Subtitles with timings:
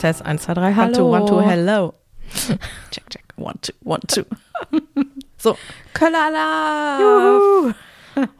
[0.00, 0.82] Test, Test, 1, 2, 3, hallo.
[0.86, 1.94] One, two, one, two, hello.
[2.90, 3.24] check, check.
[3.36, 4.24] One, two, one, two.
[5.38, 5.56] so.
[5.94, 7.74] Kölleralarm.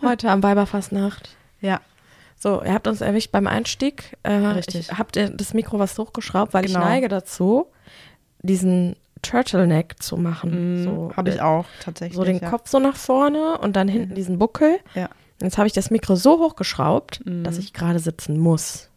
[0.03, 1.37] Heute am Weiberfastnacht.
[1.60, 1.81] Ja.
[2.37, 4.17] So, ihr habt uns erwischt beim Einstieg.
[4.22, 4.90] Äh, Richtig.
[4.90, 6.78] Ich, habt ihr das Mikro was hochgeschraubt, weil Genau.
[6.81, 7.67] ich neige dazu,
[8.42, 10.85] diesen Turtleneck zu machen.
[10.85, 12.17] so, Habe ich äh, auch tatsächlich.
[12.17, 12.49] So den ja.
[12.49, 14.79] Kopf so nach vorne und dann hinten diesen Buckel.
[14.95, 15.11] Ja.
[15.42, 17.45] Jetzt habe ich das Mikro so hochgeschraubt, Mhm.
[17.45, 18.90] dass ich gerade sitzen muss.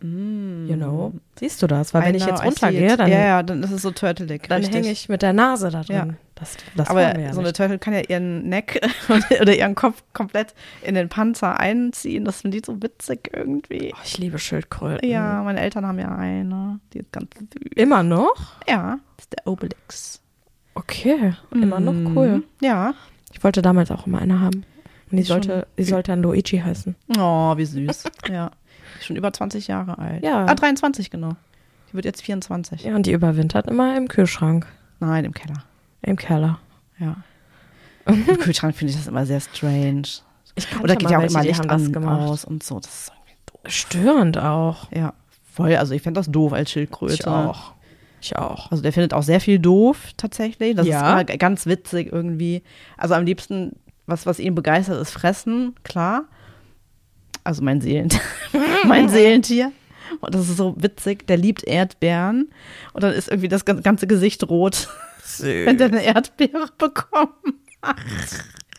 [0.00, 1.12] You know?
[1.40, 1.92] Siehst du das?
[1.92, 4.46] Weil wenn ich know, jetzt runtergehe, dann, Ja, ja, dann ist es so turtelig.
[4.48, 5.96] dann hänge ich mit der Nase da drin.
[5.96, 6.06] Ja.
[6.36, 7.56] Das, das Aber ja so eine nicht.
[7.56, 8.80] Turtle kann ja ihren Neck
[9.40, 12.24] oder ihren Kopf komplett in den Panzer einziehen.
[12.24, 13.92] Das finde ich so witzig irgendwie.
[13.92, 15.08] Oh, ich liebe Schildkröten.
[15.08, 16.78] Ja, meine Eltern haben ja eine.
[16.92, 17.48] Die ist ganz süß.
[17.74, 18.36] Immer noch?
[18.68, 20.20] Ja, das ist der Obelix.
[20.76, 22.28] Okay, immer noch cool.
[22.36, 22.44] Mhm.
[22.62, 22.94] Ja.
[23.32, 24.64] Ich wollte damals auch immer eine haben.
[25.10, 26.94] Und die schon- sollte, die sollte dann Luigi heißen.
[27.18, 28.04] Oh, wie süß.
[28.30, 28.52] ja.
[29.00, 30.22] Schon über 20 Jahre alt.
[30.24, 30.46] Ja.
[30.46, 31.36] Ah, 23, genau.
[31.90, 32.82] Die wird jetzt 24.
[32.84, 34.66] Ja, und die überwintert immer im Kühlschrank,
[35.00, 35.64] Nein, im Keller.
[36.02, 36.58] im Keller.
[36.98, 37.16] Ja.
[38.06, 40.02] Im Kühlschrank finde ich das immer sehr strange.
[40.54, 42.80] Ich kannte Oder geht ja auch immer die Licht an, aus und so.
[42.80, 43.60] Das ist irgendwie doof.
[43.70, 44.90] Störend auch.
[44.92, 45.12] Ja,
[45.52, 45.76] voll.
[45.76, 47.12] Also ich fände das doof als Schildkröte.
[47.14, 47.72] Ich auch.
[48.22, 48.70] Ich auch.
[48.70, 50.74] Also der findet auch sehr viel doof tatsächlich.
[50.74, 51.00] Das Ja.
[51.20, 52.62] ist immer ganz witzig irgendwie.
[52.96, 56.24] Also am liebsten, was, was ihn begeistert, ist Fressen, klar.
[57.48, 58.10] Also mein Seelen,
[58.84, 59.72] mein Seelentier.
[60.20, 61.26] Und das ist so witzig.
[61.28, 62.50] Der liebt Erdbeeren.
[62.92, 64.88] Und dann ist irgendwie das gan- ganze Gesicht rot,
[65.38, 67.32] wenn der eine Erdbeere bekommt.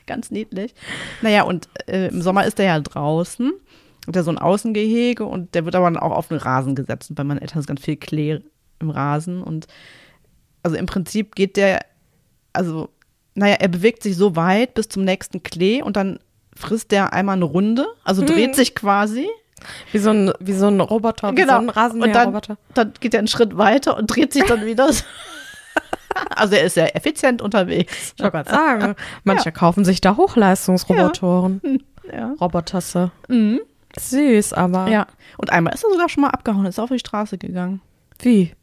[0.05, 0.75] ganz niedlich.
[1.23, 3.51] Naja, und äh, im Sommer ist der ja draußen.
[4.05, 7.09] Hat er so ein Außengehege und der wird aber dann auch auf den Rasen gesetzt.
[7.09, 8.39] Und bei meinen Eltern ist ganz viel Klee
[8.79, 9.41] im Rasen.
[9.41, 9.65] Und
[10.61, 11.79] also im Prinzip geht der,
[12.53, 12.89] also,
[13.33, 16.19] naja, er bewegt sich so weit bis zum nächsten Klee und dann
[16.59, 19.27] frisst der einmal eine Runde, also dreht sich quasi.
[19.91, 21.53] Wie so ein, wie so ein Roboter, wie Genau.
[21.53, 22.57] so ein und dann, Rasenmäherroboter.
[22.73, 24.89] dann geht er einen Schritt weiter und dreht sich dann wieder.
[26.35, 28.13] also er ist sehr effizient unterwegs.
[28.15, 31.61] Ich wollte gerade sagen, manche kaufen sich da Hochleistungsrobotoren.
[32.11, 32.33] Ja.
[32.39, 33.11] Robotersse.
[33.27, 33.59] Mhm.
[33.99, 35.07] Süß, aber ja.
[35.37, 37.81] Und einmal ist er sogar schon mal abgehauen, ist auf die Straße gegangen.
[38.21, 38.53] wie?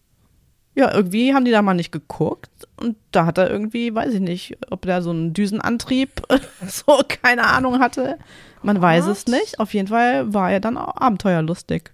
[0.76, 4.20] Ja, irgendwie haben die da mal nicht geguckt und da hat er irgendwie, weiß ich
[4.20, 6.10] nicht, ob der so einen Düsenantrieb,
[6.68, 8.18] so keine Ahnung hatte.
[8.62, 9.58] Man weiß es nicht.
[9.58, 11.90] Auf jeden Fall war er dann auch abenteuerlustig.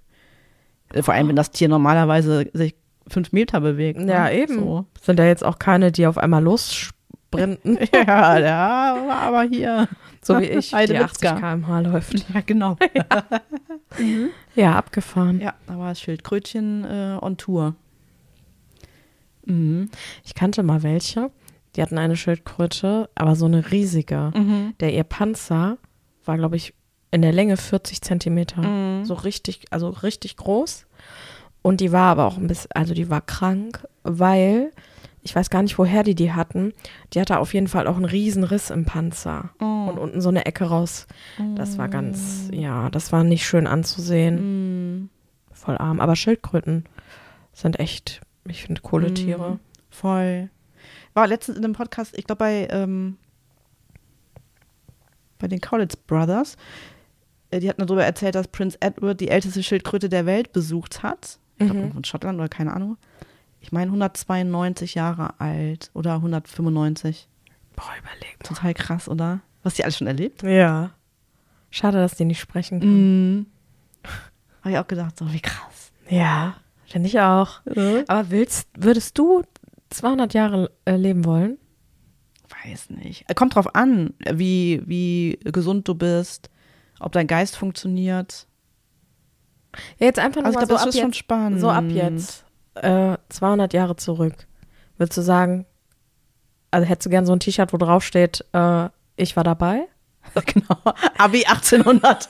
[1.00, 2.75] Vor allem, wenn das Tier normalerweise sich
[3.09, 4.00] fünf Meter bewegt.
[4.00, 4.10] ne?
[4.12, 4.54] Ja, eben.
[4.59, 4.87] So.
[5.00, 9.88] Sind ja jetzt auch keine, die auf einmal lossprinten, Ja, war aber hier.
[10.22, 11.31] so wie ich, die Heidewitzka.
[11.31, 12.15] 80 km/h läuft.
[12.34, 12.76] Ja, genau.
[14.54, 15.41] Ja, abgefahren.
[15.41, 17.75] ja, da war das Schildkrötchen äh, on Tour.
[19.47, 19.91] Mhm.
[20.25, 21.30] Ich kannte mal welche,
[21.76, 24.30] die hatten eine Schildkröte, aber so eine riesige.
[24.34, 24.75] Mhm.
[24.80, 25.78] Der ihr Panzer
[26.25, 26.75] war, glaube ich,
[27.10, 28.62] in der Länge 40 Zentimeter.
[28.62, 29.04] Mhm.
[29.04, 30.86] So richtig, also richtig groß.
[31.62, 34.70] Und die war aber auch ein bisschen, also die war krank, weil
[35.25, 36.72] ich weiß gar nicht, woher die die hatten.
[37.12, 39.86] Die hatte auf jeden Fall auch einen riesen Riss im Panzer Oh.
[39.88, 41.06] und unten so eine Ecke raus.
[41.54, 45.03] Das war ganz, ja, das war nicht schön anzusehen.
[45.03, 45.09] Mhm.
[45.53, 46.00] Voll arm.
[46.00, 46.84] Aber Schildkröten
[47.53, 49.14] sind echt, ich finde, coole Mhm.
[49.14, 49.58] Tiere.
[49.91, 50.50] Voll.
[51.14, 53.16] War letztens in einem Podcast, ich glaube bei, ähm,
[55.38, 56.56] bei den Kaulitz Brothers,
[57.50, 61.38] äh, die hatten darüber erzählt, dass Prince Edward die älteste Schildkröte der Welt besucht hat.
[61.58, 61.97] Ich glaube, Mhm.
[61.98, 62.97] in Schottland oder keine Ahnung.
[63.60, 67.28] Ich meine 192 Jahre alt oder 195.
[67.76, 68.48] Boah, überleg mal.
[68.48, 69.41] Total krass, oder?
[69.62, 70.42] Was die alles schon erlebt?
[70.42, 70.91] Ja.
[71.70, 72.88] Schade, dass die nicht sprechen kann.
[73.38, 73.47] Mhm.
[74.62, 75.92] Habe ich auch gedacht, so wie krass.
[76.09, 76.56] Ja,
[76.92, 77.60] finde ich auch.
[78.06, 79.42] Aber willst, würdest du
[79.91, 81.58] 200 Jahre äh, leben wollen?
[82.64, 83.25] Weiß nicht.
[83.34, 86.50] Kommt drauf an, wie, wie gesund du bist,
[87.00, 88.47] ob dein Geist funktioniert.
[89.98, 91.60] Ja, jetzt einfach nur Also mal so das ab ist schon jetzt, spannend.
[91.60, 92.44] so ab jetzt
[92.75, 94.34] äh, 200 Jahre zurück.
[94.98, 95.66] Würdest du sagen,
[96.70, 99.88] also hättest du gern so ein T-Shirt, wo drauf steht, äh, ich war dabei?
[100.47, 100.78] Genau.
[101.19, 102.28] Abi 1800,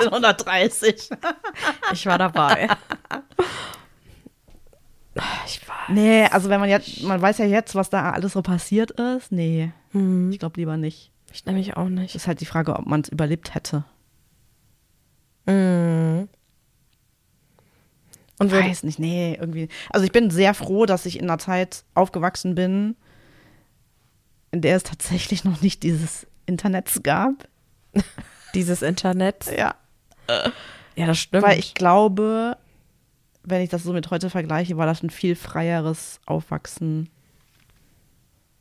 [0.00, 1.08] 1830.
[1.92, 2.68] Ich war dabei.
[5.46, 5.76] ich war.
[5.90, 9.32] Nee, also wenn man jetzt, man weiß ja jetzt, was da alles so passiert ist.
[9.32, 11.10] Nee, Hm, ich glaube lieber nicht.
[11.32, 12.14] ich nämlich auch nicht.
[12.14, 13.84] Das ist halt die Frage, ob man es überlebt hätte.
[15.46, 16.28] Mhm.
[18.38, 19.68] Und würd, Weiß nicht, nee, irgendwie.
[19.90, 22.94] Also ich bin sehr froh, dass ich in einer Zeit aufgewachsen bin,
[24.52, 27.48] in der es tatsächlich noch nicht dieses Internets gab.
[28.54, 29.46] dieses Internet.
[29.56, 29.74] Ja.
[30.94, 31.42] Ja, das stimmt.
[31.42, 32.56] Weil ich glaube,
[33.42, 37.08] wenn ich das so mit heute vergleiche, war das ein viel freieres Aufwachsen.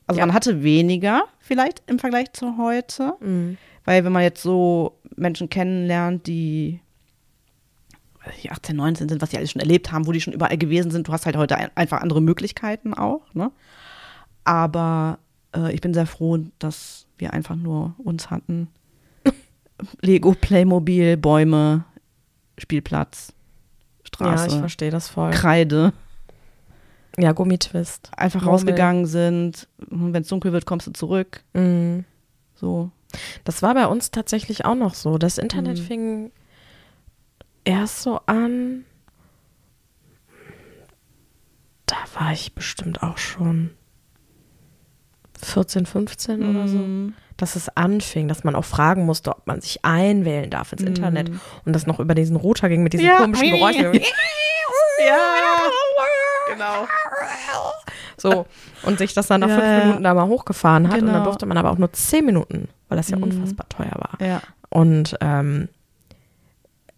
[0.07, 0.25] Also Ja.
[0.25, 3.13] man hatte weniger vielleicht im Vergleich zu heute.
[3.19, 3.57] Mhm.
[3.83, 6.79] Weil wenn man jetzt so Menschen kennenlernt, die,
[8.43, 10.91] die 18, 19 sind, was die alles schon erlebt haben, wo die schon überall gewesen
[10.91, 11.07] sind.
[11.07, 13.21] Du hast halt heute ein, einfach andere Möglichkeiten auch.
[13.33, 13.51] Ne?
[14.43, 15.19] Aber
[15.55, 18.67] äh, ich bin sehr froh, dass wir einfach nur uns hatten.
[20.01, 21.83] Lego, Playmobil, Bäume,
[22.57, 23.33] Spielplatz,
[24.07, 24.47] Straße.
[24.47, 25.31] Ja, ich verstehe das voll.
[25.31, 25.93] Kreide.
[27.17, 28.11] Ja, Gummitwist.
[28.15, 28.53] Einfach Murmel.
[28.53, 29.67] rausgegangen sind.
[29.77, 31.43] Wenn es dunkel wird, kommst du zurück.
[31.53, 32.05] Mhm.
[32.55, 32.91] So.
[33.43, 35.17] Das war bei uns tatsächlich auch noch so.
[35.17, 35.83] Das Internet Mhm.
[35.83, 36.31] fing
[37.63, 38.85] erst so an.
[41.85, 43.71] Da war ich bestimmt auch schon
[45.37, 46.77] 14, 15 oder so.
[46.77, 47.13] Mhm.
[47.37, 51.29] Dass es anfing, dass man auch fragen musste, ob man sich einwählen darf ins Internet.
[51.65, 53.11] Und das noch über diesen Router ging mit diesen Mhm.
[53.11, 53.17] Ja.
[53.19, 54.01] komischen Geräuschen.
[54.99, 55.15] Ja.
[56.51, 56.87] Genau.
[58.17, 58.45] So.
[58.83, 59.83] Und sich das dann nach Ja, fünf.
[59.85, 60.95] Minuten da mal hochgefahren hat.
[60.99, 61.25] Und dann Genau.
[61.25, 63.23] durfte man aber auch nur zehn Minuten, weil das ja Mhm.
[63.23, 64.17] unfassbar teuer war.
[64.25, 64.41] Ja.
[64.69, 65.69] Und ähm,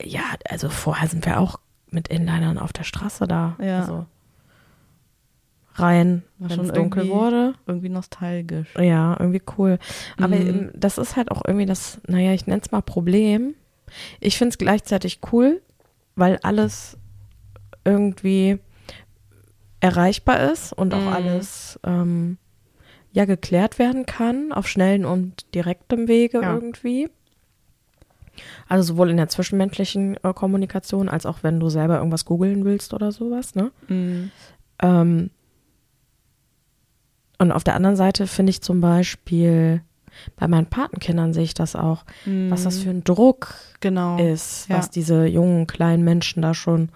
[0.01, 1.59] ja, also vorher sind wir auch
[1.91, 3.55] mit Inlinern auf der Straße da.
[3.61, 3.81] Ja.
[3.81, 4.05] Also
[5.81, 7.53] rein, wenn schon es dunkel wurde.
[7.65, 8.67] Irgendwie nostalgisch.
[8.77, 9.79] Ja, irgendwie cool.
[10.17, 10.47] Aber Mhm.
[10.47, 13.55] ähm, das ist halt auch irgendwie das, naja, ich nenne es mal Problem.
[14.19, 15.61] Ich finde es gleichzeitig cool,
[16.15, 16.97] weil alles
[17.85, 18.59] irgendwie
[19.79, 21.07] erreichbar ist und auch Mhm.
[21.07, 22.37] alles ähm,
[23.11, 26.53] ja geklärt werden kann auf schnellen und direktem Wege Ja.
[26.53, 27.09] irgendwie.
[28.67, 32.93] Also sowohl in der zwischenmenschlichen äh, Kommunikation als auch wenn du selber irgendwas googeln willst
[32.93, 33.71] oder sowas, ne?
[33.87, 34.31] Mhm.
[34.81, 35.29] Ähm,
[37.39, 39.81] und auf der anderen Seite finde ich zum Beispiel,
[40.35, 44.17] bei meinen Patenkindern sehe ich das auch, was das für ein Druck Genau.
[44.17, 44.77] ist, Ja.
[44.77, 46.89] was diese jungen kleinen Menschen da schon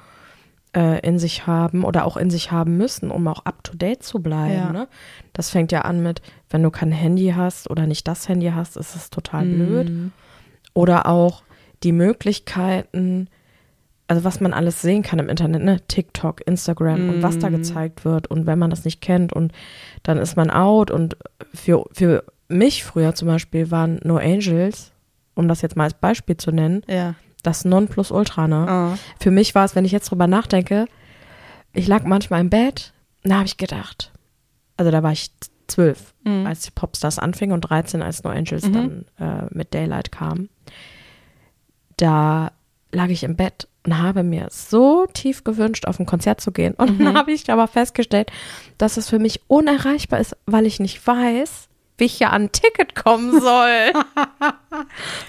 [0.76, 4.54] äh, in sich haben oder auch in sich haben müssen, um auch up-to-date zu bleiben.
[4.56, 4.72] Ja.
[4.74, 4.88] Ne?
[5.32, 8.76] Das fängt ja an mit, wenn du kein Handy hast oder nicht das Handy hast,
[8.76, 9.90] ist es total blöd.
[9.90, 10.12] Mhm.
[10.74, 11.44] Oder auch
[11.84, 13.28] die Möglichkeiten,
[14.14, 15.80] also was man alles sehen kann im Internet, ne?
[15.88, 17.56] TikTok, Instagram und was da Mhm.
[17.58, 18.28] gezeigt wird.
[18.28, 19.52] Und wenn man das nicht kennt und
[20.04, 20.92] dann ist man out.
[20.92, 21.18] Und
[21.54, 24.92] für, für mich früher zum Beispiel waren No Angels,
[25.34, 27.16] um das jetzt mal als Beispiel zu nennen, Ja.
[27.42, 28.68] das Nonplusultra, ne?
[28.70, 28.98] Ah.
[29.20, 30.86] Für mich war es, wenn ich jetzt drüber nachdenke,
[31.74, 32.94] ich lag manchmal im Bett,
[33.24, 34.12] da habe ich gedacht,
[34.78, 35.32] also da war ich
[35.66, 36.46] zwölf, Mhm.
[36.46, 38.74] als die Popstars anfingen und 13, als No Angels Mhm.
[38.74, 40.50] dann äh, mit Daylight kam.
[41.98, 42.52] Da
[42.92, 46.74] lag ich im Bett und habe mir so tief gewünscht, auf ein Konzert zu gehen.
[46.76, 47.06] Und Mhm.
[47.06, 48.32] dann habe ich aber festgestellt,
[48.78, 52.52] dass es für mich unerreichbar ist, weil ich nicht weiß, wie ich ja an ein
[52.52, 53.94] Ticket kommen soll.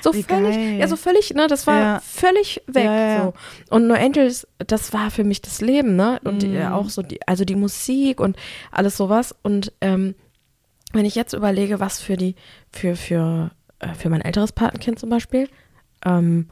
[0.00, 0.78] so Wie völlig, geil.
[0.80, 2.00] ja, so völlig, ne, das war Ja.
[2.00, 2.84] völlig weg.
[2.84, 3.24] Ja, ja.
[3.24, 3.34] So.
[3.74, 6.20] Und No Angels, das war für mich das Leben, ne?
[6.24, 6.54] Und Mhm.
[6.56, 8.36] äh, auch so die, also die Musik und
[8.70, 9.34] alles sowas.
[9.42, 10.14] Und ähm,
[10.92, 12.34] wenn ich jetzt überlege, was für die,
[12.72, 13.50] für, für,
[13.80, 15.48] äh, für mein älteres Patenkind zum Beispiel,
[16.06, 16.48] ähm,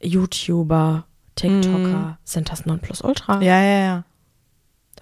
[0.00, 1.06] YouTuber,
[1.36, 3.40] TikToker, sind das Nonplusultra.
[3.42, 4.04] Ja, ja, ja.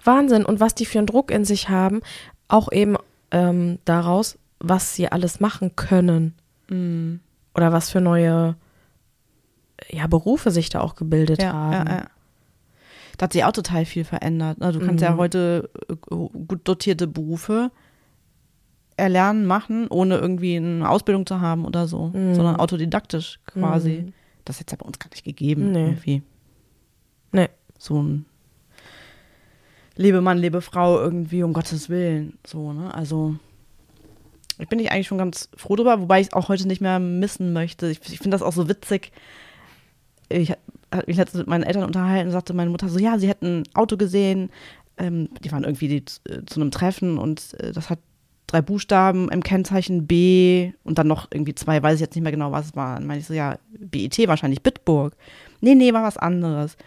[0.03, 0.45] Wahnsinn.
[0.45, 2.01] Und was die für einen Druck in sich haben,
[2.47, 2.95] auch eben
[3.31, 6.33] ähm, daraus, was sie alles machen können
[6.69, 7.19] Mhm.
[7.55, 8.55] oder was für neue
[9.89, 11.87] ja, Berufe sich da auch gebildet Ja, haben.
[11.87, 12.05] ja, ja.
[13.17, 14.59] Da hat sich auch total viel verändert.
[14.59, 14.71] ne?
[14.71, 15.17] Du kannst ja Mhm.
[15.17, 17.71] heute äh, gut dotierte Berufe
[18.97, 22.35] erlernen, machen, ohne irgendwie eine Ausbildung zu haben oder so, Mhm.
[22.35, 24.03] sondern autodidaktisch quasi.
[24.07, 24.13] Mhm.
[24.45, 25.71] Das hätte es ja bei uns gar nicht gegeben.
[25.71, 25.85] Nee.
[25.89, 26.23] Irgendwie.
[27.81, 28.25] So ein
[29.95, 32.37] lebe Mann, lebe Frau irgendwie, um Gottes Willen.
[32.45, 32.93] So, ne?
[32.93, 33.35] Also,
[34.59, 36.99] ich bin ich eigentlich schon ganz froh drüber, wobei ich es auch heute nicht mehr
[36.99, 37.89] missen möchte.
[37.89, 39.11] Ich, ich finde das auch so witzig.
[40.29, 43.27] Ich habe mich letztens mit meinen Eltern unterhalten und sagte meine Mutter so, ja, sie
[43.27, 44.51] hätten ein Auto gesehen.
[44.97, 47.99] Ähm, die waren irgendwie die, äh, zu einem Treffen und äh, das hat
[48.45, 52.31] drei Buchstaben im Kennzeichen B und dann noch irgendwie zwei, weiß ich jetzt nicht mehr
[52.31, 52.95] genau, was es war.
[52.95, 55.15] Dann meine ich so, ja, BIT wahrscheinlich Bitburg.
[55.61, 56.77] Nee, nee, war was anderes.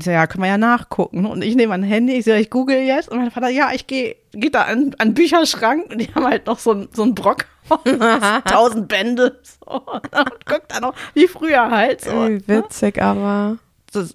[0.00, 1.26] Ich so, ja, können wir ja nachgucken.
[1.26, 3.08] Und ich nehme mein Handy, ich so, ich google jetzt.
[3.10, 6.24] Und mein Vater, ja, ich gehe geh da an, an den Bücherschrank und die haben
[6.24, 7.46] halt noch so, ein- so einen Brock.
[8.46, 9.38] Tausend Bände.
[9.42, 9.70] So.
[9.86, 12.00] Und guckt dann noch, wie früher halt.
[12.00, 12.10] So.
[12.28, 13.58] Wie witzig, aber.
[13.92, 14.14] Das,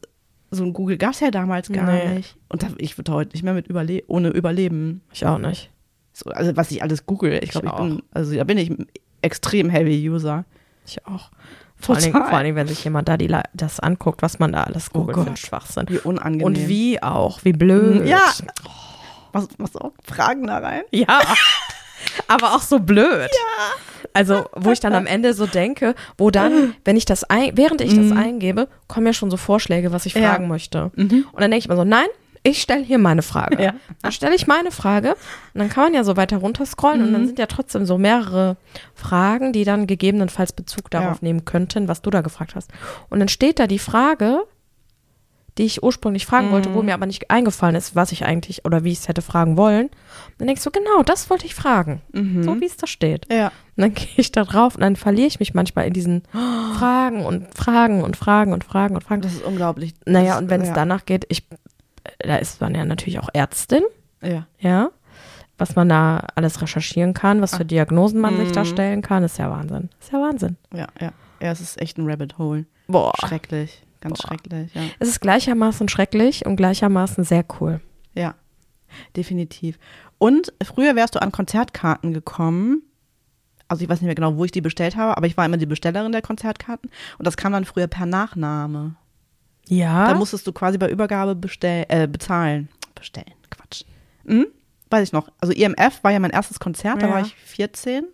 [0.52, 2.16] so ein Google gab es ja damals gar Nee.
[2.16, 2.36] nicht.
[2.50, 5.02] Und da, ich würde heute nicht mehr mit überle ohne überleben.
[5.14, 5.70] Ich auch nicht.
[6.14, 7.34] So, also was ich alles google.
[7.36, 7.80] Ich Ich glaube, ich, auch.
[7.80, 8.88] bin, also da bin ich ein
[9.22, 10.46] extrem heavy User.
[10.86, 11.32] Ich auch.
[11.80, 12.30] Vor Total.
[12.30, 15.18] vor Dingen, wenn sich jemand da die, das anguckt, was man da alles Oh googelt
[15.18, 15.40] einen Gott.
[15.40, 15.86] Schwachsinn.
[15.90, 16.46] Wie unangenehm.
[16.46, 18.08] Und wie auch, wie blöd.
[18.08, 18.22] Ja.
[19.34, 19.92] Was, was auch?
[20.04, 20.84] Fragen da rein?
[20.92, 21.20] Ja.
[22.28, 23.30] Aber auch so blöd.
[23.32, 24.08] Ja.
[24.14, 27.82] Also, wo ich dann am Ende so denke, wo dann, wenn ich das ein, während
[27.82, 30.30] ich das eingebe, kommen ja schon so Vorschläge, was ich Ja.
[30.32, 30.92] fragen möchte.
[30.96, 32.06] Und dann denke ich mir so, nein,
[32.46, 33.62] ich stelle hier meine Frage.
[33.62, 33.74] Ja.
[34.02, 35.12] Dann stelle ich meine Frage
[35.54, 38.58] und dann kann man ja so weiter runterscrollen und dann sind ja trotzdem so mehrere
[38.94, 41.20] Fragen, die dann gegebenenfalls Bezug darauf Ja.
[41.22, 42.72] nehmen könnten, was du da gefragt hast.
[43.10, 44.44] Und dann steht da die Frage
[45.58, 48.84] die ich ursprünglich fragen wollte, wo mir aber nicht eingefallen ist, was ich eigentlich oder
[48.84, 49.86] wie ich es hätte fragen wollen.
[49.86, 49.94] Und
[50.40, 52.02] dann denkst du, genau, das wollte ich fragen.
[52.44, 53.32] So wie es da steht.
[53.32, 53.48] Ja.
[53.78, 56.24] Und dann gehe ich da drauf und dann verliere ich mich manchmal in diesen
[56.78, 59.22] Fragen und Fragen und Fragen und Fragen und Fragen.
[59.22, 59.94] Das ist unglaublich.
[60.06, 60.74] Naja, und wenn es ja.
[60.74, 61.48] danach geht, ich,
[62.20, 63.84] da ist man ja natürlich auch Ärztin,
[64.22, 64.48] Ja.
[64.60, 64.90] ja,
[65.58, 69.38] was man da alles recherchieren kann, was für Diagnosen man sich da stellen kann, ist
[69.38, 69.90] ja Wahnsinn.
[70.00, 70.58] Ist ja Wahnsinn.
[70.74, 71.12] Ja, ja.
[71.42, 72.66] Ja, es ist echt ein Rabbit Hole.
[72.88, 73.14] Boah.
[73.26, 73.82] Schrecklich.
[74.02, 74.28] Ganz Boah.
[74.28, 74.82] schrecklich, ja.
[75.00, 77.82] Es ist gleichermaßen schrecklich und gleichermaßen sehr cool.
[78.14, 78.36] Ja,
[79.16, 79.78] definitiv.
[80.18, 82.84] Und früher wärst du an Konzertkarten gekommen.
[83.68, 85.58] Also ich weiß nicht mehr genau, wo ich die bestellt habe, aber ich war immer
[85.58, 86.90] die Bestellerin der Konzertkarten.
[87.18, 88.96] Und das kam dann früher per Nachname.
[89.68, 90.08] Ja.
[90.08, 92.70] Da musstest du quasi bei Übergabe bestell, äh, bezahlen.
[92.94, 93.84] Bestellen, Quatsch.
[94.26, 94.48] Hm?
[94.90, 95.30] Weiß ich noch.
[95.42, 97.14] Also IMF war ja mein erstes Konzert, da Ja.
[97.14, 98.06] war ich 14.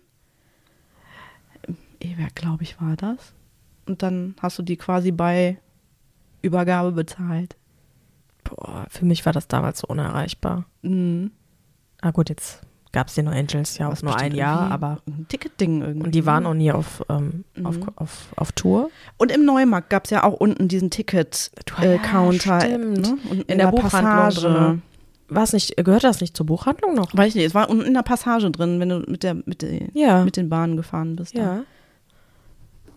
[1.66, 3.32] Im E-Werk, glaube ich, war das.
[3.86, 5.58] Und dann hast du die quasi bei
[6.40, 7.56] Übergabe bezahlt.
[8.44, 10.64] Boah, für mich war das damals so unerreichbar.
[10.82, 11.30] Mhm.
[12.00, 12.60] Ah gut, jetzt
[12.92, 16.04] gab es die No Angels ja auch Was nur ein Jahr, aber Ein Ticketding irgendwie.
[16.06, 17.86] und die waren auch nie auf, ähm, auf, Mhm.
[17.96, 18.90] auf, auf Tour.
[19.18, 22.60] Und im Neumarkt gab es ja auch unten diesen Ja, Ticket-Counter.
[22.60, 22.98] stimmt.
[23.00, 23.16] ne?
[23.30, 24.40] Und In der Buchhandlung Passage.
[24.48, 24.82] drin.
[25.28, 27.16] War's nicht, gehört das nicht zur Buchhandlung noch?
[27.16, 29.62] Weiß ich nicht, es war unten in der Passage drin, wenn du mit, der, mit,
[29.62, 30.22] der, Ja.
[30.24, 31.32] mit den Bahnen gefahren bist.
[31.34, 31.60] Ja.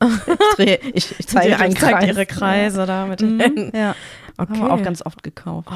[0.02, 2.06] Ich, drehe- ich, ich zeige einen Kreis.
[2.08, 3.40] ihre Kreise da mit den Mhm.
[3.40, 3.72] Händen.
[3.78, 3.96] Ja,
[4.38, 4.52] Okay.
[4.60, 5.70] haben wir auch ganz oft gekauft.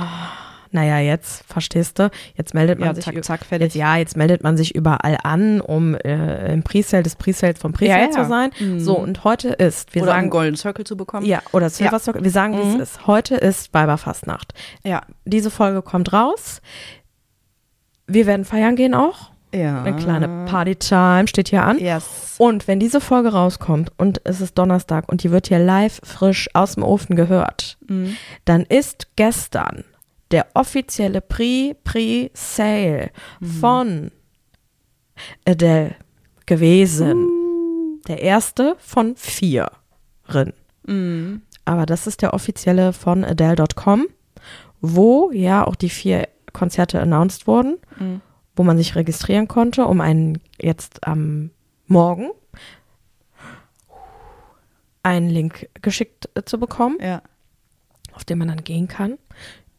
[0.71, 3.65] Naja, jetzt, verstehst du, jetzt meldet man Ja, sich zack, zack, fertig.
[3.67, 7.73] Jetzt, ja, jetzt meldet man sich überall an, um äh, im Presale des Presales vom
[7.73, 8.51] Presale Ja, zu sein.
[8.59, 8.79] Mhm.
[8.79, 11.25] So, und heute ist, wir Oder einen sagen, Golden Circle zu bekommen.
[11.25, 11.97] ja, oder Silver.
[11.99, 12.79] Circle, wir sagen, wie Mhm.
[12.81, 13.07] es ist.
[13.07, 14.53] Heute ist Weiberfastnacht.
[14.83, 15.01] Ja.
[15.25, 16.61] Diese Folge kommt raus.
[18.07, 19.31] Wir werden feiern gehen auch.
[19.53, 19.81] ja.
[19.83, 21.79] Eine kleine Party-Time steht hier an.
[21.79, 22.35] Yes.
[22.37, 26.47] Und wenn diese Folge rauskommt und es ist Donnerstag und die wird hier live frisch
[26.53, 28.15] aus dem Ofen gehört, Mhm.
[28.45, 29.83] dann ist gestern
[30.31, 33.11] der offizielle Pre-Pre-Sale
[33.59, 34.11] von
[35.47, 35.95] Adele
[36.45, 37.27] gewesen.
[38.07, 39.71] Der erste von vier.
[40.85, 41.41] Mhm.
[41.65, 44.07] Aber das ist der offizielle von Adele.com,
[44.81, 48.21] wo ja auch die vier Konzerte announced wurden, Mhm.
[48.55, 51.51] wo man sich registrieren konnte, um einen jetzt am
[51.87, 52.29] Morgen
[55.03, 57.21] einen Link geschickt äh, zu bekommen, Ja.
[58.13, 59.17] auf den man dann gehen kann.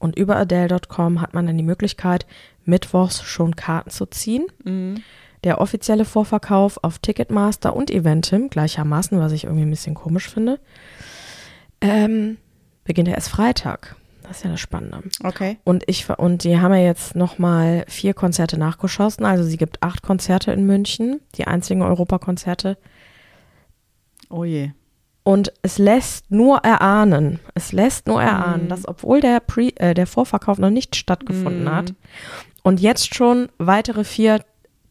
[0.01, 2.27] Und über Adele.com hat man dann die Möglichkeit,
[2.65, 4.47] mittwochs schon Karten zu ziehen.
[4.65, 5.03] Mhm.
[5.45, 10.59] Der offizielle Vorverkauf auf Ticketmaster und Eventim gleichermaßen, was ich irgendwie ein bisschen komisch finde,
[11.81, 12.39] ähm,
[12.85, 13.97] beginnt ja erst Freitag.
[14.23, 15.03] Das ist ja das Spannende.
[15.25, 15.59] Okay.
[15.65, 19.25] Und ich und die haben ja jetzt noch mal vier Konzerte nachgeschossen.
[19.25, 22.79] Also sie gibt acht Konzerte in München, die einzigen Europakonzerte.
[24.29, 24.71] Oh je.
[25.31, 30.07] Und es lässt nur erahnen, es lässt nur erahnen, dass obwohl der, Pre, äh, der
[30.07, 31.95] Vorverkauf noch nicht stattgefunden hat
[32.63, 34.41] und jetzt schon weitere vier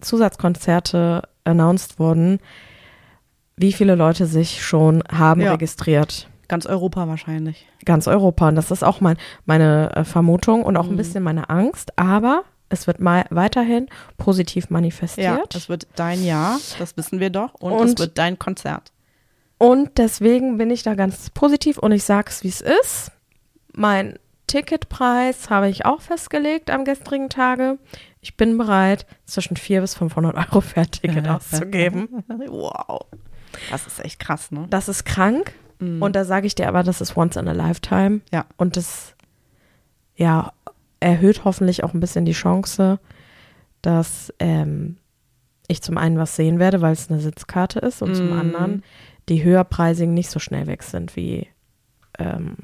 [0.01, 2.39] Zusatzkonzerte announced wurden,
[3.58, 5.51] wie viele Leute sich schon haben Ja.
[5.51, 6.29] registriert.
[6.48, 7.67] Ganz Europa wahrscheinlich.
[7.86, 8.48] Ganz Europa.
[8.48, 10.91] Und das ist auch mein, meine äh, Vermutung und auch Mhm.
[10.93, 11.91] ein bisschen meine Angst.
[12.00, 15.53] Aber es wird mal weiterhin positiv Ja, manifestiert.
[15.55, 17.53] es wird dein Jahr, das wissen wir doch.
[17.55, 18.91] Und, Und- es wird dein Konzert.
[19.59, 23.11] Und deswegen bin ich da ganz positiv und ich sag's, wie es ist.
[23.73, 27.77] Mein Ticketpreis habe ich auch festgelegt am gestrigen Tage.
[28.21, 32.23] Ich bin bereit, zwischen 400 bis 500 Euro für ein Ticket auszugeben.
[32.47, 33.05] Wow.
[33.71, 34.65] Das ist echt krass, ne?
[34.69, 35.53] Das ist krank.
[35.79, 38.19] Und da sage ich dir aber, das ist once in a lifetime.
[38.33, 38.45] Ja.
[38.57, 39.15] Und das,
[40.17, 40.51] ja,
[40.99, 42.99] erhöht hoffentlich auch ein bisschen die Chance,
[43.81, 44.97] dass ähm,
[45.69, 48.39] ich zum einen was sehen werde, weil es eine Sitzkarte ist und zum Mhm.
[48.39, 48.83] anderen
[49.29, 51.48] die höherpreisigen nicht so schnell weg sind wie
[52.17, 52.57] ähm,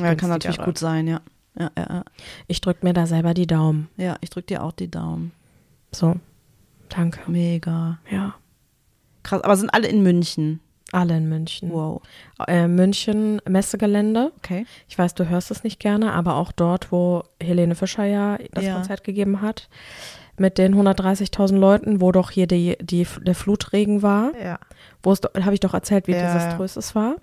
[0.00, 1.20] Ja, kann natürlich gut sein, ja.
[1.58, 2.04] Ja, ja, ja.
[2.48, 3.88] ich drücke mir da selber die Daumen.
[3.96, 5.32] ja ich drücke dir auch die Daumen.
[5.92, 6.16] So,
[6.88, 7.20] danke.
[7.30, 7.98] Mega.
[8.10, 8.34] Ja,
[9.22, 10.60] Krass, aber sind alle in München.
[10.92, 11.70] alle in München.
[11.72, 12.02] Wow.
[12.46, 14.30] Äh, München Messegelände.
[14.36, 14.66] Okay.
[14.86, 18.64] Ich weiß, du hörst es nicht gerne, aber auch dort, wo Helene Fischer ja das
[18.64, 18.74] Ja.
[18.74, 19.68] Konzert gegeben hat,
[20.38, 24.58] mit den 130.000 Leuten, wo doch hier die, die, der Flutregen war, Ja.
[25.06, 27.14] Wo es, habe ich doch erzählt, wie Ja, desaströs es war.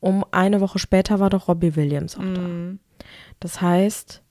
[0.00, 2.40] Um eine Woche später war doch Robbie Williams auch da.
[2.40, 2.80] Mhm.
[3.38, 4.22] Das heißt,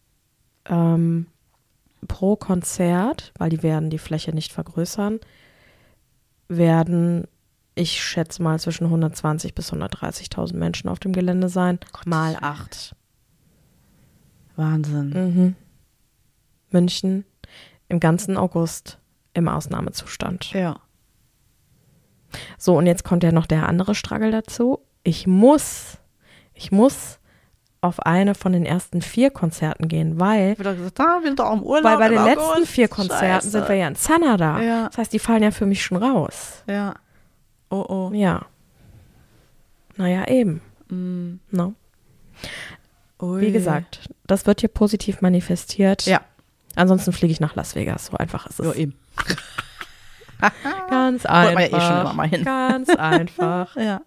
[0.65, 1.27] ähm,
[2.05, 5.21] pro Konzert, weil die werden die Fläche nicht vergrößern,
[6.49, 7.29] werden,
[7.75, 12.43] ich schätze mal, zwischen 120 bis 130.000 Menschen auf dem Gelände sein, mal Willen.
[12.43, 12.93] acht.
[14.57, 15.09] Wahnsinn.
[15.11, 15.55] Mhm.
[16.71, 17.23] München
[17.87, 18.99] im ganzen August
[19.33, 20.51] im Ausnahmezustand.
[20.51, 20.81] Ja.
[22.57, 24.79] So, und jetzt kommt ja noch der andere Struggle dazu.
[25.03, 25.97] Ich muss,
[26.53, 27.19] ich muss
[27.81, 31.63] auf eine von den ersten vier Konzerten gehen, weil, gesagt, ah, wir sind doch im
[31.63, 31.83] Urlaub.
[31.83, 32.67] weil bei den letzten August.
[32.67, 33.49] vier Konzerten Scheiße.
[33.49, 34.61] sind wir ja in Zanada.
[34.61, 34.87] Ja.
[34.87, 36.63] Das heißt, die fallen ja für mich schon raus.
[36.67, 36.93] Ja.
[37.71, 38.11] Oh, oh.
[38.13, 38.45] Ja.
[39.97, 40.61] Naja, eben.
[40.89, 41.39] Mm.
[41.49, 41.73] No.
[43.19, 43.41] Ui.
[43.41, 46.05] Wie gesagt, das wird hier positiv manifestiert.
[46.05, 46.21] Ja.
[46.75, 48.07] Ansonsten fliege ich nach Las Vegas.
[48.07, 48.65] So einfach ist es.
[48.65, 48.95] Ja, eben.
[50.89, 51.57] Ganz einfach.
[51.57, 52.43] wir ja eh schon immer mal hin.
[52.43, 53.75] Ganz einfach.
[53.75, 54.01] Ja.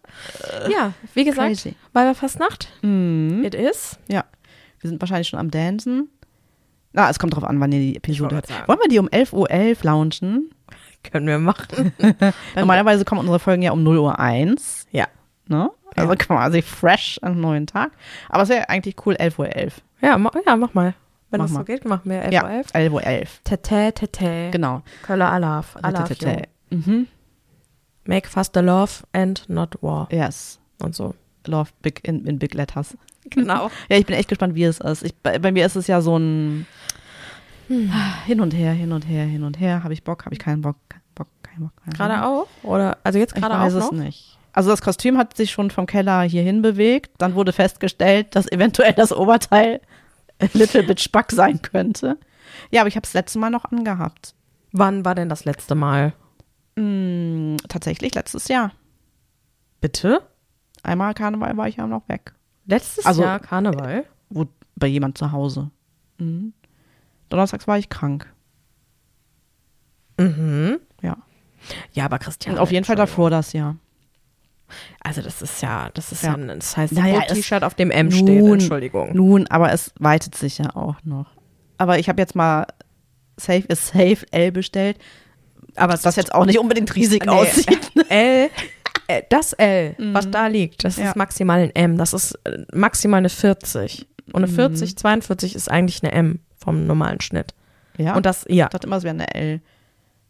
[0.70, 1.74] Ja, wie gesagt, Crazy.
[1.92, 2.68] weil wir Fastnacht.
[2.82, 3.42] Mhm.
[3.44, 3.98] It is.
[4.08, 4.24] Ja.
[4.80, 6.08] Wir sind wahrscheinlich schon am Dancen.
[6.92, 8.48] Na, es kommt drauf an, wann ihr die Episode hört.
[8.68, 9.48] Wollen wir die um 11.11 Uhr
[9.82, 10.50] launchen?
[11.02, 11.92] Können wir machen.
[12.54, 14.86] Normalerweise kommen unsere Folgen ja um 0 Uhr 1.
[14.92, 15.06] Ja.
[15.48, 15.70] Ne?
[15.96, 16.16] Also Ja.
[16.16, 17.90] quasi fresh am neuen Tag.
[18.28, 19.48] Aber es wäre eigentlich cool, 11.11 Uhr.
[19.56, 19.82] 11.
[20.00, 20.94] Ja, ma ja, mach mal.
[21.34, 21.58] Wenn Mach das mal.
[21.60, 22.66] so geht, machen wir 11 Ja, Uhr 11.
[22.74, 23.04] 11.11 Uhr.
[23.04, 23.40] 11.
[23.44, 24.48] Tete, tete.
[24.52, 24.82] Genau.
[25.02, 25.76] Köller Alaf.
[25.82, 26.08] Alaf.
[26.08, 26.42] Tete.
[26.70, 27.08] Mhm.
[28.04, 30.06] Make faster love and not war.
[30.12, 30.60] Yes.
[30.80, 31.14] Und so.
[31.46, 32.96] Love big in, in big letters.
[33.30, 33.70] Genau.
[33.88, 35.02] Ja, ich bin echt gespannt, wie es ist.
[35.02, 36.66] Ich, bei, bei mir ist es ja so ein
[37.68, 37.90] Hm.
[38.26, 39.82] hin und her, hin und her, hin und her.
[39.82, 41.72] Habe ich Bock, habe ich keinen Bock, keinen Bock, keinen Bock.
[41.82, 42.48] keinen Gerade Bock.
[42.62, 42.68] auch?
[42.68, 44.38] Oder, also jetzt Ich gerade weiß auch es nicht.
[44.52, 47.12] Also das Kostüm hat sich schon vom Keller hierhin bewegt.
[47.18, 49.80] Dann wurde festgestellt, dass eventuell das Oberteil
[50.40, 52.18] a little bit spack sein könnte.
[52.70, 54.34] Ja, aber ich habe es letzte Mal noch angehabt.
[54.72, 56.12] Wann war denn das letzte Mal?
[56.76, 58.72] Hm, tatsächlich letztes Jahr.
[59.80, 60.22] Bitte?
[60.82, 62.34] Einmal Karneval war ich ja noch weg.
[62.66, 64.04] Letztes Also- Jahr Karneval?
[64.30, 65.70] Wo, bei jemand zu Hause.
[66.18, 66.52] Mhm.
[67.28, 68.32] Donnerstags war ich krank.
[70.18, 70.78] Mhm.
[71.02, 71.16] Ja.
[71.92, 72.54] Ja, aber Christian.
[72.56, 73.76] Und auf jeden Fall davor das Jahr.
[75.02, 76.34] Also das ist ja, das ist ja, Ja.
[76.36, 79.14] ein, das heißt, Naja, T-Shirt auf dem M steht, Nun- Entschuldigung.
[79.14, 81.26] Nun, aber es weitet sich ja auch noch.
[81.78, 82.66] Aber ich habe jetzt mal
[83.36, 84.96] Safe is Safe L bestellt.
[85.76, 87.90] Aber das jetzt auch nicht unbedingt riesig Nee, aussieht.
[88.08, 88.48] L,
[89.08, 91.02] äh, das L, was da liegt, das Mhm.
[91.04, 91.10] Ja.
[91.10, 91.98] ist maximal ein M.
[91.98, 94.06] Das ist äh, maximal eine 40.
[94.32, 94.54] Und eine Mhm.
[94.56, 97.54] 40, 42 ist eigentlich eine M vom normalen Schnitt.
[97.98, 98.14] Ja.
[98.16, 99.60] Und das, ja, ich dachte immer, es wäre eine L.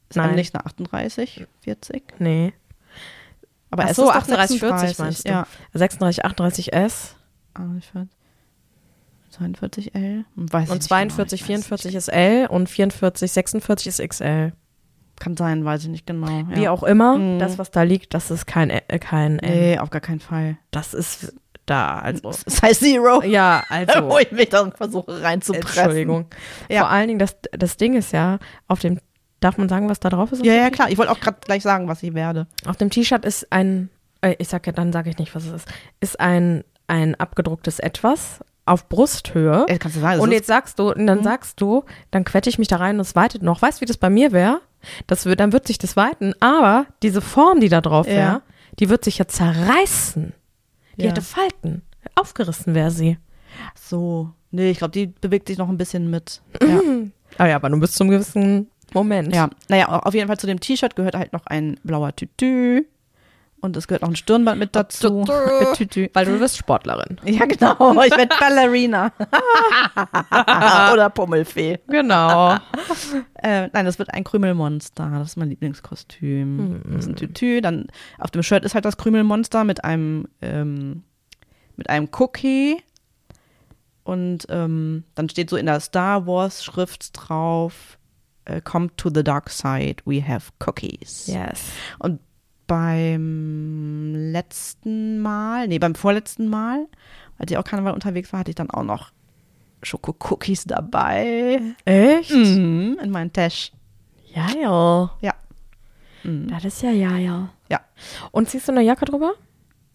[0.08, 0.26] Ist Nein.
[0.28, 0.34] Nein.
[0.36, 2.02] nicht eine 38, 40?
[2.18, 2.52] nee.
[3.74, 5.32] Aber Ach es so, ist doch 38, 40 36, meinst du?
[5.32, 5.46] Ja.
[5.72, 7.16] 36, 38 S
[9.30, 10.24] 42 L?
[10.36, 11.58] Weiß und nicht 42, genau.
[11.58, 14.52] Ich weiß 44 ist L und 44, 46 ist XL.
[15.18, 16.28] Kann sein, weiß ich nicht genau.
[16.28, 16.56] Ja.
[16.56, 17.40] Wie auch immer, Mhm.
[17.40, 19.50] das, was da liegt, das ist kein, äh, kein M.
[19.50, 20.56] Nee, auf gar keinen Fall.
[20.70, 21.34] Das ist
[21.66, 22.30] da, also.
[22.44, 23.24] Das heißt Zero.
[23.24, 24.08] Ja, also.
[24.08, 25.78] Wo ich mich dann versuche reinzupressen.
[25.78, 26.26] Entschuldigung.
[26.68, 26.82] Ja.
[26.82, 29.00] Vor allen Dingen, das, das Ding ist ja, auf dem,
[29.44, 30.44] darf man sagen, was da drauf ist?
[30.44, 30.90] Ja, ja, klar.
[30.90, 32.46] Ich wollte auch gerade gleich sagen, was ich werde.
[32.66, 33.90] Auf dem T-Shirt ist ein,
[34.22, 35.68] äh, ich sag ja, dann sage ich nicht, was es ist,
[36.00, 39.66] ist ein, ein abgedrucktes Etwas auf Brusthöhe.
[39.68, 42.58] Ey, kannst du sagen, und jetzt sagst du, und dann sagst du, dann quette ich
[42.58, 43.60] mich da rein und es weitet noch.
[43.60, 44.60] Weißt du, wie das bei mir wäre?
[45.06, 48.42] Das wird, dann wird sich das weiten, aber diese Form, die da drauf wäre, Ja.
[48.78, 50.32] die wird sich ja zerreißen.
[50.96, 51.10] Die Ja.
[51.10, 51.82] hätte Falten.
[52.14, 53.18] Aufgerissen wäre sie.
[53.74, 54.30] so.
[54.50, 56.40] Nee, ich glaube, die bewegt sich noch ein bisschen mit.
[57.36, 57.44] Ja.
[57.44, 59.34] Ah ja, aber nur bis zum gewissen Moment.
[59.34, 59.50] ja.
[59.68, 62.86] Naja, auf jeden Fall zu dem T-Shirt gehört halt noch ein blauer Tütü.
[63.60, 65.24] Und es gehört noch ein Stirnband mit dazu.
[65.74, 66.10] Tütü.
[66.12, 67.18] Weil du bist Sportlerin.
[67.24, 68.02] Ja, genau.
[68.02, 69.10] Ich werde Ballerina.
[70.92, 71.78] Oder Pummelfee.
[71.88, 72.56] Genau.
[73.42, 75.08] Äh, nein, das wird ein Krümelmonster.
[75.18, 76.82] Das ist mein Lieblingskostüm.
[76.90, 77.62] Das ist ein Tütü.
[77.62, 77.86] Dann
[78.18, 81.02] auf dem Shirt ist halt das Krümelmonster mit einem, ähm,
[81.76, 82.82] mit einem Cookie.
[84.02, 87.98] Und ähm, dann steht so in der Star Wars Schrift drauf,
[88.64, 91.26] Come to the dark side, we have cookies.
[91.26, 91.64] Yes.
[91.98, 92.20] Und
[92.66, 96.86] beim letzten Mal, nee, beim vorletzten Mal,
[97.38, 99.12] als ich auch Karneval unterwegs war, hatte ich dann auch noch
[99.82, 101.60] Schoko-Cookies dabei.
[101.84, 102.30] Echt?
[102.30, 103.72] Mhm, in meinen Tash.
[104.34, 105.10] Ja, ja.
[105.20, 105.34] Ja.
[106.22, 106.48] Mhm.
[106.48, 107.50] Das ist ja ja, ja.
[107.70, 107.80] Ja.
[108.30, 109.34] Und ziehst du eine Jacke drüber?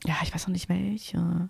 [0.05, 1.49] Ja, ich weiß noch nicht welche.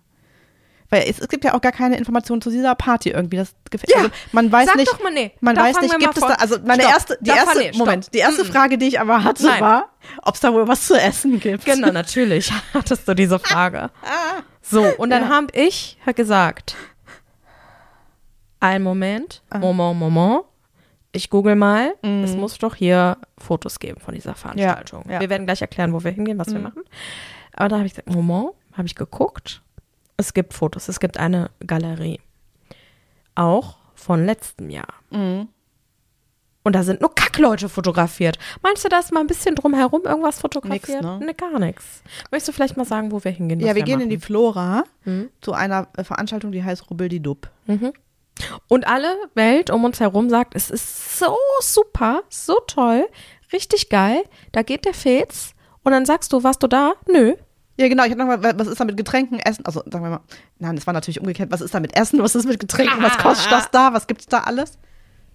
[0.92, 3.38] Weil es, es gibt ja auch gar keine Informationen zu dieser Party irgendwie.
[3.38, 3.98] Das gefällt Ja.
[3.98, 5.32] also man weiß Sag nicht, doch mal, nee.
[5.40, 6.94] man Da weiß nicht, wir gibt es da, also meine Stopp.
[6.94, 7.76] erste, die erste, stopp.
[7.76, 8.46] Moment, die erste.
[8.46, 9.62] Frage, die ich aber hatte, Nein.
[9.62, 9.90] war,
[10.24, 11.66] ob es da wohl was zu essen gibt.
[11.66, 13.92] Genau, natürlich hattest du diese Frage.
[14.62, 15.30] So, und dann Ja.
[15.30, 16.76] habe ich gesagt,
[18.60, 19.60] ein Moment, Ah.
[19.60, 20.42] Moment, Moment.
[21.12, 22.24] Ich google mal, Mhm.
[22.24, 25.06] es muss doch hier Fotos geben von dieser Veranstaltung.
[25.10, 25.20] ja.
[25.20, 26.64] Wir werden gleich erklären, wo wir hingehen, was wir Mhm.
[26.64, 26.84] machen.
[27.54, 29.62] Aber da habe ich gesagt, Moment, habe ich geguckt.
[30.20, 32.20] Es gibt Fotos, es gibt eine Galerie.
[33.36, 34.94] Auch von letztem Jahr.
[35.12, 35.48] Mhm.
[36.64, 38.38] Und da sind nur Kackleute fotografiert.
[38.62, 41.02] Meinst du, da ist mal ein bisschen drumherum irgendwas fotografiert?
[41.02, 41.20] Nix, ne?
[41.26, 42.04] Nee, gar nichts.
[42.32, 43.62] Möchtest du vielleicht mal sagen, wo wir hingehen?
[43.62, 44.26] Ja, wir gehen in die machen?
[44.26, 45.30] Flora Mhm.
[45.40, 47.50] zu einer äh, Veranstaltung, die heißt Rubbel-die-Dub.
[47.68, 47.94] Mhm.
[48.68, 53.08] Und alle Welt um uns herum sagt, es ist so super, so toll,
[53.54, 54.22] richtig geil.
[54.52, 55.54] Da geht der Fez.
[55.84, 56.92] Und dann sagst du, warst du da?
[57.08, 57.36] Nö.
[57.80, 58.04] Ja, genau.
[58.04, 59.66] Ich habe nochmal, was ist da mit Getränken, Essen?
[59.66, 60.20] Also sagen wir mal,
[60.60, 61.50] nein, das war natürlich umgekehrt.
[61.52, 62.22] Was ist da mit Essen?
[62.22, 63.02] Was ist mit Getränken?
[63.02, 63.94] Was kostet das da?
[63.94, 64.78] Was gibt's da alles?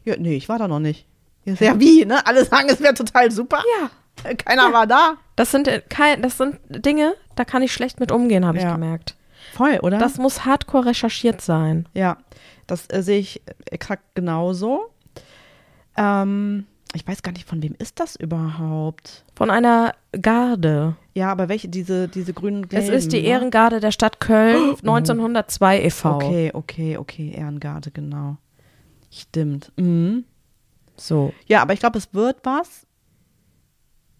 [0.04, 1.06] Ja, nee, ich war da noch nicht.
[1.46, 2.26] Ja, wie, ne?
[2.26, 3.62] Alle sagen, es wäre total super.
[3.80, 4.34] Ja.
[4.34, 5.14] Keiner war da.
[5.36, 5.82] Das sind, äh,
[6.20, 8.72] das sind Dinge, da kann ich schlecht mit umgehen, habe ich Ja.
[8.74, 9.16] gemerkt.
[9.54, 9.98] Voll, oder?
[9.98, 11.88] Das muss hardcore recherchiert sein.
[11.94, 12.18] ja,
[12.66, 14.90] das äh, sehe ich exakt genauso.
[15.96, 19.24] Ähm, ich weiß gar nicht, von wem ist das überhaupt?
[19.34, 20.96] Von einer Garde.
[21.14, 23.26] Ja, aber welche, diese, diese grünen Es gelben, ist die ne?
[23.28, 26.16] Ehrengarde der Stadt Köln 1902 e.V.
[26.16, 28.36] Okay, okay, okay, Ehrengarde, genau.
[29.10, 29.72] Stimmt.
[29.76, 30.24] Mhm.
[30.96, 31.32] So.
[31.46, 32.86] Ja, aber ich glaube, es wird was.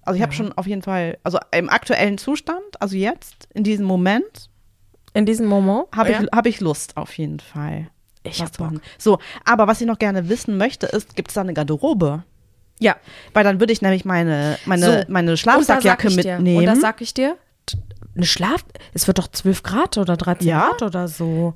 [0.03, 0.37] Also ich habe Ja.
[0.37, 4.51] schon auf jeden Fall, also im aktuellen Zustand, also jetzt, in diesem Moment,
[5.15, 6.23] In diesem Moment habe ja.
[6.23, 7.89] ich, hab ich Lust auf jeden Fall.
[8.25, 8.83] Ich was hab zu Bock.
[8.99, 12.25] So, aber was ich noch gerne wissen möchte, ist, gibt es da eine Garderobe?
[12.81, 12.97] Ja.
[13.33, 15.13] Weil dann würde ich nämlich meine, meine, So.
[15.13, 16.57] meine Schlafsackjacke ich mitnehmen.
[16.59, 17.37] Und das sag ich dir.
[18.17, 18.65] Eine Schlaf.
[18.93, 20.69] Es wird doch 12 Grad oder 13 Ja?
[20.69, 21.55] Grad oder so.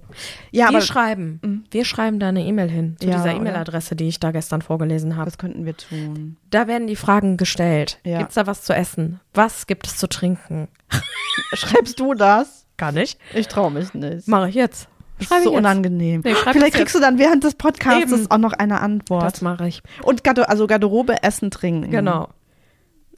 [0.51, 1.65] ja, wir aber schreiben.
[1.71, 3.37] Wir schreiben da eine E-Mail hin zu Ja, dieser?
[3.37, 5.27] E-Mail-Adresse, die ich da gestern vorgelesen habe.
[5.27, 6.37] das könnten wir tun.
[6.51, 8.01] Da werden die Fragen gestellt.
[8.05, 8.19] Ja.
[8.19, 9.21] Gibt's da was zu essen?
[9.35, 10.67] Was gibt es zu trinken?
[11.55, 12.67] Schreibst du das?
[12.77, 13.21] Gar nicht.
[13.35, 14.27] Ich traue mich nicht.
[14.27, 14.89] Mache ich jetzt.
[15.19, 15.59] Das ist so jetzt.
[15.59, 16.23] unangenehm.
[16.25, 18.31] Nee, Vielleicht kriegst du dann während des Podcasts Eben.
[18.31, 19.25] auch noch eine Antwort.
[19.25, 19.83] Das mache ich.
[20.03, 21.91] Und Garde also Garderobe, Essen, Trinken.
[21.91, 22.29] Genau.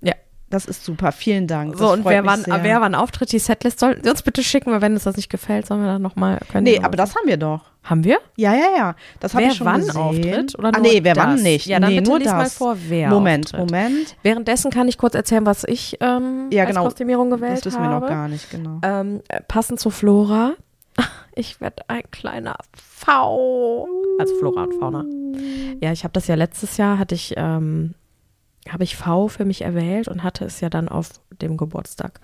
[0.00, 0.14] Ja.
[0.48, 1.12] Das ist super.
[1.12, 1.76] Vielen Dank.
[1.76, 2.62] So, Das und freut wer wann, sehr.
[2.64, 5.30] wer wann auftritt, die Setlist sollten Sie uns bitte schicken, weil wenn uns das nicht
[5.30, 6.64] gefällt, sollen wir dann nochmal können.
[6.64, 7.60] Nee, aber das haben wir doch.
[7.84, 8.18] haben wir?
[8.36, 8.94] Ja, ja, ja.
[9.20, 9.96] Das habe Wer ich schon wann gesehen.
[9.96, 11.24] auftritt oder ah, nee, wer das?
[11.24, 11.66] wann nicht.
[11.66, 12.36] Ja, dann nee, bitte nur lies das.
[12.36, 13.60] mal vor, wer Moment, auftritt.
[13.70, 14.16] Moment.
[14.24, 16.84] Währenddessen kann ich kurz erzählen, was ich ähm, Ja, als genau.
[16.84, 17.94] Kostümierung gewählt Das wissen habe.
[17.94, 18.80] wir noch gar nicht, genau.
[18.82, 20.54] Ähm, äh, passend zu Flora.
[21.34, 23.86] Ich werde ein kleiner V.
[24.18, 25.04] Also Flora und Fauna.
[25.80, 27.94] Ja, ich habe das ja letztes Jahr, hatte ich, ähm,
[28.68, 31.08] habe ich V für mich erwählt und hatte es ja dann auf
[31.40, 32.20] dem Geburtstag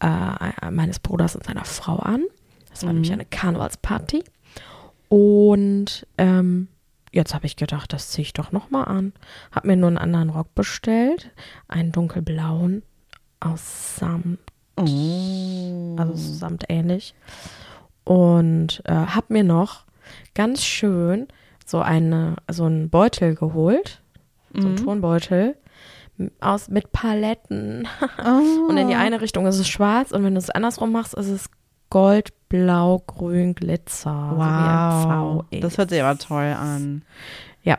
[0.00, 2.24] äh, meines Bruders und seiner Frau an.
[2.70, 2.94] Das war Mhm.
[2.96, 4.24] nämlich eine Karnevalsparty.
[5.08, 6.68] Und ähm,
[7.12, 9.12] jetzt habe ich gedacht, das ziehe ich doch nochmal an.
[9.50, 11.30] Habe mir nur einen anderen Rock bestellt.
[11.68, 12.82] Einen dunkelblauen
[13.40, 14.38] aus Samt
[14.74, 15.96] Oh.
[15.98, 17.14] also samt ähnlich.
[18.04, 19.84] Und äh, habe mir noch
[20.34, 21.28] ganz schön
[21.64, 24.02] so eine, so einen Beutel geholt,
[24.54, 25.56] so einen Turnbeutel
[26.18, 27.86] m- aus mit Paletten.
[28.18, 28.66] Oh.
[28.68, 31.28] Und in die eine Richtung ist es schwarz und wenn du es andersrum machst, ist
[31.28, 31.48] es
[31.90, 34.32] Gold, Blau, Grün, Glitzer.
[34.34, 35.02] Wow.
[35.02, 37.02] So wie ein V das hört sich aber toll an.
[37.62, 37.78] Ja.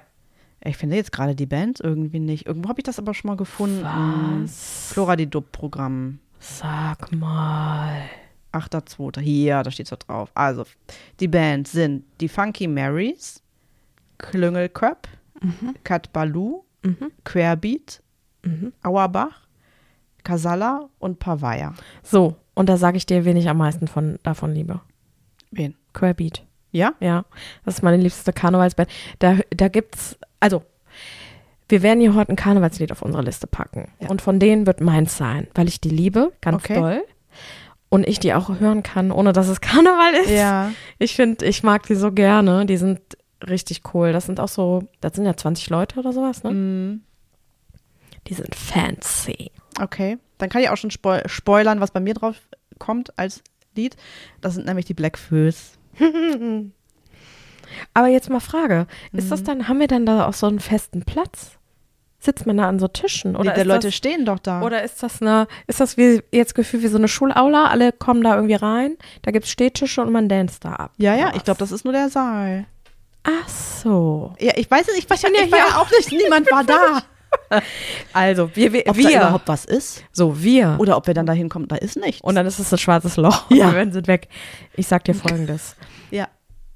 [0.63, 2.45] Ich finde jetzt gerade die Band irgendwie nicht.
[2.47, 3.83] Irgendwo habe ich das aber schon mal gefunden.
[3.83, 4.91] Was?
[4.93, 6.19] Flora die Dub-Programm.
[6.39, 8.01] Sag mal.
[8.53, 9.19] 8.2.
[9.21, 10.31] Hier, da steht so drauf.
[10.35, 10.65] Also,
[11.19, 13.41] die Band sind die Funky Marys,
[14.17, 15.07] Klüngelköpp,
[15.83, 16.63] Kat Baloo,
[17.23, 18.01] Querbeat,
[18.83, 19.47] Auerbach,
[20.23, 21.73] Casalla und Pavaya.
[22.01, 24.79] So, und da sage ich dir, wen ich am meisten von, davon liebe.
[25.51, 25.75] Wen?
[25.93, 26.45] Querbeat.
[26.71, 26.93] Ja?
[26.99, 27.25] Ja,
[27.65, 28.89] das ist meine liebste Karnevalsband.
[29.19, 30.63] Da, da gibt's, also,
[31.69, 33.91] wir werden hier heute ein Karnevalslied auf unsere Liste packen.
[33.99, 34.09] Ja.
[34.09, 36.75] Und von denen wird meins sein, weil ich die liebe, ganz Okay.
[36.75, 37.03] doll.
[37.93, 40.31] Und ich die auch hören kann, ohne dass es Karneval ist.
[40.31, 40.71] Ja.
[40.97, 42.65] Ich finde, ich mag die so gerne.
[42.65, 42.99] Die sind
[43.47, 44.11] richtig cool.
[44.13, 46.51] Das sind auch so, das sind ja 20 Leute oder sowas, ne?
[46.51, 47.01] Mm,
[48.27, 49.51] Die sind fancy.
[49.79, 50.17] okay.
[50.39, 52.35] Dann kann ich auch schon spo spoilern, was bei mir drauf
[52.79, 53.43] kommt als
[53.75, 53.95] Lied.
[54.41, 55.77] Das sind nämlich die Blackfoes.
[57.93, 59.29] Aber jetzt mal Frage, ist Mhm.
[59.29, 61.57] das dann, haben wir dann da auch so einen festen Platz?
[62.23, 63.35] Sitzt man da an so Tischen?
[63.35, 64.61] Oder die, Leute das, stehen doch da.
[64.61, 67.67] Oder ist das eine, ist das wie jetzt Gefühl wie so eine Schulaula?
[67.67, 70.91] Alle kommen da irgendwie rein, da gibt es Stehtische und man danst da ab.
[70.97, 72.63] ja, ja, ich glaube, das ist nur der Saal.
[73.23, 74.33] Ach so.
[74.39, 76.63] Ja, ich weiß es, ich, weiß, ich, ja war hier ja auch nicht, niemand war
[76.63, 77.01] da.
[78.13, 80.03] Also, wir, wir, Ob da wir überhaupt was ist?
[80.11, 80.77] so, wir.
[80.79, 82.21] Oder ob wir dann da hinkommen, da ist nichts.
[82.21, 83.49] und dann ist es ein schwarzes Loch.
[83.49, 83.73] Ja.
[83.73, 84.29] Wir sind weg.
[84.75, 85.75] Ich sag dir folgendes.
[86.11, 86.27] ja.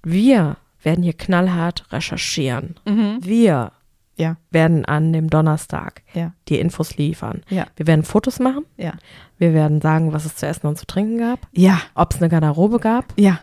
[0.04, 2.76] Wir werden hier knallhart recherchieren.
[2.86, 3.20] Mhm.
[3.22, 3.72] Wir
[4.18, 7.44] Ja, werden an dem Donnerstag ja, die Infos liefern.
[7.50, 8.66] ja, Wir werden Fotos machen.
[8.78, 8.94] ja.
[9.38, 11.40] Wir werden sagen, was es zu essen und zu trinken gab.
[11.52, 13.06] Ja, Ob es eine Garderobe gab.
[13.18, 13.40] ja.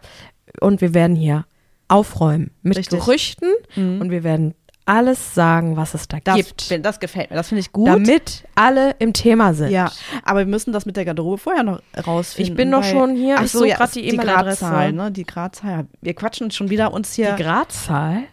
[0.60, 1.46] Und wir werden hier
[1.88, 2.98] aufräumen mit Richtig.
[2.98, 3.48] Gerüchten.
[3.76, 4.00] Mhm.
[4.00, 4.54] Und wir werden
[4.86, 6.84] alles sagen, was es da Das, gibt.
[6.84, 7.88] das gefällt mir, das finde ich gut.
[7.88, 9.70] Damit alle im Thema sind.
[9.70, 9.90] ja,
[10.24, 12.52] aber wir müssen das mit der Garderobe vorher noch rausfinden.
[12.52, 14.64] Ich bin doch weil- schon hier, Ach ich so, suche ja, grad die die E-Mail-Adresse.
[14.64, 15.10] Gradzahl, ne?
[15.10, 15.86] Die Gradzahl.
[16.02, 17.32] Wir quatschen schon wieder uns hier.
[17.34, 18.24] Die Gradzahl?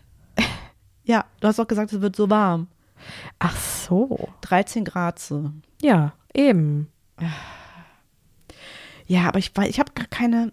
[1.03, 2.67] Ja, du hast doch gesagt, es wird so warm.
[3.39, 4.29] Ach so.
[4.41, 5.19] 13 Grad.
[5.19, 5.51] so.
[5.81, 6.87] Ja, eben.
[9.07, 10.51] Ja, aber ich, ich habe gar keine.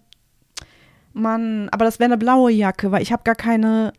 [1.12, 3.92] Mann, aber das wäre eine blaue Jacke, weil ich habe gar keine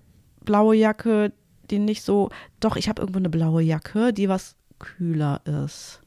[0.45, 1.33] blaue Jacke,
[1.69, 2.29] die nicht so.
[2.59, 6.01] Doch, ich habe irgendwo eine blaue Jacke, die was kühler ist.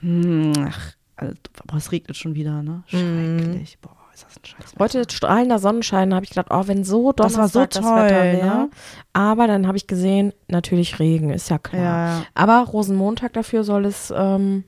[0.00, 1.34] Hm, ach, Also,
[1.66, 2.84] boah, es regnet schon wieder, ne?
[2.92, 3.38] Mhm.
[3.38, 3.78] Schrecklich.
[3.80, 4.74] Boah, ist das ein Scheiß.
[4.78, 8.04] Heute strahlender Sonnenschein, habe ich gedacht, oh, wenn so Das war Donnerstag so das, toll,
[8.04, 8.46] Wetter wäre.
[8.46, 8.70] ne?
[9.12, 11.82] Aber dann habe ich gesehen, natürlich Regen, ist ja klar.
[12.20, 14.64] Ja, Aber Rosenmontag dafür soll es ähm,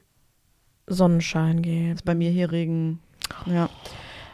[0.86, 1.92] Sonnenschein geben.
[1.92, 3.00] ist bei mir hier Regen.
[3.46, 3.68] Ja.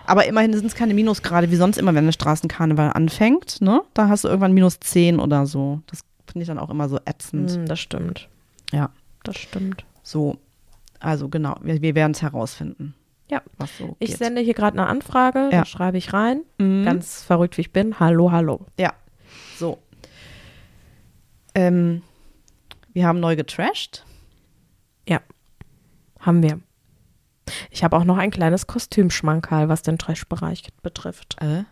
[0.07, 3.83] Aber immerhin sind es keine Minusgrade, wie sonst immer, wenn der Straßenkarneval anfängt, ne?
[3.94, 5.81] Da hast du irgendwann minus 10 oder so.
[5.87, 7.50] Das finde ich dann auch immer so ätzend.
[7.53, 8.29] Hm, das stimmt.
[8.72, 8.90] Ja.
[9.22, 9.85] Das stimmt.
[10.03, 10.37] So.
[11.00, 12.94] Also genau, wir, wir werden es herausfinden,
[13.30, 13.42] Ja.
[13.78, 14.18] so Ich geht.
[14.18, 15.60] sende hier gerade eine Anfrage, Ja.
[15.60, 16.42] da schreibe ich rein.
[16.58, 16.84] Mhm.
[16.84, 17.98] Ganz verrückt wie ich bin.
[18.00, 18.66] Hallo, hallo.
[18.78, 18.92] Ja.
[19.58, 19.78] So.
[21.54, 22.02] Ähm,
[22.92, 24.04] wir haben neu getrashed.
[26.20, 26.58] Haben wir.
[27.70, 31.37] Ich habe auch noch ein kleines Kostümschmankerl, was den Trash-Bereich betrifft.
[31.42, 31.64] Äh?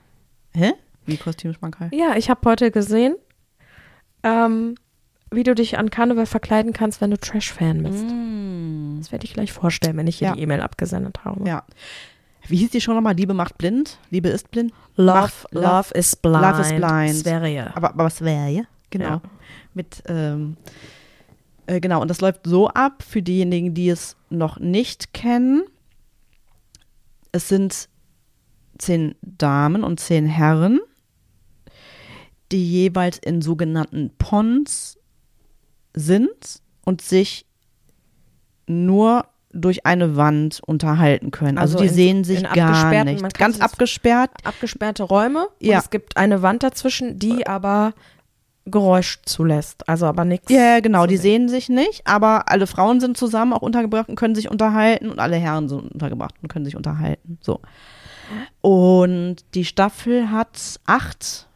[0.53, 0.75] Hä?
[1.07, 1.89] Wie Kostümschmankerl?
[1.95, 3.17] Ja, ich habe heute gesehen,
[4.23, 4.75] ähm,
[5.33, 8.05] wie du dich an Karneval verkleiden kannst, wenn du Trash-Fan bist.
[8.05, 8.99] Mm.
[8.99, 10.35] Das werde ich gleich vorstellen, wenn ich hier Ja.
[10.35, 11.47] die E-Mail abgesendet habe.
[11.49, 11.65] Ja.
[12.49, 13.15] Wie hieß die schon nochmal?
[13.15, 13.99] Liebe macht blind?
[14.11, 14.73] Liebe ist blind?
[14.97, 16.43] Love, Macht- love, is blind.
[16.43, 17.15] Love is blind.
[17.17, 17.71] Sverige.
[17.77, 18.63] Aber, aber was wäre ja?
[18.91, 19.07] Genau.
[19.07, 19.23] Ja.
[19.75, 20.57] Mit, ähm,
[21.67, 25.63] äh, genau, und das läuft so ab, für diejenigen, die es noch nicht kennen.
[27.31, 27.89] Es sind
[28.79, 30.81] zehn Damen und zehn Herren,
[32.51, 34.99] die jeweils in sogenannten Pons
[35.95, 37.47] sind und sich
[38.67, 41.59] nur durch eine Wand unterhalten können.
[41.59, 43.39] Also, Also die in- sehen sich gar nicht.
[43.39, 44.31] Ganz abgesperrt.
[44.45, 45.75] Abgesperrte Räume Ja.
[45.77, 47.93] und es gibt eine Wand dazwischen, die aber
[48.65, 49.89] Geräusch zulässt.
[49.89, 50.51] Also aber nichts.
[50.51, 51.49] Ja, genau, die sehen.
[51.49, 55.19] sehen sich nicht, aber alle Frauen sind zusammen auch untergebracht und können sich unterhalten und
[55.19, 57.39] alle Herren sind untergebracht und können sich unterhalten.
[57.43, 57.61] So.
[58.61, 61.49] Und die Staffel hat acht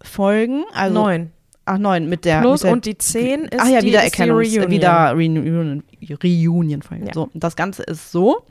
[0.00, 1.32] Folgen, also Neun.
[1.66, 3.94] Ach neun mit der Plus mit der, und die zehn ist ach ja die,
[4.30, 4.70] Reunion.
[4.70, 7.06] wieder Reunion Reunion.
[7.06, 7.12] Ja.
[7.12, 8.46] So, das Ganze ist so,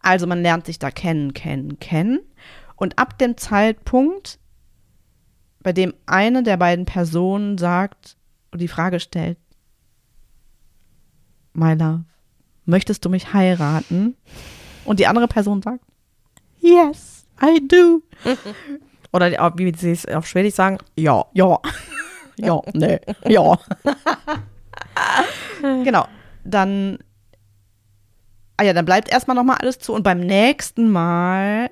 [0.00, 2.20] also man lernt sich da kennen, kennen, kennen
[2.76, 4.38] und ab dem Zeitpunkt
[5.62, 8.16] bei dem eine der beiden Personen sagt
[8.50, 9.38] und die Frage stellt,
[11.52, 12.04] My love,
[12.64, 14.16] möchtest du mich heiraten?
[14.84, 15.84] Und die andere Person sagt,
[16.58, 18.02] Yes, I do.
[19.12, 21.58] Oder wie sie es auf Schwedisch sagen, Ja, ja.
[22.46, 23.58] Ja, nee, ja.
[25.62, 26.06] genau.
[26.44, 26.98] Dann,
[28.56, 31.70] ah ja, dann bleibt erstmal nochmal alles zu und beim nächsten Mal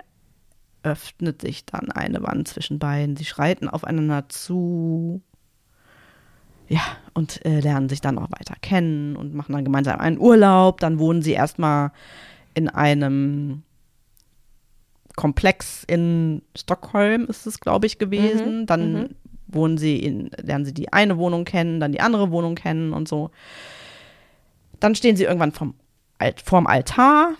[0.83, 3.17] öffnet sich dann eine Wand zwischen beiden.
[3.17, 5.23] Sie schreiten aufeinander zu.
[6.69, 6.83] Ja,
[7.15, 10.81] und äh, lernen sich dann auch weiter kennen und machen dann gemeinsam einen Urlaub.
[10.81, 11.93] Dann wohnen sie erstmal
[12.55, 13.63] in einem
[15.17, 18.61] Komplex in Stockholm, ist es, glaube ich, gewesen.
[18.61, 19.09] Mhm, dann mhm.
[19.49, 23.09] Wohnen sie in, lernen sie die eine Wohnung kennen, dann die andere Wohnung kennen und
[23.09, 23.31] so.
[24.81, 25.75] Dann stehen sie irgendwann vom,
[26.19, 27.31] Alt, vorm Altar.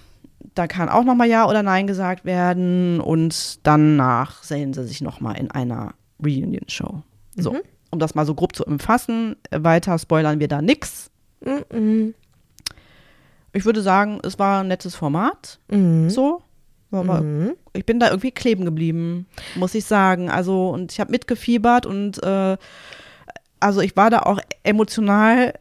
[0.55, 3.01] Da kann auch nochmal Ja oder Nein gesagt werden.
[3.01, 5.95] Und danach sehen sie sich nochmal in einer
[6.25, 7.03] Reunion-Show.
[7.37, 7.61] So, Mhm.
[7.91, 9.37] um das mal so grob zu umfassen.
[9.51, 11.11] Weiter spoilern wir da nix.
[11.73, 12.15] Mhm.
[13.53, 15.59] Ich würde sagen, es war ein nettes Format.
[15.71, 16.11] Mhm.
[16.11, 16.43] So.
[16.91, 17.55] Mhm.
[17.75, 20.31] ich bin da irgendwie kleben geblieben, muss ich sagen.
[20.31, 22.57] Also, und ich habe mitgefiebert und äh,
[23.61, 25.55] also ich war da auch emotional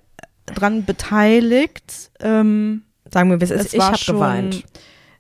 [0.46, 2.12] dran beteiligt.
[2.20, 3.74] Ähm, Sagen wir, wie es ist.
[3.74, 4.64] ich habe geweint.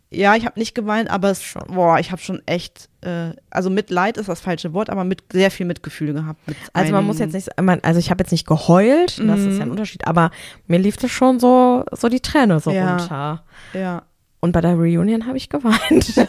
[0.09, 1.63] Ja, ich habe nicht geweint, aber es, Schon.
[1.67, 5.51] boah, ich habe schon echt, äh, also Mitleid ist das falsche Wort, aber mit sehr
[5.51, 6.47] viel Mitgefühl gehabt.
[6.47, 9.57] Mit Also man muss jetzt nicht, man- also ich habe jetzt nicht geheult, das ist
[9.57, 9.71] ja ein Mhm.
[9.71, 10.31] Unterschied, aber
[10.67, 12.95] mir lief das schon so, so die Träne so Ja.
[12.95, 13.43] runter.
[13.73, 14.03] Ja,
[14.39, 16.15] Und bei der Reunion habe ich geweint.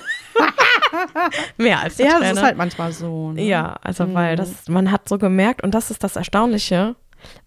[1.59, 2.29] Mehr als eine ja Träne.
[2.31, 3.33] das ist halt manchmal so.
[3.33, 3.43] Ne?
[3.45, 4.37] Ja, also weil Mhm.
[4.37, 6.97] das, man hat so gemerkt, und das ist das Erstaunliche,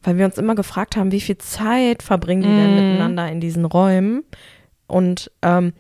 [0.04, 2.76] weil wir uns immer gefragt haben, wie viel Zeit verbringen die denn Mhm.
[2.76, 4.24] miteinander in diesen Räumen.
[4.88, 5.74] Und ähm,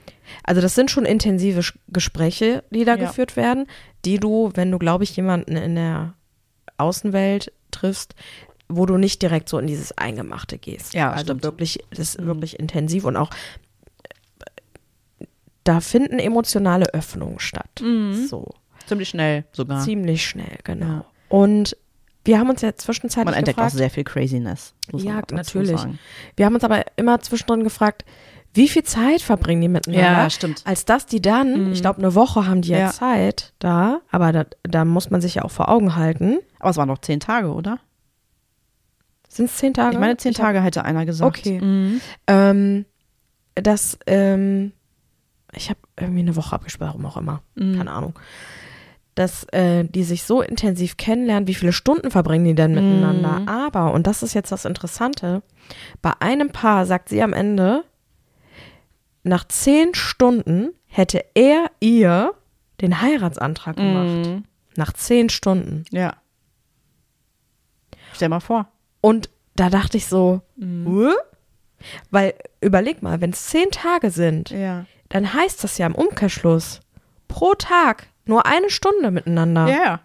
[0.43, 3.05] also das sind schon intensive Gespräche, die da Ja.
[3.07, 3.67] geführt werden,
[4.05, 6.13] die du, wenn du, glaube ich, jemanden in der
[6.77, 8.15] Außenwelt triffst,
[8.69, 10.93] wo du nicht direkt so in dieses Eingemachte gehst.
[10.93, 11.43] Ja, also stimmt.
[11.43, 12.25] wirklich, das ist Mhm.
[12.27, 13.29] wirklich intensiv und auch
[15.63, 17.81] da finden emotionale Öffnungen statt.
[17.81, 18.25] Mhm.
[18.27, 18.47] So.
[18.87, 19.81] Ziemlich schnell sogar.
[19.81, 20.85] Ziemlich schnell, genau.
[20.85, 21.05] Ja.
[21.29, 21.77] Und
[22.25, 24.73] wir haben uns ja zwischenzeitlich Man entdeckt auch gefragt, sehr viel Craziness.
[24.93, 25.79] Ja, auch natürlich.
[25.79, 25.99] Sagen.
[26.35, 28.05] wir haben uns aber immer zwischendrin gefragt,
[28.53, 30.29] wie viel Zeit verbringen die miteinander?
[30.29, 30.61] stimmt.
[30.65, 31.71] Als dass die dann, Mhm.
[31.73, 32.91] ich glaube, eine Woche haben die ja, Ja.
[32.91, 36.39] Zeit da, aber da, da muss man sich ja auch vor Augen halten.
[36.59, 37.79] Aber es waren noch zehn Tage, oder?
[39.29, 39.93] Sind es zehn Tage?
[39.93, 41.37] Ich meine, zehn Ich hab- Tage hätte einer gesagt.
[41.39, 41.61] Okay.
[41.61, 42.01] Mhm.
[42.27, 42.85] Ähm,
[43.55, 44.73] dass, ähm,
[45.53, 47.41] ich habe irgendwie eine Woche abgesperrt, warum auch immer.
[47.55, 47.77] Mhm.
[47.77, 48.13] Keine Ahnung.
[49.15, 53.39] Dass äh, die sich so intensiv kennenlernen, wie viele Stunden verbringen die denn miteinander.
[53.41, 53.47] Mhm.
[53.49, 55.43] Aber, und das ist jetzt das Interessante,
[56.01, 57.83] bei einem Paar sagt sie am Ende,
[59.23, 62.33] nach zehn Stunden hätte er ihr
[62.79, 64.27] den Heiratsantrag gemacht.
[64.27, 64.43] Mhm.
[64.77, 65.83] Nach zehn Stunden.
[65.91, 66.15] Ja.
[68.13, 68.67] Stell mal vor.
[69.01, 71.11] Und da dachte ich so, Mhm.
[72.11, 74.85] Weil überleg mal, wenn es zehn Tage sind, Ja.
[75.11, 76.81] Dann heißt das ja im Umkehrschluss
[77.27, 79.67] pro Tag nur eine Stunde miteinander.
[79.67, 79.99] Ja, ja.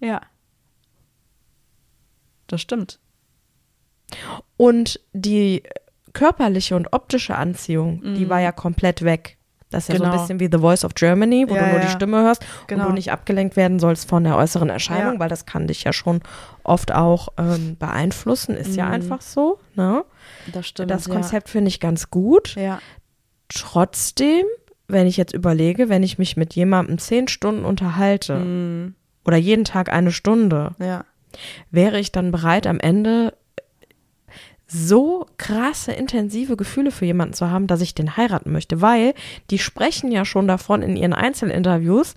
[0.00, 0.20] Ja.
[2.46, 2.98] Das stimmt.
[4.56, 5.62] Und die
[6.14, 9.36] körperliche und optische Anziehung, die war ja komplett weg.
[9.70, 10.04] Das ist ja so Mhm.
[10.06, 10.12] Genau.
[10.14, 11.90] ein bisschen wie The Voice of Germany, wo Ja, du nur die ja.
[11.92, 12.84] Stimme hörst Genau.
[12.84, 15.20] und du nicht abgelenkt werden sollst von der äußeren Erscheinung, Ja.
[15.20, 16.22] weil das kann dich ja schon
[16.64, 18.92] oft auch ähm, beeinflussen, ist ja Mhm.
[18.92, 19.60] einfach so.
[19.74, 20.04] Ne?
[20.52, 20.90] Das stimmt.
[20.90, 22.54] Das Konzept finde ich ganz gut.
[23.48, 24.44] Trotzdem,
[24.88, 28.94] wenn ich jetzt überlege, wenn ich mich mit jemandem zehn Stunden unterhalte Mhm.
[29.24, 31.04] oder jeden Tag eine Stunde, Ja.
[31.70, 33.34] wäre ich dann bereit, am Ende
[34.66, 39.14] so krasse, intensive Gefühle für jemanden zu haben, dass ich den heiraten möchte, weil
[39.50, 42.14] die sprechen ja schon davon in ihren Einzelinterviews,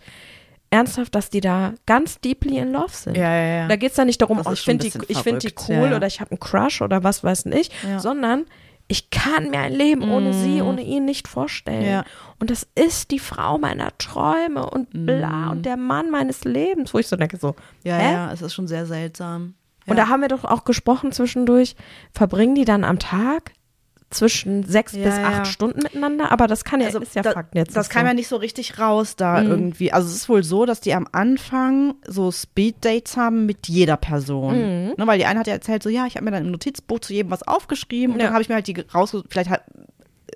[0.70, 3.15] ernsthaft, dass die da ganz deeply in love sind.
[3.17, 3.67] Ja, ja, ja.
[3.67, 5.89] Da geht es ja nicht darum, oh, ich finde die, ich find die cool ja,
[5.91, 5.96] ja.
[5.98, 8.46] oder ich habe einen Crush oder was weiß ich, sondern
[8.92, 10.34] ich kann mir ein Leben ohne Mm.
[10.34, 11.86] sie, ohne ihn nicht vorstellen.
[11.90, 12.04] Ja.
[12.40, 15.52] Und das ist die Frau meiner Träume und bla Mm.
[15.52, 18.12] und der Mann meines Lebens, wo ich so denke, so, Ja, hä?
[18.14, 19.54] ja, es ist schon sehr seltsam.
[19.88, 20.04] Und ja.
[20.04, 21.76] da haben wir doch auch gesprochen zwischendurch,
[22.14, 23.54] verbringen die dann am Tag
[24.12, 25.24] zwischen sechs Ja, bis ja.
[25.30, 27.76] acht Stunden miteinander, aber das kann ja, ist ja da, Fakt jetzt.
[27.76, 28.08] Das kam so.
[28.10, 29.50] ja nicht so richtig raus da Mhm.
[29.52, 29.91] irgendwie.
[29.93, 34.56] Also es ist wohl so, dass die am Anfang so Speed-Dates haben mit jeder Person.
[34.56, 34.93] Mhm.
[34.97, 37.00] Ne, weil die eine hat ja erzählt, so ja, ich habe mir dann im Notizbuch
[37.00, 38.26] zu jedem was aufgeschrieben und Ja.
[38.28, 39.62] dann habe ich mir halt die rausgesucht, vielleicht halt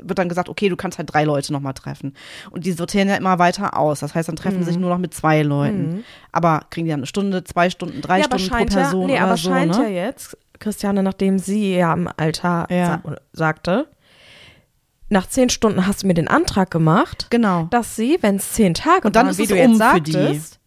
[0.03, 2.15] wird dann gesagt, okay, du kannst halt drei Leute nochmal treffen.
[2.51, 4.01] Und die sortieren ja immer weiter aus.
[4.01, 6.03] Das heißt, dann treffen sie sich nur noch mit zwei Leuten.
[6.33, 8.25] Aber kriegen die dann eine Stunde, zwei Stunden, drei Mhm.
[8.29, 9.83] ja, Stunden pro Person ja, nee, oder aber so, scheint ne?
[9.83, 13.01] ja jetzt, Christiane, nachdem sie ja im Altar Ja.
[13.05, 13.87] sa sagte,
[15.09, 17.67] nach zehn Stunden hast du mir den Antrag gemacht, Genau.
[17.69, 19.79] dass sie, wenn es zehn Tage Und dann waren, ist wie es du jetzt um
[19.79, 20.11] für die.
[20.11, 20.59] sagtest,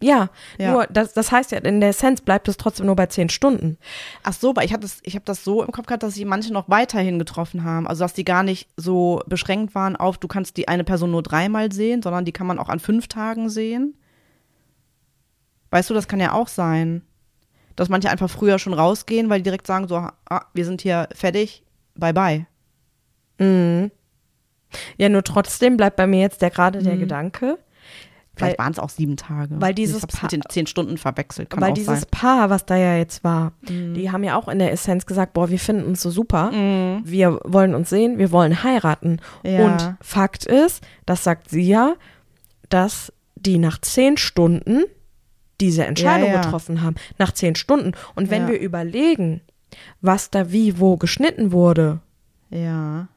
[0.00, 0.70] Ja, Ja.
[0.70, 3.78] nur das, das heißt ja, in der Essenz bleibt es trotzdem nur bei zehn Stunden.
[4.22, 6.24] Ach so, aber ich habe das, ich hab das so im Kopf gehabt, dass sie
[6.24, 7.88] manche noch weiterhin getroffen haben.
[7.88, 11.24] Also, dass die gar nicht so beschränkt waren auf, du kannst die eine Person nur
[11.24, 13.96] dreimal sehen, sondern die kann man auch an fünf Tagen sehen.
[15.72, 17.02] Weißt du, das kann ja auch sein.
[17.78, 21.08] Dass manche einfach früher schon rausgehen, weil die direkt sagen so, ah, wir sind hier
[21.14, 21.62] fertig,
[21.94, 22.46] bye bye.
[23.38, 23.92] Mhm.
[24.96, 27.56] Ja, nur trotzdem bleibt bei mir jetzt der gerade der Gedanke,
[28.34, 29.60] Vielleicht waren es auch sieben Tage.
[29.60, 31.50] weil dieses ich hab's Pa- mit den zehn Stunden verwechselt.
[31.50, 32.08] Kann weil dieses sein.
[32.12, 32.18] Mhm.
[32.18, 35.48] Paar, was da ja jetzt war, die haben ja auch in der Essenz gesagt, boah,
[35.48, 36.50] wir finden uns so super,
[37.04, 39.20] wir wollen uns sehen, wir wollen heiraten.
[39.44, 39.50] Mhm.
[39.50, 39.64] Ja.
[39.66, 41.94] Und Fakt ist, das sagt sie ja,
[42.70, 44.82] dass die nach zehn Stunden
[45.60, 46.40] diese Entscheidung Ja, ja.
[46.42, 46.96] getroffen haben.
[47.18, 47.92] Nach zehn Stunden.
[48.14, 48.48] Und wenn Ja.
[48.48, 49.40] wir überlegen,
[50.00, 52.00] was da wie wo geschnitten wurde,
[52.50, 53.08] Ja.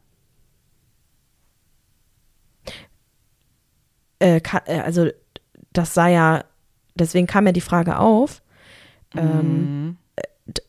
[4.20, 5.10] äh, äh, also
[5.74, 6.44] das sah ja,
[6.96, 8.42] deswegen kam ja die Frage auf,
[9.16, 9.98] ähm, Mhm.
[9.98, 10.01] d-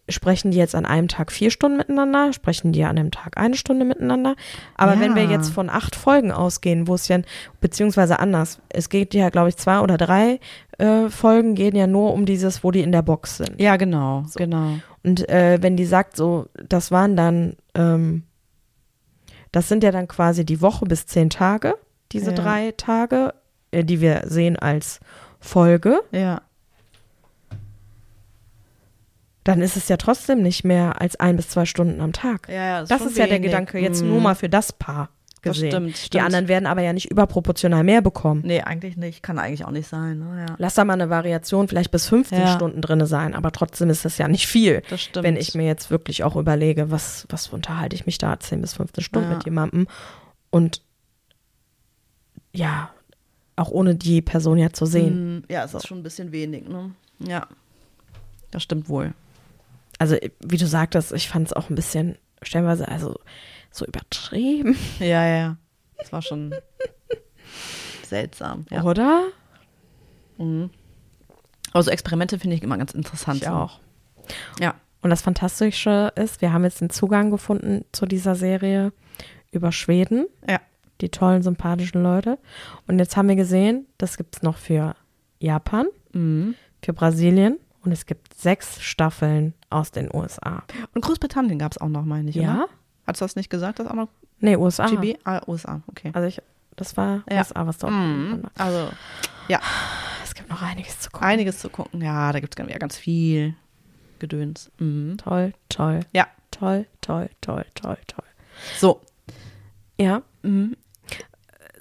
[0.08, 3.56] sprechen die jetzt an einem Tag vier Stunden miteinander, sprechen die an einem Tag eine
[3.56, 4.36] Stunde miteinander.
[4.76, 5.00] Aber Ja.
[5.00, 7.18] wenn wir jetzt von acht Folgen ausgehen, wo es ja,
[7.60, 10.38] beziehungsweise anders, es geht ja, glaube ich, zwei oder drei
[10.78, 13.60] äh, Folgen gehen ja nur um dieses, wo die in der Box sind.
[13.60, 14.74] Ja, genau, genau.
[15.04, 18.24] Und äh, wenn die sagt, so, das waren dann, ähm,
[19.52, 21.74] das sind ja dann quasi die Woche bis zehn Tage,
[22.12, 22.36] diese Ja.
[22.36, 23.34] drei Tage,
[23.70, 25.00] äh, die wir sehen als
[25.40, 26.42] Folge, Ja.
[29.44, 32.48] Dann ist es ja trotzdem nicht mehr als ein bis zwei Stunden am Tag.
[32.48, 33.50] Ja, ja, Das schon ist ja der wenig.
[33.50, 34.08] Gedanke jetzt Mhm.
[34.10, 35.08] nur mal für das Paar
[35.42, 35.70] Das gesehen.
[35.72, 36.24] stimmt, Die stimmt.
[36.24, 38.42] anderen werden aber ja nicht überproportional mehr bekommen.
[38.44, 39.22] Nee, eigentlich nicht.
[39.24, 40.20] Kann eigentlich auch nicht sein.
[40.20, 40.46] Ne?
[40.48, 40.54] Ja.
[40.58, 42.46] Lass da mal eine Variation vielleicht bis 15 Ja.
[42.54, 44.82] Stunden drinne sein, aber trotzdem ist das ja nicht viel.
[44.88, 45.24] Das stimmt.
[45.24, 48.74] Wenn ich mir jetzt wirklich auch überlege, was, was unterhalte ich mich da 10 bis
[48.74, 49.34] 15 Stunden Ja.
[49.36, 49.88] mit jemandem
[50.50, 50.82] und
[52.52, 52.90] ja,
[53.56, 55.38] auch ohne die Person ja zu sehen.
[55.38, 56.90] Mm, Ja, es ist schon ein bisschen wenig, ne?
[57.18, 57.46] Ja.
[58.50, 59.14] Das stimmt wohl.
[59.98, 63.18] Also, wie du sagtest, ich fand es auch ein bisschen stellenweise, also
[63.70, 65.56] so übertrieben, Ja, ja, ja.
[65.98, 66.54] Das war schon
[68.06, 68.66] seltsam.
[68.70, 68.82] Ja.
[68.82, 69.24] oder?
[70.38, 70.70] Mhm.
[71.72, 73.42] Also Experimente finde ich immer ganz interessant.
[73.42, 73.80] Ich auch.
[74.60, 74.74] Ja.
[75.00, 78.92] Und das Fantastische ist, wir haben jetzt den Zugang gefunden zu dieser Serie
[79.50, 80.60] über Schweden, Ja.
[81.00, 82.38] die tollen, sympathischen Leute.
[82.86, 84.94] Und jetzt haben wir gesehen, das gibt es noch für
[85.38, 86.54] Japan, Mhm.
[86.82, 90.62] für Brasilien und es gibt sechs Staffeln aus den USA.
[90.94, 92.54] Und Großbritannien gab es auch noch, meine ich, Ja?
[92.54, 92.68] oder?
[93.06, 94.08] Hast du das nicht gesagt, dass auch noch
[94.40, 94.86] Nee, USA.
[94.86, 95.18] GB?
[95.24, 96.10] Ah, USA, okay.
[96.14, 96.40] Also ich,
[96.76, 97.38] das war Ja.
[97.38, 97.92] USA, was dort.
[97.92, 98.42] Mhm.
[98.56, 98.90] Also,
[99.48, 99.60] ja,
[100.24, 101.26] Es gibt noch einiges zu gucken.
[101.28, 102.00] einiges zu gucken.
[102.02, 103.54] Ja, da gibt es ja ganz viel
[104.18, 104.70] Gedöns.
[104.78, 105.16] Mhm.
[105.18, 106.00] Toll, toll.
[106.12, 106.26] Ja.
[106.50, 108.24] Toll, toll, toll, toll, toll.
[108.78, 109.00] So,
[109.98, 110.22] Ja.
[110.42, 110.76] Mhm.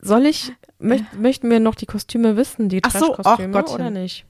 [0.04, 3.76] Soll ich, möcht, möchten wir noch die Kostüme wissen, die Ach so, Trash-Kostüme Gottchen.
[3.76, 4.26] oder nicht?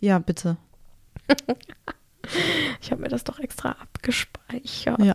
[0.00, 0.56] Ja, bitte.
[2.82, 4.98] Ich habe mir das doch extra abgespeichert.
[5.00, 5.14] Ja.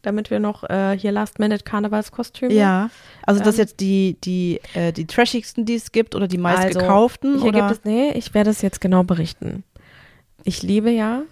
[0.00, 2.52] Damit wir noch äh, hier Last-Minute-Karnevalskostüme.
[2.54, 2.88] Ja.
[3.26, 3.60] Also das Ähm.
[3.60, 7.38] jetzt die, die, äh, die trashigsten, die es gibt oder die meist Also, gekauften?
[7.38, 7.60] Hier oder?
[7.68, 9.62] gibt es, nee, ich werde es jetzt genau berichten.
[10.44, 11.22] Ich liebe ja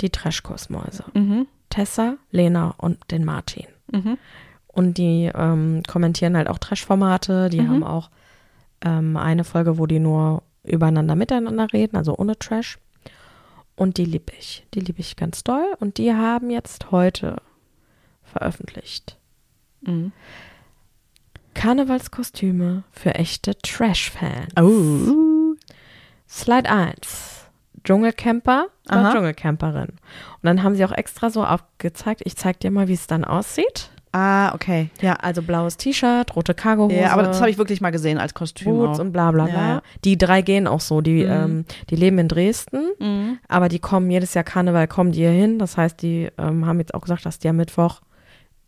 [0.00, 1.04] die Trash-Kosmäuse.
[1.14, 1.46] Mhm.
[1.70, 3.66] Tessa, Lena und den Martin.
[3.92, 4.18] Mhm.
[4.66, 7.48] Und die ähm, kommentieren halt auch Trash-Formate.
[7.48, 7.68] Die Mhm.
[7.68, 8.10] haben auch
[8.84, 12.78] ähm, eine Folge, wo die nur übereinander miteinander reden, also ohne Trash.
[13.76, 14.66] Und die liebe ich.
[14.74, 15.74] Die liebe ich ganz doll.
[15.80, 17.36] Und die haben jetzt heute
[18.22, 19.16] veröffentlicht
[19.84, 20.12] Mhm.
[21.54, 24.52] Karnevalskostüme für echte Trash-Fans.
[24.60, 25.54] Oh.
[26.28, 27.46] Slide 1.
[27.84, 29.12] Dschungelcamper oder.
[29.12, 29.88] Dschungelcamperin.
[29.88, 32.22] Und dann haben sie auch extra so aufgezeigt.
[32.24, 33.90] Ich zeig dir mal, wie es dann aussieht.
[34.14, 34.90] Ah, okay.
[35.00, 35.14] Ja.
[35.14, 36.94] Also blaues T-Shirt, rote Cargohose.
[36.96, 38.66] Ja, aber das habe ich wirklich mal gesehen als Kostüm.
[38.76, 39.68] Boots und bla bla bla.
[39.76, 39.82] Ja.
[40.04, 41.00] Die drei gehen auch so.
[41.00, 41.30] Die, Mhm.
[41.30, 43.38] ähm, die leben in Dresden, Mhm.
[43.48, 45.58] aber die kommen jedes Jahr Karneval, kommen die hier hin.
[45.58, 48.02] Das heißt, die ähm, haben jetzt auch gesagt, dass die am Mittwoch,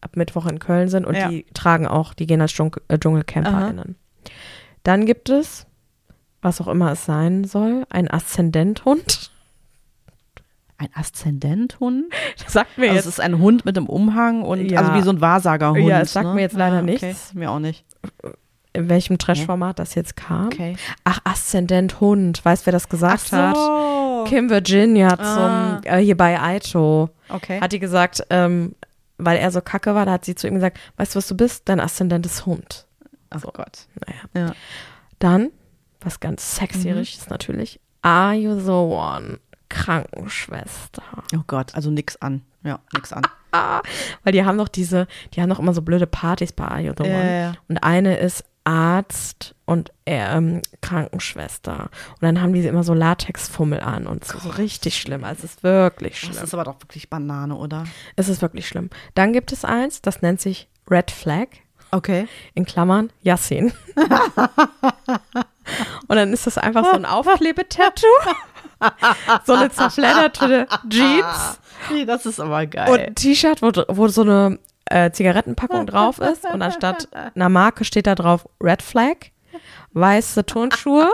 [0.01, 1.29] ab Mittwoch in Köln sind und Ja.
[1.29, 3.97] die tragen auch, die gehen als Dschung äh, DschungelcamperInnen.
[4.83, 5.67] Dann gibt es,
[6.41, 9.31] was auch immer es sein soll, ein Aszendenthund.
[10.77, 12.13] Ein Aszendenthund?
[12.43, 14.81] Das sagt mir Also es ist ein Hund mit einem Umhang und Ja.
[14.81, 15.87] also wie so ein Wahrsagerhund.
[15.87, 16.35] Ja, es sagt ne?
[16.35, 16.91] mir jetzt leider ah, okay.
[17.07, 17.33] nichts.
[17.35, 17.85] Mir auch nicht.
[18.73, 20.47] in welchem Trash-Format das jetzt kam.
[20.47, 20.77] Okay.
[21.05, 22.45] Ach, Aszendenthund.
[22.45, 23.57] Weißt wer das gesagt hat?
[23.57, 24.25] so.
[24.27, 25.81] Kim Virginia Ah.
[25.83, 27.11] zum, äh, hier bei Aito.
[27.29, 27.61] Okay.
[27.61, 28.75] Hat die gesagt, ähm,
[29.17, 31.37] weil er so kacke war, da hat sie zu ihm gesagt, weißt du, was du
[31.37, 31.69] bist?
[31.69, 32.87] Dein Aszendent ist Hund.
[33.31, 33.87] Ach Gott.
[34.35, 34.47] Naja.
[34.49, 34.55] Ja.
[35.21, 35.51] Dann,
[36.01, 36.99] was ganz sexy Mhm.
[36.99, 39.39] ist natürlich, Are You the One?
[39.75, 41.03] Krankenschwester.
[41.35, 42.43] Oh Gott, also nix an.
[42.63, 43.23] Ja, nix an.
[43.53, 43.83] Ah,
[44.23, 47.55] weil die haben doch diese, die haben doch immer so blöde Partys bei ja, ja.
[47.69, 51.91] Und eine ist Arzt und ähm, Krankenschwester.
[52.13, 55.25] Und dann haben die immer so Latexfummel an und so, so richtig schlimm.
[55.25, 56.35] Also es ist wirklich schlimm.
[56.35, 57.85] Das ist aber doch wirklich Banane, oder?
[58.17, 58.89] Es ist wirklich schlimm.
[59.15, 61.49] Dann gibt es eins, das nennt sich Red Flag,
[61.91, 62.27] Okay.
[62.55, 63.73] in Klammern Yassin.
[66.09, 68.07] und dann ist das einfach so ein Aufklebetattoo,
[69.45, 71.59] so eine zerfledderte Jeans
[71.91, 72.91] Nee, das ist aber geil.
[72.91, 77.85] und ein T-Shirt, wo, wo so eine äh, Zigarettenpackung drauf ist und anstatt einer Marke
[77.85, 79.17] steht da drauf Red Flag,
[79.93, 81.11] weiße Turnschuhe,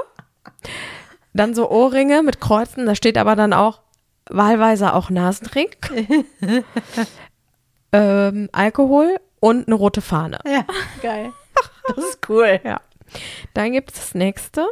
[1.32, 3.80] dann so Ohrringe mit Kreuzen, da steht aber dann auch
[4.28, 5.70] wahlweise auch Nasenring,
[7.92, 10.38] ähm, Alkohol und eine rote Fahne.
[10.46, 10.64] ja,
[11.02, 11.32] geil.
[11.88, 12.60] Das ist cool.
[12.62, 12.80] Ja.
[13.54, 14.68] Dann gibt es das nächste.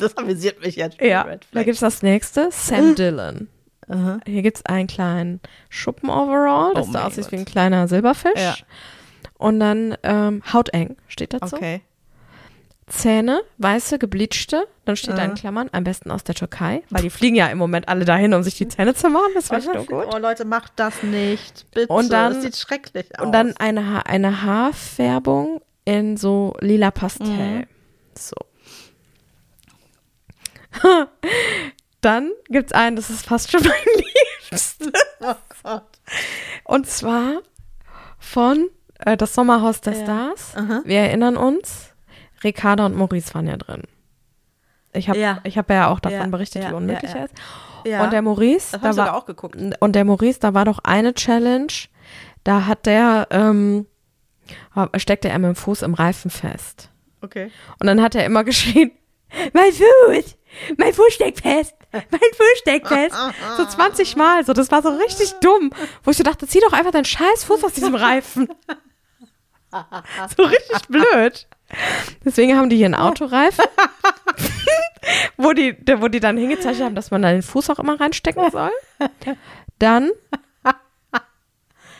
[0.00, 1.00] Das amüsiert mich jetzt.
[1.00, 2.48] Ja, da gibt es das nächste.
[2.50, 3.48] Sam Dillon.
[3.88, 4.18] Aha.
[4.26, 7.32] Hier gibt es einen kleinen Schuppen-Overall, das Oh da aussieht Gott.
[7.32, 8.32] wie ein kleiner Silberfisch.
[8.40, 8.54] Ja.
[9.36, 11.56] Und dann ähm, hauteng steht dazu.
[11.56, 11.80] Okay.
[12.86, 14.66] Zähne, weiße, gebleachte.
[14.84, 15.36] Dann steht da in Aha.
[15.36, 18.42] Klammern, am besten aus der Türkei, weil die fliegen ja im Moment alle dahin, um
[18.42, 19.30] sich die Zähne zu machen.
[19.34, 20.12] Das finde ich nur gut.
[20.12, 21.66] Oh Leute, macht das nicht.
[21.72, 21.92] Bitte.
[21.92, 23.26] Und dann- das sieht schrecklich aus.
[23.26, 27.28] Und dann eine, ha eine Haarfärbung in so lila Pastell.
[27.60, 27.66] Mhm.
[28.18, 28.34] So.
[32.00, 33.72] Dann gibt es einen, das ist fast schon mein
[34.50, 34.78] Liebstes.
[35.20, 35.84] Oh Gott.
[36.64, 37.42] Und zwar
[38.18, 38.68] von
[39.00, 40.02] äh, Das Sommerhaus der Ja.
[40.04, 40.56] Stars.
[40.56, 40.80] Aha.
[40.84, 41.92] Wir erinnern uns,
[42.42, 43.82] Ricarda und Maurice waren ja drin.
[44.92, 45.40] Ich habe Ja.
[45.44, 47.34] ich hab ja auch davon Ja, berichtet, ja, wie unmöglich ja, er ist.
[48.04, 49.56] Und der Maurice, das da war, auch geguckt.
[49.80, 51.72] und der Maurice, da war doch eine Challenge,
[52.44, 53.86] da hat der, ähm,
[54.96, 56.90] steckte er mit dem Fuß im Reifen fest.
[57.22, 57.50] Okay.
[57.78, 58.90] Und dann hat er immer geschrien,
[59.52, 60.36] mein Fuß,
[60.76, 63.16] mein Fuß steckt fest, mein Fuß steckt fest.
[63.56, 65.70] So 20 Mal, so, das war so richtig dumm.
[66.04, 68.48] Wo ich so dachte, zieh doch einfach deinen scheiß Fuß aus diesem Reifen.
[70.36, 71.46] So richtig blöd.
[72.24, 73.64] Deswegen haben die hier einen Autoreifen,
[75.36, 78.50] wo die, wo die dann hingezeichnet haben, dass man da den Fuß auch immer reinstecken
[78.50, 78.72] soll.
[79.78, 80.10] Dann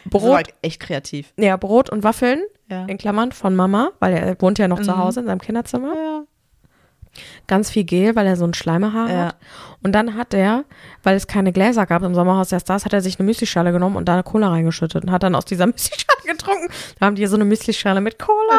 [0.06, 1.32] Brot, echt kreativ.
[1.36, 2.86] ja, Brot und Waffeln, Ja.
[2.86, 4.98] in Klammern, von Mama, weil er wohnt ja noch zu Mhm.
[4.98, 5.94] Hause in seinem Kinderzimmer.
[5.94, 6.22] Ja.
[7.46, 9.26] Ganz viel Gel, weil er so ein Schleimehaar Ja.
[9.28, 9.36] hat.
[9.82, 10.64] Und dann hat er,
[11.02, 13.96] weil es keine Gläser gab im Sommerhaus der Stars, hat er sich eine Müslischale genommen
[13.96, 16.68] und da eine Cola reingeschüttet und hat dann aus dieser Müslischale getrunken.
[16.98, 18.58] Da haben die so eine Müslischale mit Cola.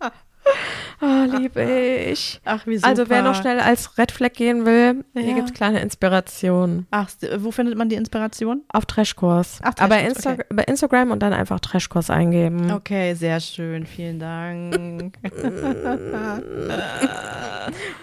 [0.98, 2.40] Ah, liebe ich.
[2.46, 2.88] Ach, wie super.
[2.88, 5.34] Also wer noch schnell als Red Flag gehen will, hier Ja.
[5.34, 6.86] gibt's kleine Inspirationen.
[6.90, 8.62] Ach, wo findet man die Inspiration?
[8.72, 9.60] Auf Trashkurs.
[9.62, 10.44] Ach, Aber Trashkurs, Insta okay.
[10.54, 12.70] bei Instagram und dann einfach Trashkurs eingeben.
[12.72, 13.84] Okay, sehr schön.
[13.84, 15.18] Vielen Dank.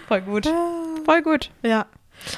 [0.08, 0.48] Voll gut.
[1.04, 1.50] Voll gut.
[1.62, 1.86] ja.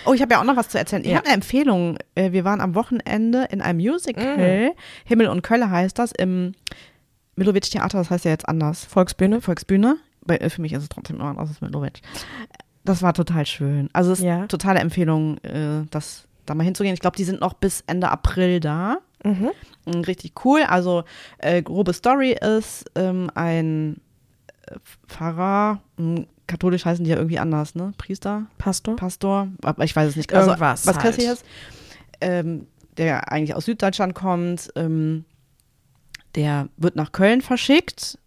[0.06, 1.02] Oh, ich habe ja auch noch was zu erzählen.
[1.04, 1.16] Ich Ja.
[1.18, 1.98] habe eine Empfehlung.
[2.14, 4.72] Äh, Wir waren am Wochenende in einem Musical.
[5.04, 6.54] Himmel und Kölle heißt das, im
[7.36, 8.84] Milovic Theater, das heißt ja jetzt anders.
[8.84, 9.40] Volksbühne?
[9.40, 9.96] Volksbühne.
[10.24, 12.00] Bei, äh, für mich ist es trotzdem immer anders als Milovic.
[12.84, 13.88] Das war total schön.
[13.92, 14.38] Also es ist Ja.
[14.38, 16.94] eine totale Empfehlung, äh, das da mal hinzugehen.
[16.94, 18.98] Ich glaube, die sind noch bis Ende April da.
[19.24, 19.50] Mhm.
[19.86, 20.62] Mm, Richtig cool.
[20.62, 21.04] Also
[21.38, 24.00] äh, grobe Story ist ähm, ein
[24.66, 24.76] äh,
[25.08, 27.92] Pfarrer, mm, katholisch heißen die ja irgendwie anders, ne?
[27.98, 28.94] Priester, Pastor?
[28.94, 30.32] Pastor, aber ich weiß es nicht.
[30.32, 31.04] Also, Irgendwas was halt.
[31.04, 31.44] christliches,
[32.20, 32.68] ähm,
[32.98, 35.24] der eigentlich aus Süddeutschland kommt, ähm,
[36.36, 38.18] der wird nach Köln verschickt,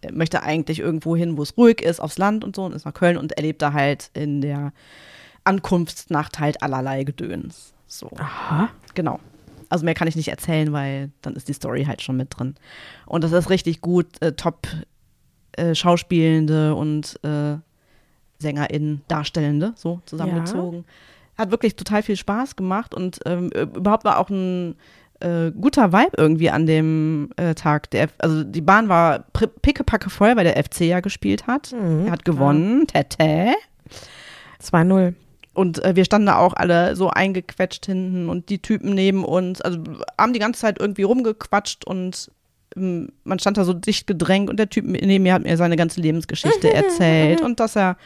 [0.00, 2.84] Er möchte eigentlich irgendwo hin, wo es ruhig ist, aufs Land und so, und ist
[2.84, 4.72] nach Köln und erlebt da halt in der
[5.44, 7.72] Ankunftsnacht halt allerlei Gedöns.
[7.86, 8.10] So.
[8.16, 8.70] Aha.
[8.94, 9.20] Genau.
[9.68, 12.54] Also mehr kann ich nicht erzählen, weil dann ist die Story halt schon mit drin.
[13.06, 14.66] Und das ist richtig gut, äh, top
[15.52, 17.56] äh, Schauspielende und äh,
[18.38, 20.84] SängerInnen, Darstellende, so zusammengezogen.
[21.36, 24.76] Hat wirklich total viel Spaß gemacht und ähm, überhaupt war auch ein
[25.20, 27.90] äh, guter Vibe irgendwie an dem äh, Tag.
[27.90, 29.24] Der, F- also die Bahn war
[29.62, 31.72] pickepacke voll, weil der FC ja gespielt hat.
[31.72, 32.06] Mhm.
[32.06, 33.54] Er hat gewonnen, Tete.
[34.62, 35.14] 2-0.
[35.52, 39.60] Und äh, wir standen da auch alle so eingequetscht hinten und die Typen neben uns,
[39.60, 39.78] also
[40.18, 42.30] haben die ganze Zeit irgendwie rumgequatscht und
[42.76, 45.76] ähm, man stand da so dicht gedrängt und der Typ neben mir hat mir seine
[45.76, 47.96] ganze Lebensgeschichte erzählt und dass er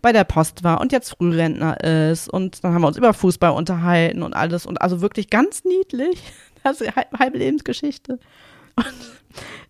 [0.00, 3.50] bei der Post war und jetzt Frührentner ist und dann haben wir uns über Fußball
[3.52, 6.22] unterhalten und alles und also wirklich ganz niedlich,
[6.64, 8.18] halb, halbe Lebensgeschichte.
[8.76, 8.94] Und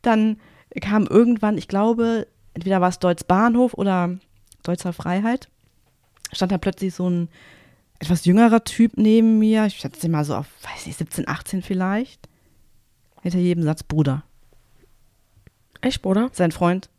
[0.02, 0.38] dann
[0.80, 4.18] kam irgendwann, ich glaube, entweder war es Deutz Bahnhof oder
[4.62, 5.48] Deutzer Freiheit,
[6.32, 7.28] stand da plötzlich so ein
[7.98, 9.66] etwas jüngerer Typ neben mir.
[9.66, 12.28] Ich schätze mal so auf, weiß nicht, 17, 18 vielleicht.
[13.22, 14.24] Hinter jedem Satz Bruder.
[15.80, 16.28] Echt, Bruder?
[16.32, 16.90] Sein Freund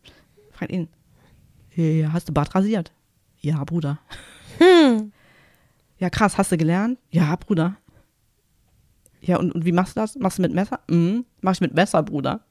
[0.52, 0.88] fragt ihn,
[1.70, 2.92] "Hey, hast du Bart rasiert?
[3.40, 4.00] Ja, Bruder.
[4.58, 5.12] Hm.
[6.00, 6.98] Ja, krass, hast du gelernt?
[7.10, 7.78] Ja, Bruder.
[9.26, 10.16] Ja, und, und wie machst du das?
[10.18, 10.80] Machst du mit Messer?
[10.88, 12.42] Mhm, mach ich mit Messer, Bruder.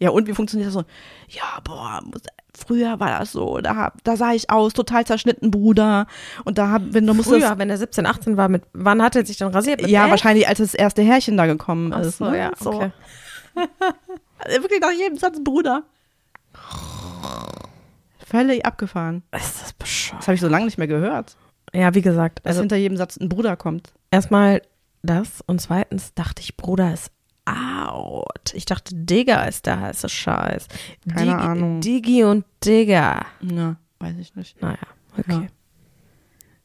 [0.00, 0.84] Ja, und wie funktioniert das so?
[1.28, 2.22] Ja, boah, muss,
[2.56, 6.06] früher war das so, da, da sah ich aus, total zerschnitten, Bruder.
[6.44, 9.16] Und da hab, wenn du musstest, Früher, wenn er 17, 18 war, mit wann hat
[9.16, 9.82] er sich dann rasiert?
[9.82, 10.12] Mit ja, elf?
[10.12, 12.18] wahrscheinlich als das erste Härchen da gekommen Ach ist.
[12.18, 12.38] so, ne?
[12.38, 12.70] ja, so.
[12.74, 12.90] okay.
[14.46, 15.82] Wirklich nach jedem Satz, Bruder.
[18.24, 19.22] Völlig abgefahren.
[19.36, 20.20] Ist das bescheuert?
[20.20, 21.36] Das habe ich so lange nicht mehr gehört,
[21.72, 23.92] Ja, wie gesagt, dass also hinter jedem Satz ein Bruder kommt.
[24.10, 24.62] erstmal
[25.02, 27.10] das und zweitens dachte ich, Bruder ist
[27.44, 28.52] out.
[28.52, 30.66] Ich dachte, Digga ist der heiße Scheiß.
[31.08, 31.80] Keine Digi, Ahnung.
[31.80, 33.24] Digi und Digga.
[33.40, 34.60] Ja, weiß ich nicht.
[34.60, 34.78] Naja,
[35.16, 35.32] okay.
[35.32, 35.46] Ja.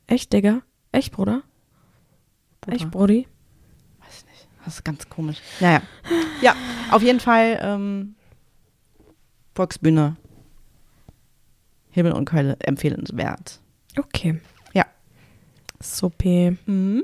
[0.08, 0.62] Echt, Digga?
[0.92, 1.44] Echt, Bruder?
[2.62, 2.76] Bruder.
[2.76, 3.28] Echt, Brody?
[4.00, 4.48] Weiß nicht.
[4.66, 5.38] Das ist ganz komisch.
[5.60, 5.82] Naja.
[6.42, 6.56] Ja,
[6.92, 8.16] auf jeden Fall ähm,
[9.56, 10.18] Volksbühne.
[11.92, 13.60] Himmel und Keule empfehlenswert.
[13.98, 14.42] Okay.
[14.74, 14.86] Ja.
[15.82, 17.04] Supi, Mhm.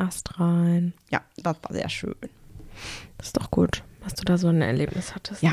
[0.00, 0.92] Ast rein.
[1.10, 2.14] Ja, das war sehr schön.
[3.18, 5.42] Das ist doch gut, was du da so ein Erlebnis hattest.
[5.42, 5.52] Ja.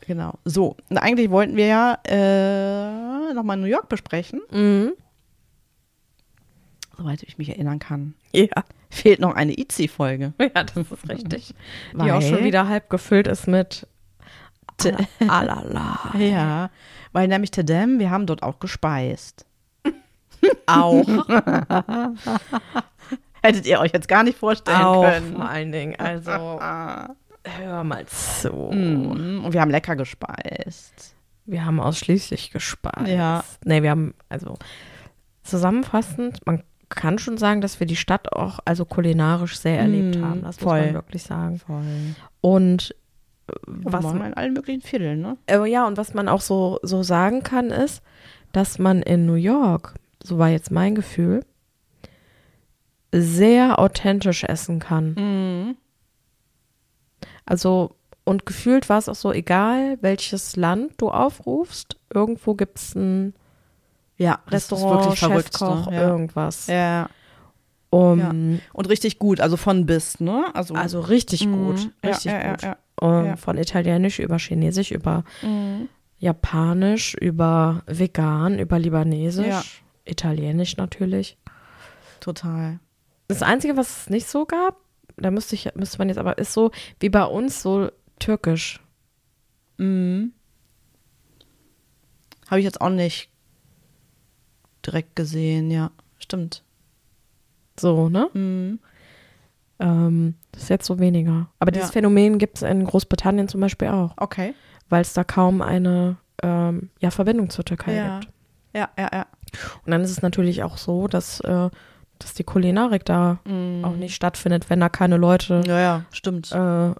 [0.00, 0.38] Genau.
[0.44, 4.92] So, und eigentlich wollten wir ja äh, nochmal New York besprechen, Mhm.
[6.96, 8.14] soweit ich mich erinnern kann.
[8.32, 8.48] Ja.
[8.90, 10.32] Fehlt noch eine ITZY-Folge.
[10.40, 11.54] Ja, das ist richtig.
[11.92, 13.86] Die Weil- auch schon wieder halb gefüllt ist mit
[15.28, 16.12] Alala.
[16.18, 16.70] Ja,
[17.12, 19.44] weil nämlich Tedem, wir haben dort auch gespeist.
[20.66, 21.04] Auch.
[23.42, 25.36] Hättet ihr euch jetzt gar nicht vorstellen Auch können.
[25.36, 25.96] vor allen Dingen.
[25.98, 26.30] Also,
[27.60, 28.52] hör mal zu.
[28.52, 29.44] Mhm.
[29.44, 31.14] Und wir haben lecker gespeist.
[31.46, 33.08] Wir haben ausschließlich gespeist.
[33.08, 33.42] Ja.
[33.64, 34.56] Nee, wir haben, also
[35.42, 40.24] zusammenfassend, man kann schon sagen, dass wir die Stadt auch also kulinarisch sehr erlebt Mm,
[40.24, 40.42] haben.
[40.42, 40.78] Das voll.
[40.78, 41.58] muss man wirklich sagen.
[41.58, 41.82] Voll.
[42.40, 42.94] Und
[43.66, 45.36] Was waren in allen möglichen Vierteln, ne?
[45.46, 48.02] äh, ja, und was man auch so, so sagen kann, ist,
[48.52, 51.44] dass man in New York, so war jetzt mein Gefühl,
[53.12, 55.14] sehr authentisch essen kann.
[55.14, 55.76] Mhm.
[57.46, 62.94] Also, und gefühlt war es auch so, egal welches Land du aufrufst, irgendwo gibt es
[62.94, 63.34] ein
[64.16, 65.58] Ja, das ist Restaurant, wirklich verrückt.
[65.58, 65.96] Chefkoch, ne?
[65.96, 66.08] ja.
[66.08, 66.66] irgendwas.
[66.66, 67.08] ja.
[67.90, 70.44] Um, Und richtig gut, also von bis, ne?
[70.52, 71.52] Also, Also richtig Mhm.
[71.54, 72.62] gut, Ja, richtig ja, ja, gut.
[72.62, 72.76] ja.
[73.00, 73.36] Um, ja.
[73.36, 75.88] Von Italienisch über Chinesisch, über Mhm.
[76.18, 79.62] Japanisch, über Vegan, über Libanesisch, Ja.
[80.04, 81.38] Italienisch natürlich.
[82.20, 82.78] Total.
[83.28, 84.76] Das Einzige, was es nicht so gab,
[85.16, 86.70] da müsste ich, müsste man jetzt aber, ist so
[87.00, 88.80] wie bei uns so türkisch.
[89.76, 90.32] Mhm.
[92.48, 93.30] Habe ich jetzt auch nicht
[94.86, 95.90] direkt gesehen, ja.
[96.18, 96.64] Stimmt.
[97.78, 98.30] So, ne?
[98.32, 98.78] Mhm.
[99.80, 101.48] Ähm, das ist jetzt so weniger.
[101.58, 101.92] Aber dieses Ja.
[101.92, 104.54] Phänomen gibt es in Großbritannien zum Beispiel auch, Okay.
[104.88, 108.20] weil es da kaum eine ähm, ja, Verbindung zur Türkei Ja.
[108.20, 108.32] gibt.
[108.74, 109.26] Ja, ja, ja.
[109.84, 111.70] Und dann ist es natürlich auch so, dass, äh,
[112.18, 113.84] dass die Kulinarik da Mhm.
[113.84, 116.52] auch nicht stattfindet, wenn da keine Leute Ja, ja, stimmt.
[116.52, 116.92] äh,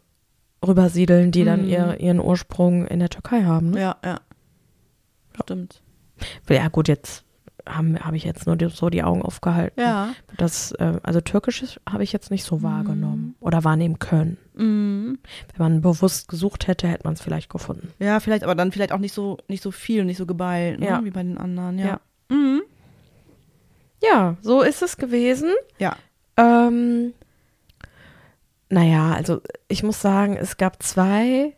[0.67, 1.69] rübersiedeln, die dann Mhm.
[1.69, 3.71] ihr, ihren Ursprung in der Türkei haben.
[3.71, 3.81] Ne?
[3.81, 4.21] Ja, ja.
[5.43, 5.83] Stimmt.
[6.49, 7.25] Ja, gut, jetzt
[7.69, 9.79] habe hab ich jetzt nur so die Augen aufgehalten.
[9.81, 10.09] Ja.
[10.37, 14.39] Das, äh, also Türkisch habe ich jetzt nicht so wahrgenommen oder wahrnehmen können.
[14.55, 15.19] Mhm.
[15.55, 17.93] Wenn man bewusst gesucht hätte, hätte man es vielleicht gefunden.
[18.01, 20.87] Ja, vielleicht, aber dann vielleicht auch nicht so, nicht so viel, nicht so geballt, ne?
[20.87, 21.05] Ja.
[21.05, 21.87] wie bei den anderen, ja.
[21.87, 22.01] Ja.
[22.35, 22.63] Mhm.
[24.03, 25.55] Ja, so ist es gewesen.
[25.79, 25.97] Ja.
[26.37, 27.15] Ähm,
[28.69, 31.57] naja, also ich muss sagen, es gab zwei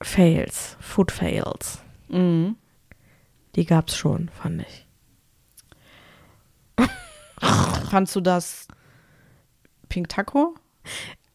[0.00, 1.78] Fails, Food Fails.
[2.08, 2.56] Mhm.
[3.56, 4.86] Die gab es schon, fand ich.
[7.90, 8.68] Fandst du das
[9.88, 10.54] Pink Taco?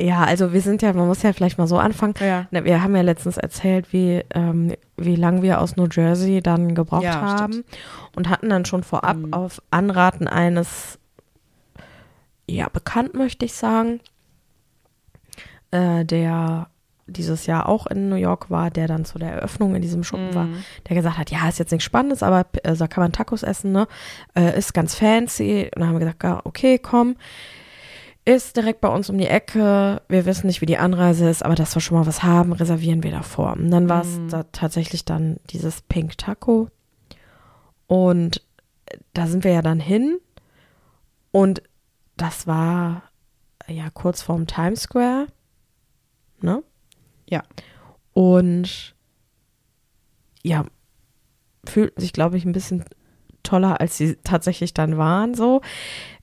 [0.02, 2.14] Ja, also wir sind ja, man muss ja vielleicht mal so anfangen.
[2.22, 2.48] Ja.
[2.52, 7.04] Wir haben ja letztens erzählt, wie, ähm, wie lange wir aus New Jersey dann gebraucht
[7.04, 7.68] Ja, haben stimmt.
[8.16, 9.34] und hatten dann schon vorab Mhm.
[9.34, 11.00] auf Anraten eines,
[12.48, 14.00] ja, bekannt möchte ich sagen,
[15.72, 16.68] äh, der
[17.08, 20.34] dieses Jahr auch in New York war, der dann zu der Eröffnung in diesem Schuppen
[20.36, 20.64] war, Mhm.
[20.88, 23.72] der gesagt hat, ja, ist jetzt nichts Spannendes, aber äh, da kann man Tacos essen,
[23.72, 23.88] ne?
[24.36, 25.64] Äh, ist ganz fancy.
[25.74, 27.16] Und dann haben wir gesagt, ja, okay, komm.
[28.30, 30.04] Ist direkt bei uns um die Ecke.
[30.08, 33.02] Wir wissen nicht, wie die Anreise ist, aber dass wir schon mal was haben, reservieren
[33.02, 33.54] wir davor.
[33.54, 34.30] Und dann war es Mhm.
[34.30, 36.70] da tatsächlich dann dieses Pink Taco.
[37.88, 38.46] Und
[39.14, 40.20] da sind wir ja dann hin.
[41.32, 41.64] Und
[42.18, 43.02] das war
[43.68, 45.26] ja kurz vorm Times Square.
[46.42, 46.62] Ne?
[47.28, 47.42] Ja.
[48.14, 48.94] Und
[50.44, 50.66] ja,
[51.66, 52.86] fühlten sich, glaube ich, ein bisschen
[53.50, 55.34] toller, als sie tatsächlich dann waren.
[55.34, 55.62] So,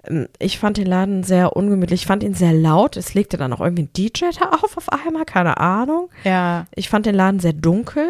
[0.05, 2.03] Ähm, ich fand den Laden sehr ungemütlich.
[2.03, 2.97] Ich fand ihn sehr laut.
[2.97, 6.09] Es legte dann auch irgendwie ein DJ da auf auf einmal, keine Ahnung.
[6.25, 6.67] Ja.
[6.75, 8.07] Ich fand den Laden sehr dunkel.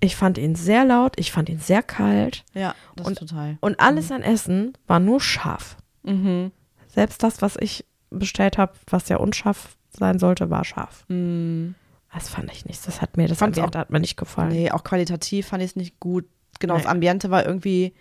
[0.00, 1.12] Ich fand ihn sehr laut.
[1.18, 2.44] Ich fand ihn sehr kalt.
[2.54, 3.56] Ja, das Und- total.
[3.60, 5.76] Und alles an Essen war nur scharf.
[6.02, 6.52] Mhm.
[6.88, 11.04] Selbst das, was ich bestellt habe, was ja unscharf sein sollte, war scharf.
[11.08, 11.74] Mhm.
[12.14, 12.86] Das fand ich nicht.
[12.86, 14.48] Das hat mir, das Fand's Ambiente hat mir nicht gefallen.
[14.50, 16.24] Nee, auch qualitativ fand ich es nicht gut.
[16.60, 16.82] Genau, Nee.
[16.82, 17.92] das Ambiente war irgendwie.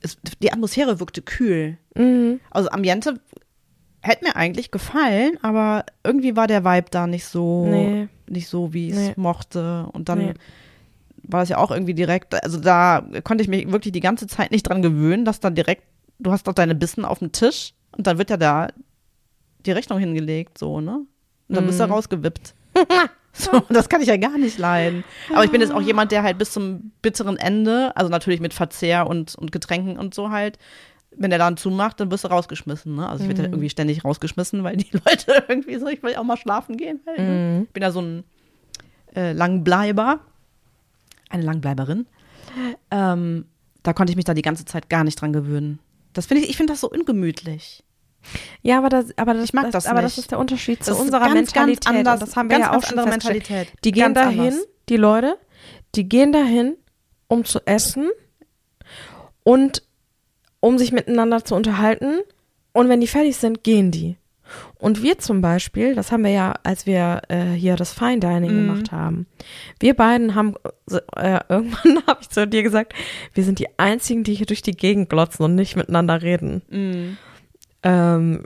[0.00, 1.78] Es, die Atmosphäre wirkte kühl.
[1.96, 2.40] Mhm.
[2.50, 3.20] Also Ambiente
[4.00, 8.08] hätte mir eigentlich gefallen, aber irgendwie war der Vibe da nicht so, Nee.
[8.28, 9.14] nicht so, wie ich es Nee.
[9.16, 9.86] mochte.
[9.92, 10.34] Und dann Nee.
[11.24, 14.50] war das ja auch irgendwie direkt, also da konnte ich mich wirklich die ganze Zeit
[14.52, 15.82] nicht dran gewöhnen, dass dann direkt,
[16.20, 18.68] du hast doch deine Bissen auf dem Tisch und dann wird ja da
[19.66, 20.98] die Rechnung hingelegt, so, ne?
[21.48, 21.92] Und dann bist du Mhm.
[21.92, 22.54] rausgewippt.
[23.32, 25.04] So, das kann ich ja gar nicht leiden.
[25.32, 28.54] Aber ich bin jetzt auch jemand, der halt bis zum bitteren Ende, also natürlich mit
[28.54, 30.58] Verzehr und, und Getränken und so halt,
[31.16, 32.94] wenn der Laden zumacht, dann wirst du rausgeschmissen.
[32.94, 33.08] Ne?
[33.08, 33.44] Also ich werde Mhm.
[33.46, 37.00] halt irgendwie ständig rausgeschmissen, weil die Leute irgendwie so, ich will auch mal schlafen gehen.
[37.06, 37.24] Halt, ne?
[37.24, 37.62] Mhm.
[37.64, 38.24] Ich bin ja so ein
[39.16, 40.20] äh, Langbleiber,
[41.30, 42.06] eine Langbleiberin.
[42.90, 43.46] Ähm,
[43.82, 45.78] da konnte ich mich da die ganze Zeit gar nicht dran gewöhnen.
[46.12, 47.84] Das finde ich, ich finde das so ungemütlich.
[48.62, 50.16] Ja, aber das, aber das, Ich mag das aber nicht.
[50.16, 51.84] das ist der Unterschied zu Das unserer ganz, Mentalität.
[51.84, 53.10] ganz anders, das haben wir ganz, ja auch ganz schon andere.
[53.14, 53.68] Mentalität.
[53.84, 54.66] Die gehen Ganz dahin, anders.
[54.88, 55.38] die Leute,
[55.94, 56.76] die gehen dahin,
[57.28, 58.08] um zu essen
[59.44, 59.82] und
[60.60, 62.20] um sich miteinander zu unterhalten.
[62.72, 64.16] Und wenn die fertig sind, gehen die.
[64.78, 68.50] Und wir zum Beispiel, das haben wir ja, als wir äh, hier das Fine Dining
[68.50, 68.66] Mhm.
[68.66, 69.26] gemacht haben,
[69.78, 70.54] wir beiden haben,
[70.90, 72.94] äh, irgendwann habe ich zu dir gesagt,
[73.34, 76.62] wir sind die Einzigen, die hier durch die Gegend glotzen und nicht miteinander reden.
[76.70, 77.16] Mhm.
[77.82, 78.44] Ähm,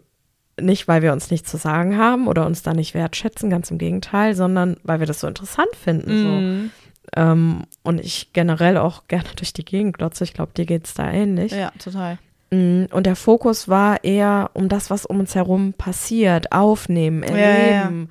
[0.60, 3.78] nicht, weil wir uns nichts zu sagen haben oder uns da nicht wertschätzen, ganz im
[3.78, 6.10] Gegenteil, sondern weil wir das so interessant finden.
[6.10, 6.28] So.
[6.28, 6.70] Mhm.
[7.16, 10.24] Ähm, und ich generell auch gerne durch die Gegend glotze.
[10.24, 11.52] Ich glaube, dir geht's da ähnlich.
[11.52, 12.18] Ja, total.
[12.50, 17.34] Mm, Und der Fokus war eher um das, was um uns herum passiert, aufnehmen, Ja,
[17.36, 17.46] ja, ja.
[17.46, 18.08] erleben.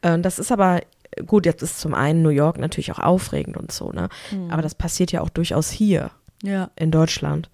[0.00, 0.80] Äh, Das ist aber,
[1.26, 4.08] gut, jetzt ist zum einen New York natürlich auch aufregend und so, ne?
[4.32, 4.50] Mhm.
[4.50, 6.10] Aber das passiert ja auch durchaus hier
[6.42, 6.70] Ja.
[6.76, 7.50] in Deutschland.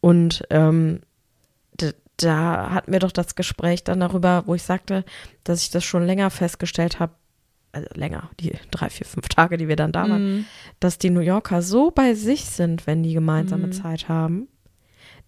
[0.00, 1.00] Und ähm,
[2.16, 5.04] da hatten wir doch das Gespräch dann darüber, wo ich sagte,
[5.44, 7.12] dass ich das schon länger festgestellt habe,
[7.72, 10.44] also länger, die drei, vier, fünf Tage, die wir dann da waren, Mhm.
[10.78, 13.72] dass die New Yorker so bei sich sind, wenn die gemeinsame Mhm.
[13.72, 14.48] Zeit haben.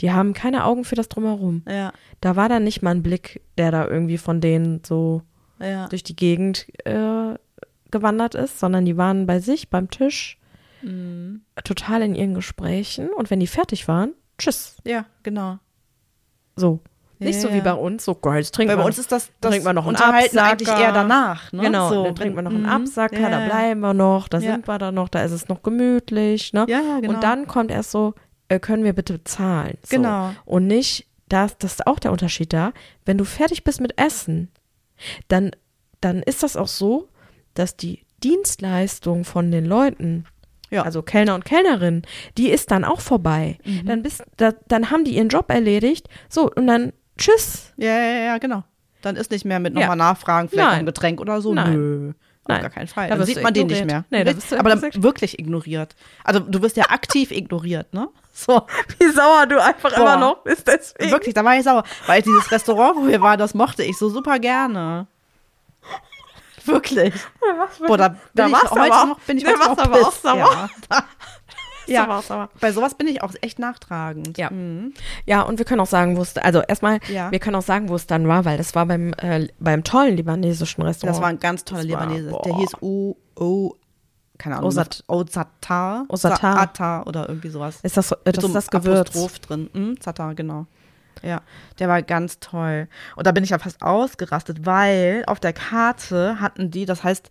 [0.01, 1.62] Die haben keine Augen für das Drumherum.
[1.68, 5.22] Ja, Da war dann nicht mal ein Blick, der da irgendwie von denen so
[5.59, 5.89] ja.
[5.89, 7.34] durch die Gegend äh,
[7.91, 10.39] gewandert ist, sondern die waren bei sich beim Tisch
[10.82, 11.41] Mhm.
[11.64, 14.76] total in ihren Gesprächen und wenn die fertig waren, tschüss.
[14.84, 15.59] Ja, genau.
[16.57, 16.81] So.
[17.19, 18.83] Ja, Nicht so wie bei uns, so geil, jetzt trinken Weil wir.
[18.83, 20.51] bei uns ist das, das trinken wir noch einen Unterhalten Absacker.
[20.51, 21.51] eigentlich eher danach.
[21.51, 21.63] Ne?
[21.63, 22.69] genau, so, dann trinken wir noch einen mhm.
[22.69, 25.63] Absacker, ja, da bleiben wir noch, da sind wir dann noch, da ist es noch
[25.63, 26.67] gemütlich, ne?
[26.69, 27.15] Ja, genau.
[27.15, 28.15] Und dann kommt erst so,
[28.49, 29.79] äh, können wir bitte bezahlen?
[29.83, 29.97] So.
[29.97, 30.33] Genau.
[30.45, 32.73] Und nicht, das, das ist auch der Unterschied da,
[33.07, 34.51] wenn du fertig bist mit Essen,
[35.29, 35.53] dann,
[36.03, 37.09] dann ist das auch so,
[37.55, 40.27] dass die Dienstleistung von den Leuten,
[40.71, 40.83] Ja.
[40.83, 42.03] also Kellner und Kellnerin,
[42.37, 43.59] die ist dann auch vorbei.
[43.64, 43.87] Mhm.
[43.87, 47.73] Dann bist, da, dann haben die ihren Job erledigt, so, und dann tschüss.
[47.77, 48.64] Ja, ja, ja, genau.
[49.03, 49.81] Dann ist nicht mehr mit Ja.
[49.81, 50.79] nochmal nachfragen, vielleicht Nein.
[50.81, 51.55] ein Getränk oder so.
[51.55, 51.73] Nein.
[51.75, 52.09] Nö.
[52.11, 52.61] Auf Nein.
[52.61, 53.09] gar keinen Fall.
[53.09, 54.07] Da Dann sieht man den nicht ignoriert.
[54.11, 54.19] mehr.
[54.21, 55.03] Nee, da wirst du Aber dann ignoriert.
[55.03, 55.97] wirklich ignoriert.
[56.23, 58.09] Also du wirst ja aktiv ignoriert, ne?
[58.33, 58.62] So.
[58.99, 60.01] Wie sauer du einfach Boah.
[60.01, 61.11] immer noch bist deswegen.
[61.11, 61.83] Wirklich, da war ich sauer.
[62.07, 65.09] Weil dieses Restaurant, wo wir waren, das mochte ich so super gerne.
[66.67, 67.14] Wirklich.
[67.87, 69.79] Boah, da bin Da ich warst du heute auch- noch, bin ich da heute noch
[69.79, 70.71] aber auch sauer.
[70.91, 71.05] Ja.
[71.87, 72.05] ja.
[72.07, 72.49] sauer, sauer.
[72.61, 74.37] Bei sowas bin ich auch echt nachtragend.
[74.39, 74.51] Ja.
[74.51, 74.93] Mhm.
[75.25, 77.31] Ja, und wir können auch sagen, wo es, also erstmal, Ja.
[77.31, 80.17] wir können auch sagen, wo es dann war, weil das war beim, äh, beim tollen
[80.17, 81.17] libanesischen Restaurant.
[81.17, 82.31] Das war ein ganz toller Libanese.
[82.31, 82.59] Der boah.
[82.59, 83.75] hieß O, O,
[84.39, 84.71] keine Ahnung.
[84.71, 86.05] Ozat- Ozatar.
[86.09, 86.57] Ozatar.
[86.57, 87.79] Zatar oder irgendwie sowas.
[87.83, 89.09] ist das, äh, das so ist das Gewürz.
[89.11, 89.71] Apostroph drin.
[89.73, 90.67] Mhm, Zatar, genau.
[91.23, 91.43] Ja,
[91.79, 92.89] der war ganz toll.
[93.17, 97.31] Und da bin ich ja fast ausgerastet, weil auf der Karte hatten die, das heißt,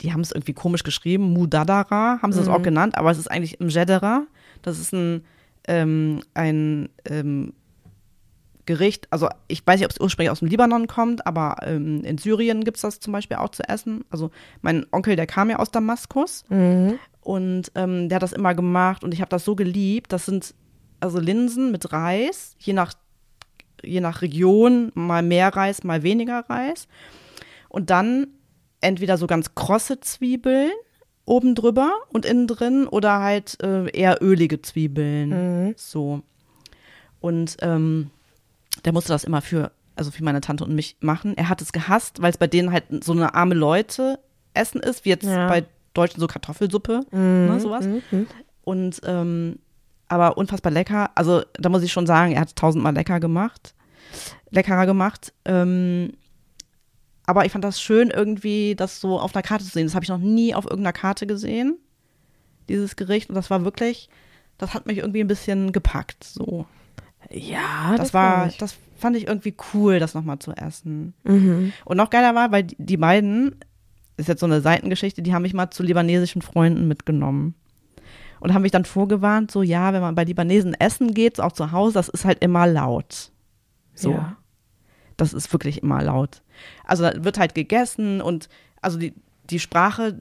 [0.00, 3.30] die haben es irgendwie komisch geschrieben, Mudadara, haben sie es auch genannt, aber es ist
[3.30, 4.24] eigentlich Mjedera.
[4.62, 5.24] Das ist ein,
[5.68, 7.52] ähm, ein ähm,
[8.66, 12.16] Gericht, also ich weiß nicht, ob es ursprünglich aus dem Libanon kommt, aber ähm, in
[12.16, 14.04] Syrien gibt es das zum Beispiel auch zu essen.
[14.08, 14.30] Also
[14.62, 16.98] mein Onkel, der kam ja aus Damaskus Mhm.
[17.20, 20.12] und ähm, der hat das immer gemacht und ich habe das so geliebt.
[20.14, 20.54] Das sind
[21.04, 22.94] also Linsen mit Reis, je nach,
[23.82, 26.88] je nach Region, mal mehr Reis, mal weniger Reis.
[27.68, 28.28] Und dann
[28.80, 30.70] entweder so ganz krosse Zwiebeln
[31.26, 35.28] oben drüber und innen drin oder halt äh, eher ölige Zwiebeln.
[35.68, 35.74] Mhm.
[35.76, 36.22] So.
[37.20, 38.10] Und ähm,
[38.84, 41.36] der musste das immer für, also für meine Tante und mich machen.
[41.36, 44.18] Er hat es gehasst, weil es bei denen halt so eine arme Leute
[44.54, 45.48] Essen ist, wie jetzt Ja.
[45.48, 47.86] bei Deutschen so Kartoffelsuppe, ne, sowas.
[47.86, 48.26] Mhm.
[48.62, 49.58] Und ähm,
[50.14, 51.10] aber unfassbar lecker.
[51.14, 53.74] Also da muss ich schon sagen, er hat es tausendmal lecker gemacht,
[54.50, 55.32] leckerer gemacht.
[55.44, 56.12] Ähm,
[57.26, 59.86] aber ich fand das schön, irgendwie das so auf einer Karte zu sehen.
[59.86, 61.78] Das habe ich noch nie auf irgendeiner Karte gesehen,
[62.68, 63.28] dieses Gericht.
[63.28, 64.08] Und das war wirklich,
[64.58, 66.22] das hat mich irgendwie ein bisschen gepackt.
[66.24, 66.66] So,
[67.30, 68.58] Ja, das, war, glaub ich.
[68.58, 71.14] das fand ich irgendwie cool, das nochmal zu essen.
[71.24, 71.72] Mhm.
[71.84, 73.56] Und noch geiler war, weil die, die beiden,
[74.16, 77.54] ist jetzt so eine Seitengeschichte, die haben mich mal zu libanesischen Freunden mitgenommen.
[78.44, 81.72] Und haben mich dann vorgewarnt, so ja, wenn man bei Libanesen essen geht, auch zu
[81.72, 83.32] Hause, das ist halt immer laut.
[83.94, 84.10] So.
[84.10, 84.36] Ja.
[85.16, 86.42] Das ist wirklich immer laut.
[86.84, 88.50] Also da wird halt gegessen und
[88.82, 89.14] also die,
[89.48, 90.18] die Sprache,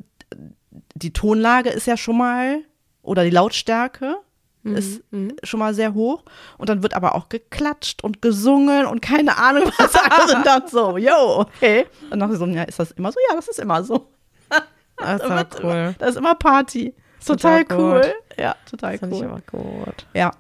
[0.95, 2.61] die Tonlage ist ja schon mal,
[3.01, 4.15] oder die Lautstärke
[4.63, 5.03] ist
[5.43, 6.24] schon mal sehr hoch.
[6.57, 9.95] Und dann wird aber auch geklatscht und gesungen und keine Ahnung was.
[9.95, 11.88] Also dann so, yo, okay.
[12.09, 13.19] Und dann so, ja, ist das immer so?
[13.30, 14.07] Ja, das ist immer so.
[14.95, 15.71] Das Da war wird cool.
[15.71, 16.93] Immer, das ist immer Party.
[17.26, 18.01] Total, Total cool.
[18.01, 18.38] gut.
[18.39, 19.26] Ja, total Das ich cool.
[19.26, 20.07] aber gut.
[20.13, 20.32] Ja.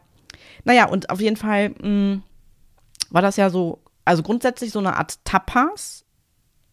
[0.65, 2.21] Naja, und auf jeden Fall mh,
[3.09, 6.05] war das ja so, also grundsätzlich so eine Art Tapas,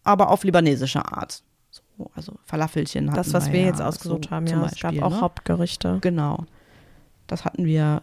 [0.04, 1.42] aber auf libanesische Art.
[1.70, 4.64] So, also Falafelchen hatten Das, was wir ja jetzt ausgesucht so haben, ja.
[4.64, 5.20] Es gab Beispiel, auch ne?
[5.20, 5.98] Hauptgerichte.
[6.00, 6.44] Genau.
[7.26, 8.02] Das hatten wir.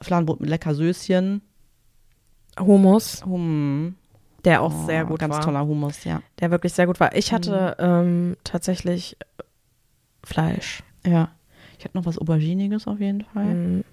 [0.00, 1.42] Fladenbrot mit lecker Söschen.
[2.58, 3.94] Hummus, Hum,
[4.44, 5.40] der auch oh, sehr gut ganz war.
[5.42, 6.20] toller Hummus, ja.
[6.40, 7.14] Der wirklich sehr gut war.
[7.16, 9.16] Ich hatte ähm, tatsächlich
[10.24, 10.82] Fleisch.
[11.06, 11.30] Ja.
[11.78, 13.44] Ich hatte noch was Auberginiges auf jeden Fall.
[13.44, 13.84] Mhm.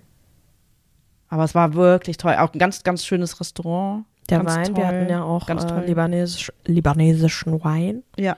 [1.29, 2.35] Aber es war wirklich toll.
[2.35, 4.05] Auch ein ganz, ganz schönes Restaurant.
[4.29, 4.75] Der ganz Wein, toll.
[4.77, 5.83] wir hatten ja auch ganz äh, toll.
[5.87, 8.03] libanesisch, libanesischen Wein.
[8.17, 8.37] Ja.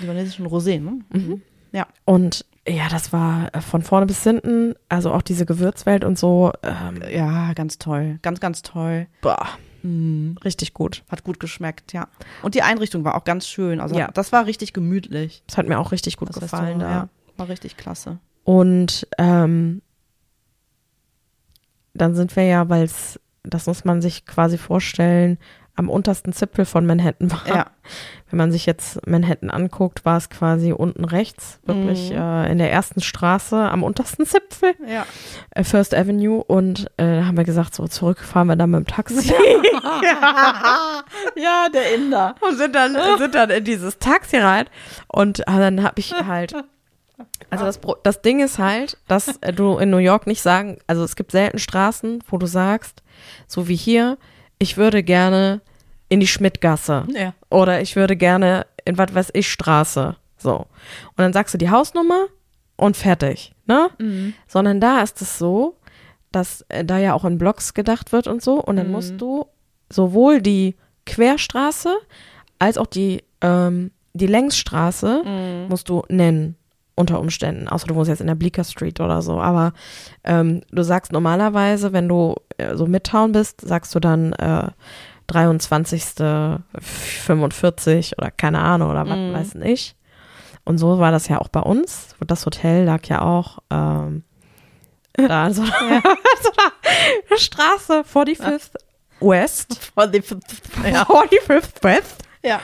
[0.00, 1.00] Libanesischen Rosé, ne?
[1.12, 1.42] Mhm.
[1.72, 1.86] Ja.
[2.04, 6.52] Und ja, das war äh, von vorne bis hinten, also auch diese Gewürzwelt und so,
[6.62, 8.18] ähm, Ja, ganz toll.
[8.22, 9.06] Ganz, ganz toll.
[9.20, 9.48] boah,
[9.82, 10.36] Mhm.
[10.44, 11.04] richtig gut.
[11.10, 12.08] Hat gut geschmeckt, ja.
[12.42, 13.80] Und die Einrichtung war auch ganz schön.
[13.80, 14.10] Also Ja.
[14.12, 15.42] das war richtig gemütlich.
[15.46, 16.90] Das hat mir auch richtig gut Das gefallen da.
[16.90, 17.08] ja.
[17.36, 18.18] War richtig klasse.
[18.44, 19.80] Und ähm,
[21.94, 25.38] dann sind wir ja, weil es, das muss man sich quasi vorstellen,
[25.76, 27.48] am untersten Zipfel von Manhattan war.
[27.48, 27.66] Ja.
[28.30, 32.16] Wenn man sich jetzt Manhattan anguckt, war es quasi unten rechts, wirklich Mhm.
[32.16, 35.04] äh, in der ersten Straße am untersten Zipfel, Ja.
[35.50, 36.44] äh, First Avenue.
[36.44, 39.32] Und äh, da haben wir gesagt, so zurück fahren wir dann mit dem Taxi.
[41.36, 42.34] ja, der Inder.
[42.40, 44.66] und sind dann, sind dann in dieses Taxi rein.
[45.08, 46.54] Und äh, dann habe ich halt.
[47.50, 50.78] Also das, Pro- das Ding ist halt, dass äh, du in New York nicht sagen,
[50.86, 53.02] also es gibt selten Straßen, wo du sagst,
[53.46, 54.18] so wie hier,
[54.58, 55.60] ich würde gerne
[56.08, 57.32] in die Schmidtgasse Ja.
[57.50, 60.16] oder ich würde gerne in was weiß ich Straße.
[60.36, 60.56] So.
[60.56, 62.26] Und dann sagst du die Hausnummer
[62.76, 63.88] und fertig, ne?
[64.48, 65.76] Sondern da ist es so,
[66.32, 68.60] dass äh, da ja auch in Blocks gedacht wird und so.
[68.60, 69.46] Und dann musst du
[69.88, 70.74] sowohl die
[71.06, 71.94] Querstraße
[72.58, 75.22] als auch die, ähm, die Längsstraße
[75.68, 76.56] musst du nennen
[76.96, 79.40] unter Umständen, außer du wohnst jetzt in der Bleecker Street oder so.
[79.40, 79.72] Aber
[80.22, 84.68] ähm, du sagst normalerweise, wenn du äh, so Midtown bist, sagst du dann äh,
[85.26, 86.04] 23.
[86.80, 89.96] 45 oder keine Ahnung oder was weiß ich.
[90.64, 92.14] Und so war das ja auch bei uns.
[92.26, 94.22] Das Hotel lag ja auch ähm,
[95.14, 95.72] da an so, einer-
[96.42, 98.72] so einer Straße vor die Fifth.
[99.20, 100.22] West, For the,
[100.90, 101.02] ja.
[101.04, 102.60] 45th West, ja.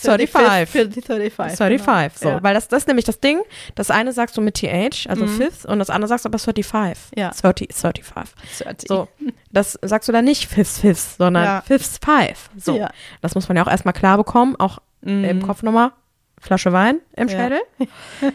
[0.00, 0.68] 35.
[0.70, 1.04] 35.
[1.04, 1.58] 35.
[1.58, 2.18] 35.
[2.20, 2.42] So, Ja.
[2.42, 3.40] weil das, das ist nämlich das Ding.
[3.74, 7.12] Das eine sagst du mit TH, also fifth, und das andere sagst du aber 35.
[7.16, 7.30] Ja.
[7.30, 8.34] 30, 35.
[8.64, 8.88] 30.
[8.88, 9.08] So,
[9.50, 11.60] das sagst du dann nicht fifth, fifth, sondern Ja.
[11.62, 12.50] fifth, five.
[12.56, 12.90] So, Ja.
[13.22, 15.92] das muss man ja auch erstmal klar bekommen, auch im Kopf nochmal.
[16.40, 17.28] Flasche Wein im.
[17.28, 17.60] Schädel.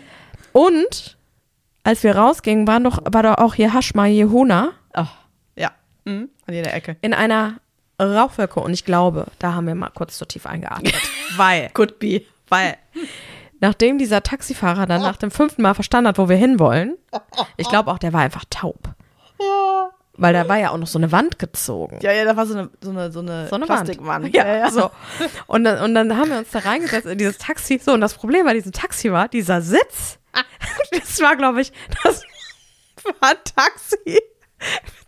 [0.51, 1.17] Und
[1.83, 5.05] als wir rausgingen, war doch, war doch auch hier Hashma Jehuna Oh,
[5.55, 5.71] ja.
[6.05, 6.29] Mhm.
[6.45, 6.97] An jeder Ecke.
[7.01, 7.55] in einer
[7.99, 8.59] Rauchwolke.
[8.59, 10.95] Und ich glaube, da haben wir mal kurz zu tief eingeatmet.
[11.37, 12.23] weil, Could be.
[12.49, 12.77] weil,
[13.59, 16.97] nachdem dieser Taxifahrer dann nach dem fünften Mal verstanden hat, wo wir hinwollen,
[17.57, 18.79] ich glaube auch, der war einfach taub.
[19.39, 19.89] Ja.
[20.15, 21.97] Weil da war ja auch noch so eine Wand gezogen.
[22.01, 24.25] Ja, ja, da war so eine, so eine, so eine, So eine Plastikwand.
[24.25, 24.35] Wand.
[24.35, 24.91] Ja, so.
[25.47, 27.79] Und dann, und dann haben wir uns da reingesetzt in dieses Taxi.
[27.83, 30.19] So, und das Problem bei diesem Taxi war, dieser Sitz,
[30.91, 31.71] das war, glaube ich,
[32.03, 32.23] das
[33.19, 34.21] war ein Taxi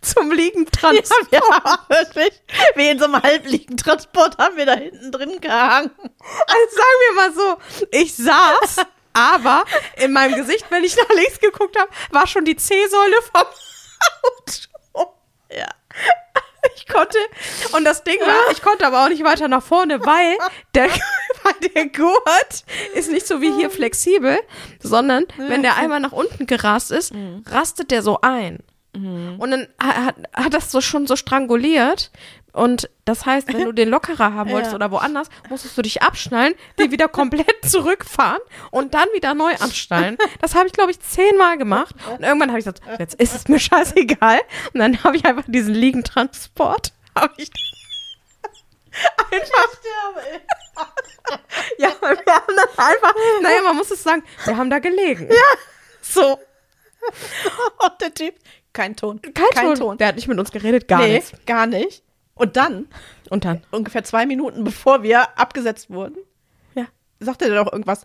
[0.00, 1.32] zum Liegentransport.
[1.32, 2.32] Ja, wir haben wirklich,
[2.74, 5.90] wie in so einem Halbliegentransport haben wir da hinten drin gehangen.
[5.98, 7.56] Also sagen wir mal so,
[7.90, 9.64] ich saß, aber
[9.96, 13.46] in meinem Gesicht, wenn ich nach links geguckt habe, war schon die C-Säule vom
[14.22, 15.14] Auto.
[15.50, 15.68] Ja.
[16.74, 17.18] Ich konnte,
[17.72, 20.36] und das Ding war, ich konnte aber auch nicht weiter nach vorne, weil
[20.74, 20.88] der,
[21.42, 24.38] weil der Gurt ist nicht so wie hier flexibel,
[24.80, 27.12] sondern wenn der einmal nach unten gerast ist,
[27.46, 28.58] rastet der so ein.
[29.38, 32.10] Und dann hat, hat das so schon so stranguliert.
[32.52, 34.76] Und das heißt, wenn du den lockerer haben wolltest Ja.
[34.76, 38.40] oder woanders, musstest du dich abschnallen, den wieder komplett zurückfahren
[38.70, 40.16] und dann wieder neu anschnallen.
[40.40, 41.94] Das habe ich, glaube ich, zehnmal gemacht.
[42.10, 44.40] Und irgendwann habe ich gesagt, jetzt ist es mir scheißegal.
[44.72, 46.92] Und dann habe ich einfach diesen Liegentransport.
[47.14, 47.50] Habe ich
[49.30, 49.68] einfach.
[51.78, 53.14] Ja, wir haben dann einfach.
[53.42, 55.28] Naja, man muss es sagen, wir haben da gelegen.
[55.28, 55.58] Ja.
[56.00, 56.38] So.
[57.78, 58.34] Und der Typ,
[58.76, 59.20] kein Ton.
[59.34, 59.96] Kein, Ton.
[59.98, 61.32] Der hat nicht mit uns geredet, gar nee, nichts.
[61.46, 62.02] gar nicht.
[62.34, 62.86] Und dann,
[63.30, 63.62] Und dann.
[63.70, 66.16] ungefähr zwei Minuten bevor wir abgesetzt wurden,
[66.74, 66.84] Ja.
[67.18, 68.04] sagte er doch irgendwas,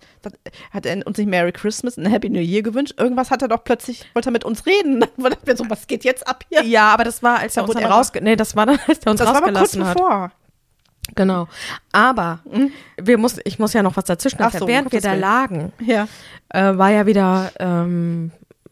[0.72, 2.94] hat er uns nicht Merry Christmas und Happy New Year gewünscht?
[2.98, 5.02] Irgendwas hat er doch plötzlich, wollte er mit uns reden.
[5.18, 6.64] Dann dachten wir so, was geht jetzt ab hier?
[6.64, 8.22] Ja, aber das war, als er Da uns dann rausge...
[8.22, 9.98] Nee, das war dann, als er uns das war aber kurz rausgelassen hat.
[9.98, 10.32] bevor.
[11.16, 11.48] Genau.
[11.92, 12.40] Aber
[13.02, 16.08] wir muss, ich muss ja noch was dazwischen so, Während wir da lagen, Ja.
[16.50, 18.32] äh, war ja wieder, ähm,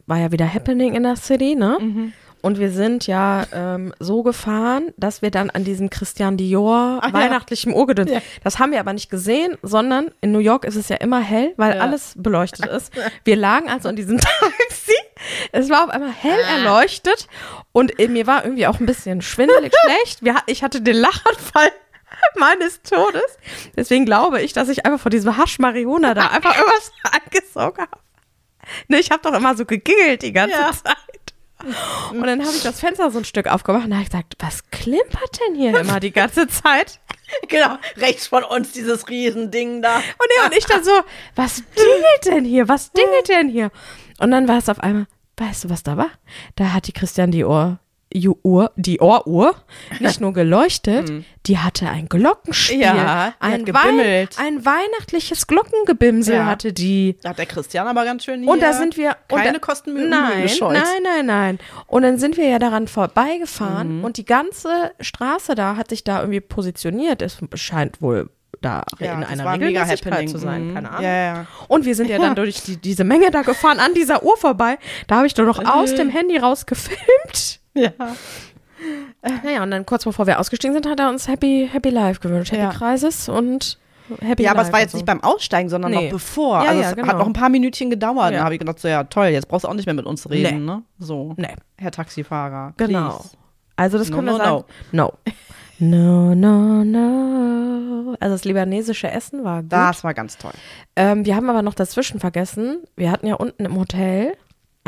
[0.10, 1.78] war ja wieder Happening in der City, ne?
[1.80, 2.14] Mhm.
[2.42, 7.08] Und wir sind ja ähm, so gefahren, dass wir dann an diesem Christian Dior Ach
[7.08, 7.14] ja.
[7.14, 8.22] weihnachtlichen Uhrgedöns, Ja.
[8.46, 11.54] das haben wir aber nicht gesehen, sondern in New York ist es ja immer hell,
[11.58, 11.82] weil Ja.
[11.82, 12.94] alles beleuchtet ist.
[13.26, 14.94] Wir lagen also in diesem Taxi.
[15.52, 16.58] Es war auf einmal hell Ah.
[16.60, 17.28] erleuchtet
[17.74, 20.24] und mir war irgendwie auch ein bisschen schwindelig schlecht.
[20.24, 21.72] Wir, ich hatte den Lachanfall
[22.38, 23.38] meines Todes.
[23.76, 28.02] Deswegen glaube ich, dass ich einfach vor diesem Hasch Marihuana da einfach irgendwas angesogen habe.
[28.88, 30.72] Ne, ich habe doch immer so gegingelt die ganze Ja.
[30.72, 30.96] Zeit.
[32.12, 35.40] Und dann habe ich das Fenster so ein Stück aufgemacht und habe gesagt, was klimpert
[35.46, 37.00] denn hier immer die ganze Zeit?
[37.50, 39.98] Genau, rechts von uns dieses Riesending da.
[39.98, 40.92] Und er und ich dann so,
[41.36, 42.68] was dingelt denn hier?
[42.70, 43.72] Was dingelt denn hier?
[44.20, 45.06] Und dann war es auf einmal,
[45.38, 46.10] weißt du, was da war?
[46.56, 47.78] Da hat die Christian Dior Ju-
[48.44, 49.56] Uhr, die Ohruhr
[50.00, 51.12] nicht nur geleuchtet,
[51.46, 52.78] die hatte ein Glockenspiel.
[52.78, 52.82] Mhm.
[52.84, 53.68] Ja, ein.
[53.68, 56.46] Wei ein weihnachtliches Glockengebimsel Ja.
[56.46, 57.18] hatte die.
[57.22, 59.16] Da hat der Christian aber ganz schön hier Und da sind wir.
[59.32, 60.74] und keine da, Kosten Mühe Nein, gescheut.
[60.74, 61.60] nein, nein, nein.
[61.88, 62.88] Und dann sind wir ja daran Mhm.
[62.88, 67.22] vorbeigefahren und die ganze Straße da hat sich da irgendwie positioniert.
[67.22, 68.30] Es scheint wohl
[68.62, 70.70] da Ja, in einer Regelmäßigkeit zu sein.
[70.70, 70.74] Mhm.
[70.74, 71.04] Keine Ahnung.
[71.04, 71.46] Ja, ja.
[71.68, 74.78] Und wir sind ja dann durch die, diese Menge da gefahren, an dieser Uhr vorbei.
[75.08, 77.60] Da habe ich doch noch aus dem Handy raus gefilmt.
[79.22, 79.32] Ja.
[79.44, 82.52] Naja, und dann kurz bevor wir ausgestiegen sind, hat er uns Happy, Happy Life gewünscht.
[82.54, 82.70] Happy Ja.
[82.72, 83.78] Crisis und
[84.22, 84.98] Happy Ja, aber Life es war jetzt so.
[84.98, 86.06] nicht beim Aussteigen, sondern Nee.
[86.06, 86.64] noch bevor.
[86.64, 87.08] Ja, also ja, es genau.
[87.10, 88.32] hat noch ein paar Minütchen gedauert.
[88.32, 88.38] Ja.
[88.38, 90.30] Dann habe ich gedacht, so ja toll, jetzt brauchst du auch nicht mehr mit uns
[90.30, 90.66] reden, Nee.
[90.72, 90.84] ne?
[90.98, 92.74] So, Nee, Herr Taxifahrer.
[92.78, 93.10] genau.
[93.18, 93.30] please.
[93.76, 94.64] Also das No, können wir no, sagen.
[94.94, 95.14] No.
[95.82, 98.16] No, no, no.
[98.20, 99.72] Also das libanesische Essen war gut.
[99.74, 100.52] Das war ganz toll.
[100.96, 104.34] Ähm, wir haben aber noch dazwischen vergessen, wir hatten ja unten im Hotel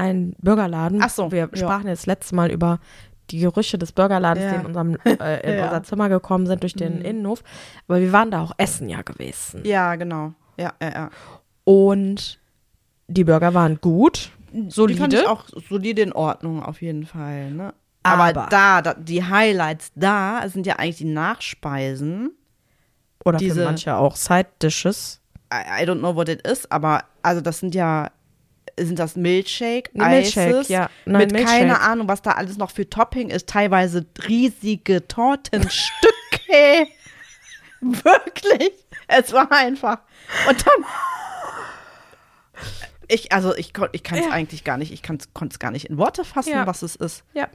[0.01, 0.99] einen Burgerladen.
[1.03, 1.57] Ach so, Wir ja.
[1.57, 2.79] sprachen jetzt letztes Mal über
[3.29, 4.51] die Gerüche des Burgerladens, Ja.
[4.51, 5.11] die in, unserem, äh,
[5.49, 5.61] in Ja.
[5.61, 5.63] Mhm.
[5.69, 7.43] unser Zimmer gekommen sind durch den Innenhof.
[7.87, 9.61] Aber wir waren da auch essen ja gewesen.
[9.65, 10.33] Ja, genau.
[10.57, 11.09] Ja, ja, ja.
[11.63, 12.39] Und
[13.07, 14.73] die Burger waren gut, Die fand
[15.13, 15.29] ich solide.
[15.29, 17.73] auch solide in Ordnung, auf jeden Fall, ne?
[18.03, 22.31] Aber, Aber- da, da, die Highlights da sind ja eigentlich die Nachspeisen.
[23.23, 25.21] Oder diese- für manche auch Side-Dishes.
[25.53, 28.09] I, I don't know what it is, aber also das sind ja,
[28.85, 30.89] sind das Milkshake, Milkshake, Ices, ja.
[31.05, 31.59] Nein, mit Milkshake.
[31.59, 35.91] keine Ahnung, was da alles noch für Topping ist, teilweise riesige Tortenstücke.
[37.81, 38.71] Wirklich.
[39.07, 39.99] Es war einfach.
[40.47, 40.85] Und dann
[43.07, 44.31] Ich, also ich, ich kann es Ja.
[44.31, 46.65] eigentlich gar nicht, ich konnte es gar nicht in Worte fassen, Ja.
[46.67, 47.23] was es ist.
[47.33, 47.49] Ja,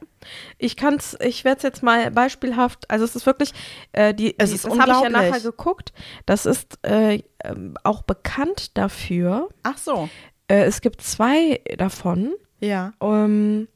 [0.58, 3.52] ich kann's, ich werde es jetzt mal beispielhaft, also es ist wirklich,
[3.92, 5.94] äh, die, Es die, ist das habe ich ja nachher geguckt,
[6.26, 9.48] das ist äh, ähm, auch bekannt dafür.
[9.62, 10.10] Ach so.
[10.48, 12.92] Äh, es gibt zwei davon, Ja.
[13.00, 13.68] ähm,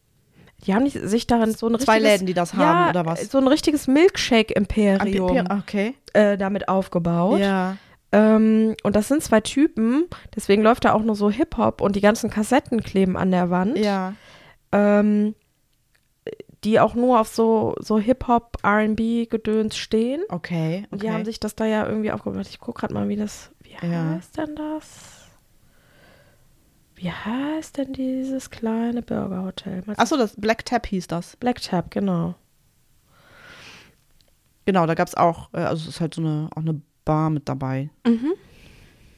[0.67, 3.31] die haben sich darin so ein Zwei richtiges, Läden, die das ja, haben, oder was?
[3.31, 5.95] so ein richtiges Milkshake-Imperium Okay.
[6.13, 7.41] äh, damit aufgebaut.
[7.41, 7.77] Ja.
[8.13, 12.01] Ähm, und das sind zwei Typen, deswegen läuft da auch nur so Hip-Hop und die
[12.01, 13.79] ganzen Kassetten kleben an der Wand.
[13.79, 14.15] Ja.
[14.73, 15.35] ähm,
[16.63, 20.21] die auch nur auf so, so Hip-Hop, RB-Gedöns stehen.
[20.29, 20.85] Okay.
[20.91, 21.07] Und okay.
[21.07, 22.47] die haben sich das da ja irgendwie aufgebaut.
[22.51, 24.11] Ich gucke gerade mal, wie das, wie Ja.
[24.17, 25.10] heißt denn das?
[27.03, 29.83] Wie heißt denn dieses kleine Burgerhotel?
[29.97, 31.35] Achso, das Black Tap hieß das.
[31.37, 32.35] Black Tap, genau.
[34.67, 37.31] Genau, da gab es auch, äh, also es ist halt so eine, auch eine Bar
[37.31, 37.89] mit dabei.
[38.07, 38.33] Mhm.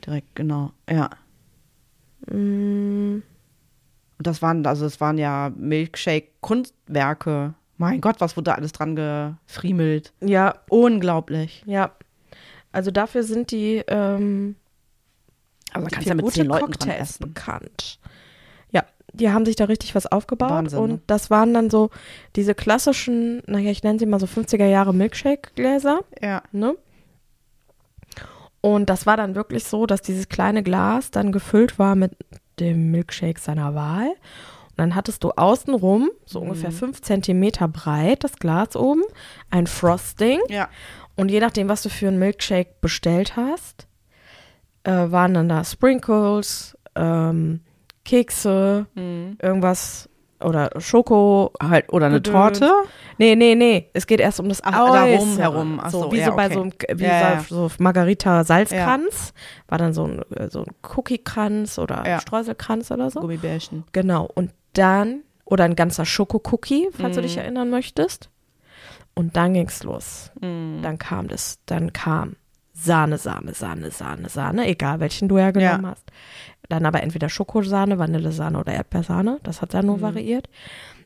[0.06, 0.70] Direkt, genau.
[0.88, 1.10] Ja.
[2.30, 3.22] Mm,
[4.18, 7.54] Und das waren, also es waren ja Milkshake-Kunstwerke.
[7.78, 10.12] Mein Gott, was wurde da alles dran gefriemelt?
[10.20, 11.64] ja, Unglaublich.
[11.66, 11.90] ja.
[12.70, 14.54] Also dafür sind die, ähm,
[15.74, 17.98] Also kannst ja mit gute zehn Leuten Cocktails bekannt.
[18.70, 21.00] Ja, die haben sich da richtig was aufgebaut Wahnsinn, und ne?
[21.06, 21.90] das waren dann so
[22.36, 26.42] diese klassischen, naja, ich nenne sie mal so 50er Jahre Milkshake-Gläser, Ja.
[26.52, 26.74] ne?
[28.60, 32.12] Und das war dann wirklich so, dass dieses kleine Glas dann gefüllt war mit
[32.60, 34.06] dem Milkshake seiner Wahl.
[34.08, 36.46] Und dann hattest du außenrum, so Mhm.
[36.48, 39.02] ungefähr fünf Zentimeter breit, das Glas oben,
[39.50, 40.38] ein Frosting.
[40.48, 40.68] Ja.
[41.16, 43.86] Und je nachdem, was du für einen Milkshake bestellt hast,
[44.84, 47.60] äh, waren dann da Sprinkles, ähm,
[48.04, 49.38] Kekse, Mhm.
[49.40, 50.08] irgendwas
[50.40, 51.52] oder Schoko.
[51.62, 52.58] Halt, oder eine Gedöns.
[52.58, 52.72] Torte?
[53.16, 53.88] Nee, nee, nee.
[53.92, 55.80] Es geht erst um das Ach, darum herum.
[55.80, 56.54] Ach so, so, wie ja, so bei okay.
[56.54, 59.32] so einem wie Ja, so, so Margarita Salzkranz.
[59.68, 62.20] War dann so ein, äh, so ein Cookie-Kranz oder Ja.
[62.20, 63.20] Streuselkranz oder so.
[63.20, 63.84] Gummibärchen.
[63.92, 64.28] Genau.
[64.34, 67.26] Und dann, oder ein ganzer Schoko-Cookie, falls du Mhm.
[67.26, 68.28] dich erinnern möchtest.
[69.14, 70.32] Und dann ging's los.
[70.40, 70.80] Mhm.
[70.82, 72.34] Dann kam das, dann kam
[72.74, 76.04] Sahne, Sahne, Sahne, Sahne, Sahne, egal welchen du ja genommen hast.
[76.68, 80.02] Dann aber entweder Schokosahne, Vanillesahne oder Erdbeersahne, das hat dann nur Mhm.
[80.02, 80.48] variiert.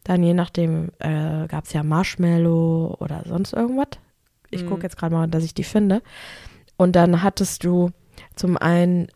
[0.04, 3.98] Dann je nachdem äh, gab es ja Marshmallow oder sonst irgendwas.
[4.50, 4.68] Ich Mhm.
[4.68, 6.02] gucke jetzt gerade mal, dass ich die finde.
[6.76, 7.90] Und dann hattest du
[8.36, 9.08] zum einen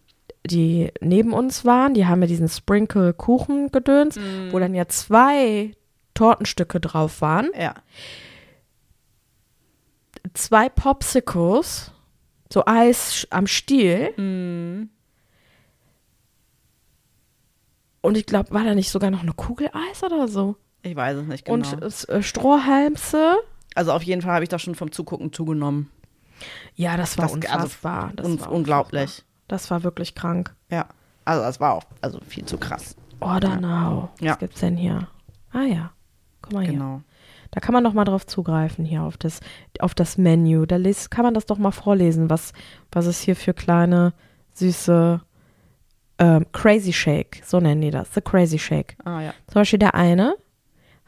[0.46, 4.48] die neben uns waren, die haben ja diesen Sprinkle-Kuchen-Gedöns, Mhm.
[4.52, 5.72] wo dann ja zwei
[6.14, 7.74] Tortenstücke drauf waren Ja.
[10.34, 11.92] zwei Popsicles,
[12.52, 14.12] so Eis am Stiel.
[14.16, 14.90] Mhm.
[18.02, 20.56] Und ich glaube, war da nicht sogar noch eine Kugel Eis oder so?
[20.82, 21.68] Ich weiß es nicht genau.
[21.70, 23.36] Und äh, Strohhalmse.
[23.74, 25.90] also auf jeden Fall habe ich das schon vom Zugucken zugenommen.
[26.74, 28.12] Ja, das war Das- also unfassbar.
[28.16, 29.02] das Un war unglaublich.
[29.02, 29.26] unfassbar.
[29.48, 30.54] Das war wirklich krank.
[30.70, 30.86] Ja.
[31.26, 32.96] Also das war auch also viel zu krass.
[33.20, 34.08] Ordanau.
[34.20, 34.32] Ja.
[34.32, 35.08] Was gibt's denn hier?
[35.52, 35.92] Ah ja.
[36.40, 36.72] Guck mal hier.
[36.72, 37.02] Genau.
[37.52, 39.40] Da kann man doch mal drauf zugreifen hier auf das,
[39.80, 40.66] auf das Menü.
[40.66, 42.52] Da les, kann man das doch mal vorlesen, was,
[42.92, 44.12] was es hier für kleine,
[44.54, 45.20] süße
[46.18, 48.96] ähm, Crazy Shake, so nennen die das, The Crazy Shake.
[49.04, 49.34] Ah ja.
[49.46, 50.36] Zum Beispiel der eine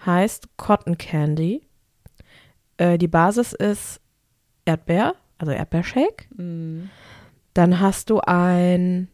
[0.04, 1.62] heißt Cotton Candy.
[2.76, 4.00] Äh, die Basis ist
[4.64, 6.26] Erdbeer, also Erdbeershake.
[6.36, 6.90] Mhm.
[7.54, 9.08] Dann hast du ein,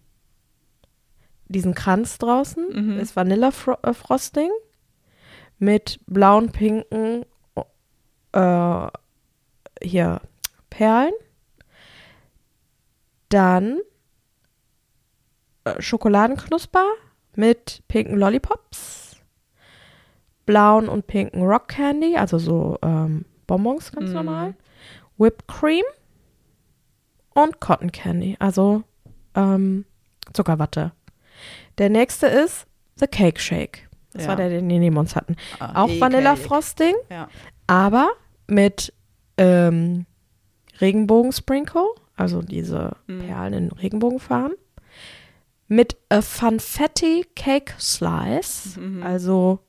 [1.48, 3.00] diesen Kranz draußen, Mhm.
[3.00, 3.48] ist Vanilla
[3.82, 4.50] äh, Frosting
[5.58, 7.24] mit blauen, pinken,
[8.32, 8.86] äh,
[9.82, 10.20] hier
[10.70, 11.12] Perlen.
[13.28, 13.80] Dann
[15.64, 16.86] äh, Schokoladenknusper
[17.34, 19.16] mit pinken Lollipops,
[20.46, 24.14] blauen und pinken Rock Candy, also so ähm, Bonbons ganz Mhm.
[24.16, 24.54] normal,
[25.18, 25.84] Whipped Cream
[27.34, 28.82] und Cotton Candy, also
[29.34, 29.84] ähm,
[30.32, 30.92] Zuckerwatte.
[31.76, 33.87] Der nächste ist The Cake Shake.
[34.12, 34.28] Das Ja.
[34.28, 35.36] war der, den wir neben uns hatten.
[35.58, 36.00] Ah, Auch eklig.
[36.00, 37.28] Vanilla Frosting, Ja.
[37.66, 38.10] aber
[38.46, 38.92] mit
[39.36, 40.06] ähm,
[40.80, 41.84] Regenbogen-Sprinkle,
[42.16, 43.18] also diese Mhm.
[43.20, 44.56] Perlen in Regenbogenfarben.
[45.68, 49.02] Mit a Funfetti Cake Slice, Mhm.
[49.02, 49.60] also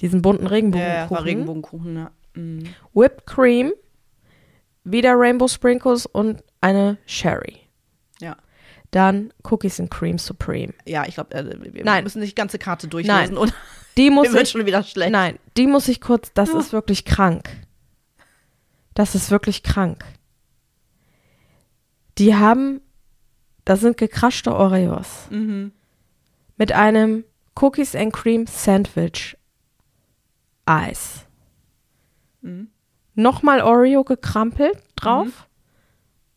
[0.00, 1.02] diesen bunten Regenbogenkuchen.
[1.04, 2.10] ja, war Regenbogenkuchen, ja.
[2.34, 2.64] Mhm.
[2.94, 3.72] Whipped Cream,
[4.84, 7.56] wieder Rainbow Sprinkles und eine Sherry.
[8.90, 10.72] Dann Cookies and Cream Supreme.
[10.86, 12.04] Ja, ich glaube, äh, wir Nein.
[12.04, 13.36] müssen nicht die ganze Karte durchlesen Nein.
[13.36, 13.52] oder
[13.96, 15.12] Die muss wird ich, schon wieder schlecht.
[15.12, 16.58] nein, die muss ich kurz, das Ja.
[16.58, 17.48] ist wirklich krank.
[18.94, 20.04] Das ist wirklich krank.
[22.18, 22.80] Die haben,
[23.64, 25.72] das sind gekraschte Oreos Mhm.
[26.56, 27.24] mit einem
[27.60, 29.36] Cookies and Cream Sandwich
[30.64, 31.26] Eis.
[32.40, 32.70] Mhm.
[33.14, 35.46] Nochmal Oreo gekrampelt drauf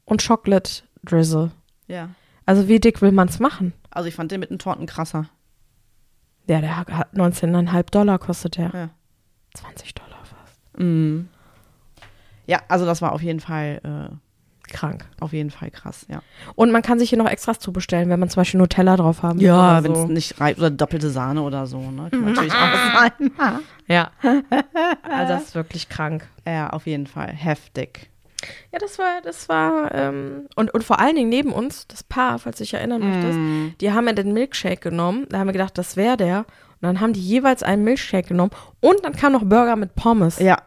[0.06, 1.52] und Chocolate Drizzle.
[1.88, 2.10] Ja.
[2.52, 3.72] Also wie dick will man's machen?
[3.92, 5.30] Also ich fand den mit den Torten krasser.
[6.48, 8.72] Ja, der hat 19,5 Dollar kostet der.
[8.74, 8.90] Ja.
[9.54, 10.60] 20 Dollar fast.
[10.78, 11.30] Mhm.
[12.48, 15.06] Ja, also das war auf jeden Fall, äh, Krank.
[15.22, 16.22] auf jeden Fall krass, ja.
[16.56, 19.40] Und man kann sich hier noch Extras zubestellen, wenn man zum Beispiel Nutella drauf haben
[19.40, 22.10] will Ja, wenn es nicht reicht oder doppelte Sahne oder so, ne?
[22.10, 23.32] Kann natürlich auch sein.
[23.88, 24.12] Ja.
[24.24, 26.28] also das ist wirklich krank.
[26.46, 27.30] Ja, auf jeden Fall.
[27.30, 28.10] Heftig.
[28.72, 32.40] Ja, das war, das war, ähm, und, und vor allen Dingen neben uns, das Paar,
[32.40, 33.74] falls du dich erinnern möchtest, Mhm.
[33.82, 35.26] die haben ja den Milkshake genommen.
[35.30, 36.40] Da haben wir gedacht, das wäre der.
[36.40, 38.52] Und dann haben die jeweils einen Milkshake genommen.
[38.80, 40.40] Und dann kam noch Burger mit Pommes.
[40.40, 40.58] Ja,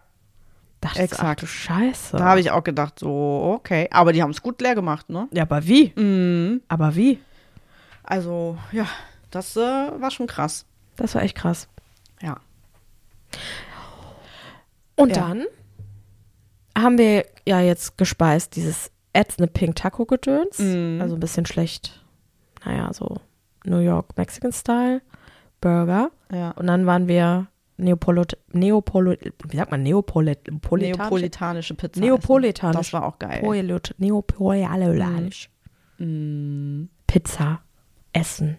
[0.80, 1.42] dachte ich ach exakt.
[1.42, 2.16] du Scheiße.
[2.16, 3.88] da habe ich auch gedacht, so, okay.
[3.90, 5.26] Aber die haben es gut leer gemacht, ne?
[5.32, 5.92] ja, aber wie?
[5.96, 6.60] Mhm.
[6.68, 7.18] Aber wie?
[8.04, 8.86] Also, ja,
[9.30, 10.66] das äh, war schon krass.
[10.96, 11.68] Das war echt krass.
[12.22, 12.36] Ja.
[14.96, 15.22] Und Ja.
[15.28, 15.44] dann
[16.76, 20.58] haben wir ja jetzt gespeist dieses ätzende Pink Taco Gedöns.
[20.58, 20.98] Mhm.
[21.00, 22.04] Also ein bisschen schlecht.
[22.64, 23.16] Naja, so
[23.64, 25.02] New York Mexican Style
[25.60, 26.10] Burger.
[26.32, 26.50] Ja.
[26.52, 27.46] Und dann waren wir
[27.76, 30.98] Neopolit, Neopolit, wie sagt man, Neopolit, Neopolitanisch?
[30.98, 32.00] Neapolitanische Pizza.
[32.00, 32.76] Neapolitanisch.
[32.76, 32.78] essen.
[32.78, 33.40] Das war auch geil.
[33.40, 35.50] Polit, Neopolitanisch.
[35.98, 36.88] Mhm.
[37.06, 37.60] Pizza
[38.12, 38.58] essen.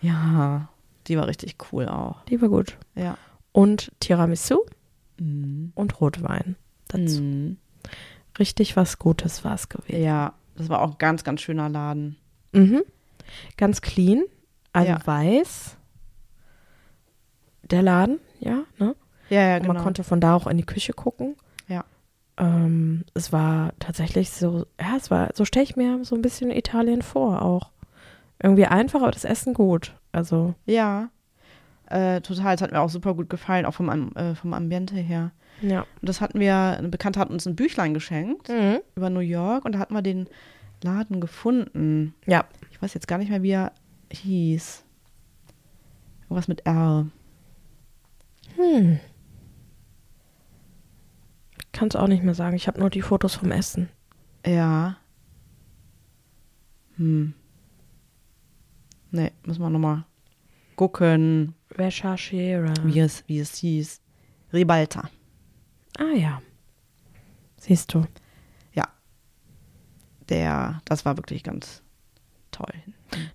[0.00, 0.68] Ja,
[1.06, 2.24] die war richtig cool auch.
[2.24, 2.76] Die war gut.
[2.94, 3.16] Ja.
[3.52, 4.60] Und Tiramisu
[5.18, 5.72] Mhm.
[5.74, 6.56] und Rotwein
[6.92, 7.22] dazu.
[7.22, 7.56] Mhm.
[8.38, 10.02] Richtig was Gutes war es gewesen.
[10.02, 12.16] Ja, das war auch ein ganz, ganz schöner Laden.
[12.52, 12.82] Mhm.
[13.56, 14.22] Ganz clean,
[14.72, 15.06] also Ja.
[15.06, 15.76] weiß.
[17.62, 18.96] Der Laden, ja, ne?
[19.28, 19.74] Ja, ja, Und genau.
[19.74, 21.36] man konnte von da auch in die Küche gucken.
[21.68, 21.84] Ja.
[22.36, 26.50] Ähm, es war tatsächlich so, ja, es war, so stelle ich mir so ein bisschen
[26.50, 27.70] Italien vor auch.
[28.42, 29.94] Irgendwie einfach, aber das Essen gut.
[30.12, 31.10] Also, ja.
[31.86, 35.30] Äh, total, es hat mir auch super gut gefallen, auch vom, äh, vom Ambiente her.
[35.62, 35.80] Ja.
[36.00, 38.80] Und das hatten wir, eine Bekannte hat uns ein Büchlein geschenkt Mhm.
[38.96, 40.28] über New York und da hatten wir den
[40.82, 42.14] Laden gefunden.
[42.26, 42.46] Ja.
[42.70, 43.72] Ich weiß jetzt gar nicht mehr, wie er
[44.12, 44.84] hieß.
[46.22, 47.06] Irgendwas mit R.
[48.56, 48.98] Hm.
[51.72, 52.56] Kann es auch nicht mehr sagen.
[52.56, 53.88] Ich habe nur die Fotos vom Essen.
[54.46, 54.96] Ja.
[56.96, 57.34] Hm.
[59.10, 60.04] Nee, müssen wir nochmal
[60.76, 62.72] gucken, Recherchiere.
[62.84, 64.00] wie es, wie es hieß.
[64.52, 65.10] Ribalta.
[66.00, 66.40] Ah ja.
[67.58, 68.04] Siehst du.
[68.72, 68.88] Ja.
[70.28, 71.82] Der, das war wirklich ganz
[72.50, 72.72] toll.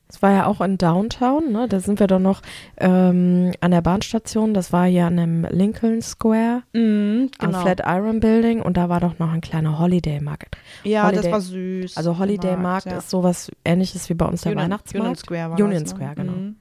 [0.07, 1.67] Das war ja auch in Downtown, ne?
[1.67, 2.41] Da sind wir doch noch
[2.77, 4.53] ähm, an der Bahnstation.
[4.53, 9.19] Das war ja an dem Lincoln Square Mhm, am Flatiron Building und da war doch
[9.19, 10.55] noch ein kleiner Holiday Market.
[10.85, 11.97] Ja, Holiday- das war süß.
[11.97, 12.97] Also Holiday Markt ja.
[12.99, 15.01] ist sowas ähnliches wie bei uns der Union, Weihnachtsmarkt.
[15.05, 15.97] Union Square war Union das, ne?
[15.99, 16.31] Square, genau.
[16.31, 16.55] Mhm.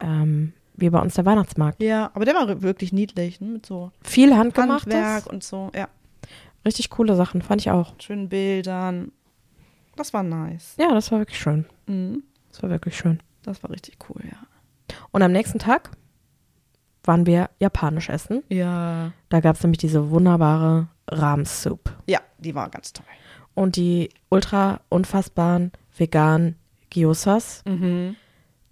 [0.00, 1.82] Ähm, wie bei uns der Weihnachtsmarkt.
[1.82, 3.48] Ja, aber der war wirklich niedlich, ne?
[3.48, 5.70] mit so Viel handgemachtes, Handwerk und so.
[5.74, 5.88] Ja,
[6.64, 7.94] richtig coole Sachen, fand ich auch.
[8.00, 9.12] schönen Bildern.
[9.96, 10.74] Das war nice.
[10.78, 11.64] Ja, das war wirklich schön.
[11.86, 12.24] Mhm.
[12.50, 13.20] Das war wirklich schön.
[13.42, 14.38] Das war richtig cool, ja.
[15.12, 15.90] Und am nächsten Tag
[17.04, 18.42] waren wir japanisch essen.
[18.48, 19.12] Ja.
[19.28, 21.92] Da gab es nämlich diese wunderbare Rahmsoup.
[22.08, 23.04] Ja, die war ganz toll.
[23.54, 26.56] und die ultra unfassbaren veganen
[26.90, 28.16] Gyosas, Mhm.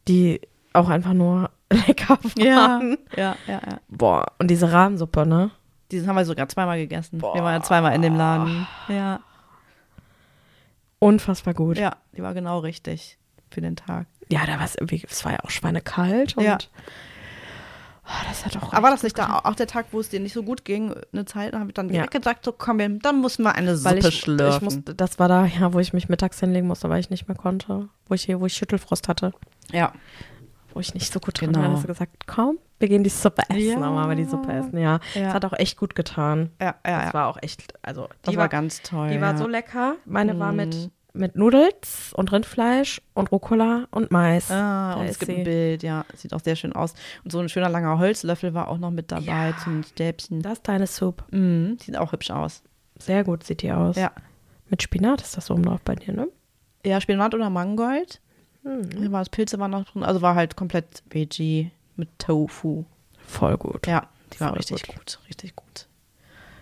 [0.09, 0.41] die
[0.73, 2.99] auch einfach nur lecker waren.
[3.17, 3.79] Ja, ja, ja.
[3.89, 5.51] Boah, und diese Rahmensuppe, ne?
[5.91, 7.21] Dieses haben wir sogar zweimal gegessen.
[7.21, 8.67] Wir waren ja zweimal in dem Laden.
[8.89, 9.21] Ja.
[10.99, 11.79] Unfassbar gut.
[11.79, 13.19] Ja, die war genau richtig
[13.51, 14.07] für den Tag.
[14.31, 16.57] Ja, da war es irgendwie, es war ja auch schweinekalt und Ja.
[18.07, 20.21] oh, das hat auch Aber war das nicht da auch der Tag, wo es dir
[20.21, 21.95] nicht so gut ging, eine Zeit, habe ich dann Ja.
[21.95, 24.65] direkt gesagt, so komm, dann müssen wir eine Suppe ich, ich schlürfen.
[24.65, 27.37] musste, das war da, ja, wo ich mich mittags hinlegen musste, weil ich nicht mehr
[27.37, 29.33] konnte, wo ich hier, wo ich Schüttelfrost hatte,
[29.73, 29.93] ja.
[30.75, 31.65] Wo ich nicht so gut dran Genau.
[31.67, 33.79] war, hast du gesagt, komm, wir gehen die Suppe essen, Ja.
[33.81, 34.99] dann wir die Suppe essen, ja.
[35.15, 35.23] Ja.
[35.25, 36.51] Das hat auch echt gut getan.
[36.61, 39.09] Ja, ja, Das war auch echt, also Das die war ganz toll.
[39.09, 39.21] Die ja.
[39.21, 39.97] war so lecker.
[40.05, 40.91] Meine war mit, Mhm.
[41.15, 44.51] mit Nudels und Rindfleisch und Rucola und Mais.
[44.51, 45.39] Ah, Da und es ist gibt sie.
[45.39, 46.05] ein Bild, ja.
[46.15, 46.95] Sieht auch sehr schön aus.
[47.25, 49.57] Und so ein schöner langer Holzlöffel war auch noch mit dabei Ja.
[49.63, 50.43] zum Stäbchen.
[50.43, 51.23] Das ist deine Soup.
[51.31, 52.63] Mhm, sieht auch hübsch aus.
[52.99, 53.97] Sehr gut sieht die aus.
[53.97, 54.11] Ja.
[54.69, 56.29] Mit Spinat ist das oben drauf bei dir, ne?
[56.85, 58.21] Ja, Spinat oder Mangold.
[58.65, 59.11] Hm.
[59.13, 60.03] War das Pilze waren noch drin.
[60.05, 62.85] Also war halt komplett Veggie mit Tofu.
[63.27, 63.87] Voll gut.
[63.87, 64.97] Ja, die war Voll richtig gut.
[64.97, 65.19] gut.
[65.29, 65.89] Richtig gut.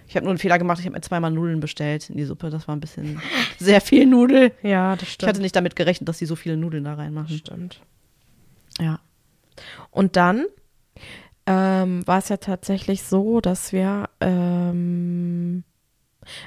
[0.09, 0.79] Ich habe nur einen Fehler gemacht.
[0.81, 2.51] Ich habe mir zweimal Nudeln bestellt in die Suppe.
[2.51, 3.21] Das war ein bisschen
[3.59, 4.53] sehr viel Nudel.
[4.63, 5.29] Ja, das Ich stimmt.
[5.29, 7.37] hatte nicht damit gerechnet, dass sie so viele Nudeln da reinmachen.
[7.37, 7.81] stimmt.
[8.81, 8.99] Ja.
[9.91, 10.47] Und dann
[11.47, 15.65] ähm, war es ja tatsächlich so, dass wir, ähm,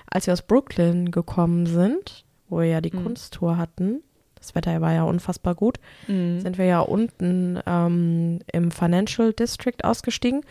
[0.08, 3.04] als wir aus Brooklyn gekommen sind, wo wir ja die Mhm.
[3.04, 4.02] Kunsttour hatten,
[4.44, 6.42] das Wetter war ja unfassbar gut, Mhm.
[6.42, 10.42] sind wir ja unten ähm, im Financial District ausgestiegen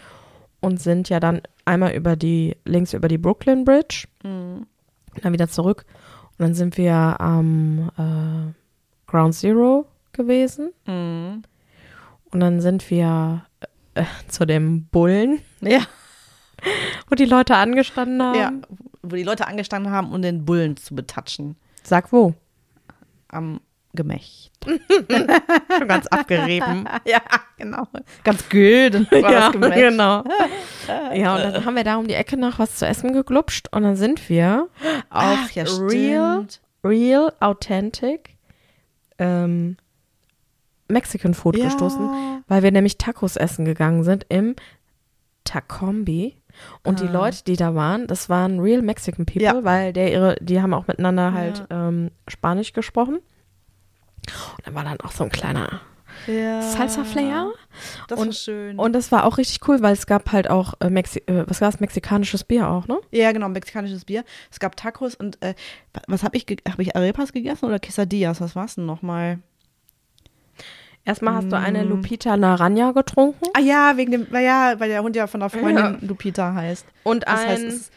[0.61, 4.67] und sind ja dann einmal über die, links über die Brooklyn Bridge, Mhm.
[5.23, 5.85] dann wieder zurück.
[6.39, 10.73] Und dann sind wir am äh, Ground Zero gewesen.
[10.87, 11.43] Mhm.
[12.33, 13.45] Und dann sind wir
[13.95, 15.81] äh, zu dem Bullen, Ja.
[17.09, 18.39] wo die Leute angestanden haben.
[18.39, 18.53] ja.
[19.03, 21.57] Wo die Leute angestanden haben, um den Bullen zu betatschen.
[21.83, 22.35] Sag wo.
[23.29, 23.61] Am
[23.95, 24.51] Gemächt.
[25.79, 26.89] Schon ganz abgerieben.
[27.05, 27.21] Ja,
[27.59, 27.87] genau.
[28.25, 30.25] Ganz war ja, genau.
[31.15, 33.83] Ja, und dann haben wir da um die Ecke noch was zu essen geglupscht und
[33.83, 34.69] dann sind wir
[35.11, 36.47] auf Ach, ja, Real.
[36.85, 38.37] Real Authentic
[39.19, 39.77] ähm,
[40.89, 41.67] Mexican Food Ja.
[41.67, 44.57] gestoßen, weil wir nämlich Tacos essen gegangen sind im
[45.45, 46.37] Tacombi.
[46.85, 47.13] Und die Ah.
[47.13, 49.65] Leute, die da waren, das waren real Mexican people, Ja.
[49.65, 51.89] weil der ihre, die haben auch miteinander halt Ja.
[51.89, 53.21] ähm, Spanisch gesprochen.
[54.57, 55.81] Und dann war dann auch so ein kleiner
[56.27, 56.63] Ja.
[56.63, 57.49] Salsa-Flair.
[58.09, 58.79] Das war Und- schön.
[58.79, 61.61] Und das war auch richtig cool, weil es gab halt auch, äh, Mexi äh, was
[61.61, 62.99] war das, mexikanisches Bier auch, ne?
[63.11, 64.25] ja, genau, mexikanisches Bier.
[64.51, 65.55] Es gab Tacos und äh,
[65.95, 68.41] wa- was habe ich, habe ich Arepas gegessen oder Quesadillas?
[68.41, 69.39] Was war's denn nochmal?
[71.05, 71.89] Erstmal hast du eine Mm.
[71.89, 75.77] Lupita Naranja getrunken Ah ja, wegen dem, ja, weil der Hund ja von der Freundin
[75.77, 75.99] Ja.
[76.01, 76.87] Lupita heißt.
[77.03, 77.91] und Das ein, heißt, es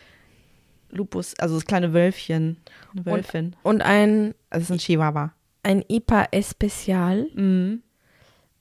[0.89, 2.57] Lupus, also das kleine Wölfchen.
[2.93, 3.56] Eine Wölfin.
[3.61, 5.34] und ein, Also es ist ein Chihuahua.
[5.66, 7.82] Ein IPA Especial, Mhm.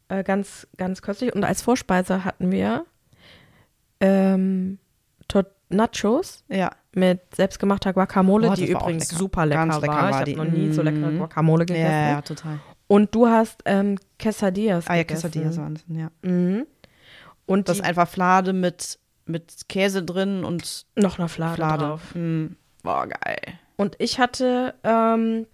[0.09, 1.35] äh, ganz, ganz köstlich.
[1.35, 2.87] Und als Vorspeise hatten wir
[4.01, 4.79] ähm,
[5.29, 6.71] Tot Nachos Ja.
[6.93, 9.19] mit selbstgemachter Guacamole, Oh, die war übrigens lecker.
[9.19, 10.03] super lecker Ganz lecker war.
[10.13, 11.19] war ich habe noch nie so leckere Mm.
[11.19, 11.91] Guacamole gegessen.
[11.91, 12.61] ja, ja, total.
[12.87, 15.31] Und du hast ähm, Quesadillas Ah ja, gegessen.
[15.31, 16.11] Quesadillas waren es, ja.
[16.23, 16.67] Mhm.
[17.47, 21.85] Und Das ist einfach Flade mit, mit Käse drin und noch eine Flade, Flade.
[21.85, 22.15] drauf.
[22.15, 22.57] Mhm.
[22.83, 23.41] Boah, geil.
[23.77, 25.47] Und ich hatte ähm,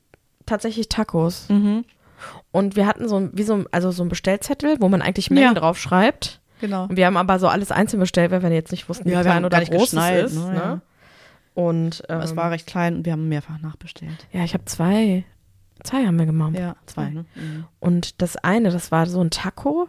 [0.50, 1.48] tatsächlich Tacos.
[1.48, 1.84] Mhm.
[2.52, 5.30] Und wir hatten so ein, wie so ein, also so ein Bestellzettel, wo man eigentlich
[5.30, 5.60] Mengen Ja.
[5.60, 6.40] drauf schreibt.
[6.60, 6.84] Genau.
[6.84, 9.22] Und wir haben aber so alles einzeln bestellt, weil wir jetzt nicht wussten, wie Ja,
[9.22, 10.36] klein oder groß es ist.
[10.38, 10.80] ne, Ne?
[11.54, 14.26] Und ähm, es war recht klein und wir haben mehrfach nachbestellt.
[14.32, 15.24] ja, ich habe zwei,
[15.82, 16.54] zwei haben wir gemacht.
[16.58, 17.24] Ja, zwei, ne?
[17.34, 17.64] Mhm.
[17.80, 19.88] Und das eine, das war so ein Taco,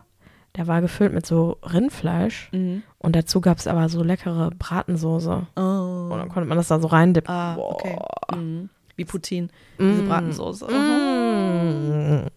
[0.55, 2.49] der war gefüllt mit so Rindfleisch.
[2.51, 2.83] Mhm.
[2.97, 5.47] Und dazu gab es aber so leckere Bratensoße.
[5.55, 5.59] Oh.
[5.61, 7.33] Und dann konnte man das da so reindippen.
[7.33, 7.73] Ah, Boah.
[7.73, 7.97] okay.
[8.35, 8.69] Mhm.
[9.01, 9.47] Wie Poutine.
[9.79, 10.07] Diese Mm.
[10.07, 10.65] Bratensoße.
[10.67, 12.27] Mm.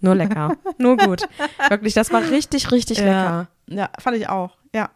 [0.00, 0.56] Nur lecker.
[0.78, 1.22] Nur gut.
[1.68, 3.48] Wirklich, das war richtig, richtig lecker.
[3.68, 3.76] Ja.
[3.76, 4.56] ja, fand ich auch.
[4.74, 4.90] Ja.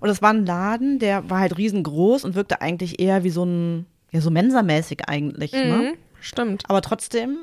[0.00, 3.44] Und es war ein Laden, der war halt riesengroß und wirkte eigentlich eher wie so
[3.44, 5.52] ein, ja, so Mensa-mäßig eigentlich.
[5.52, 5.92] Ne?
[5.94, 5.98] Mhm.
[6.20, 6.64] Stimmt.
[6.68, 7.38] Aber trotzdem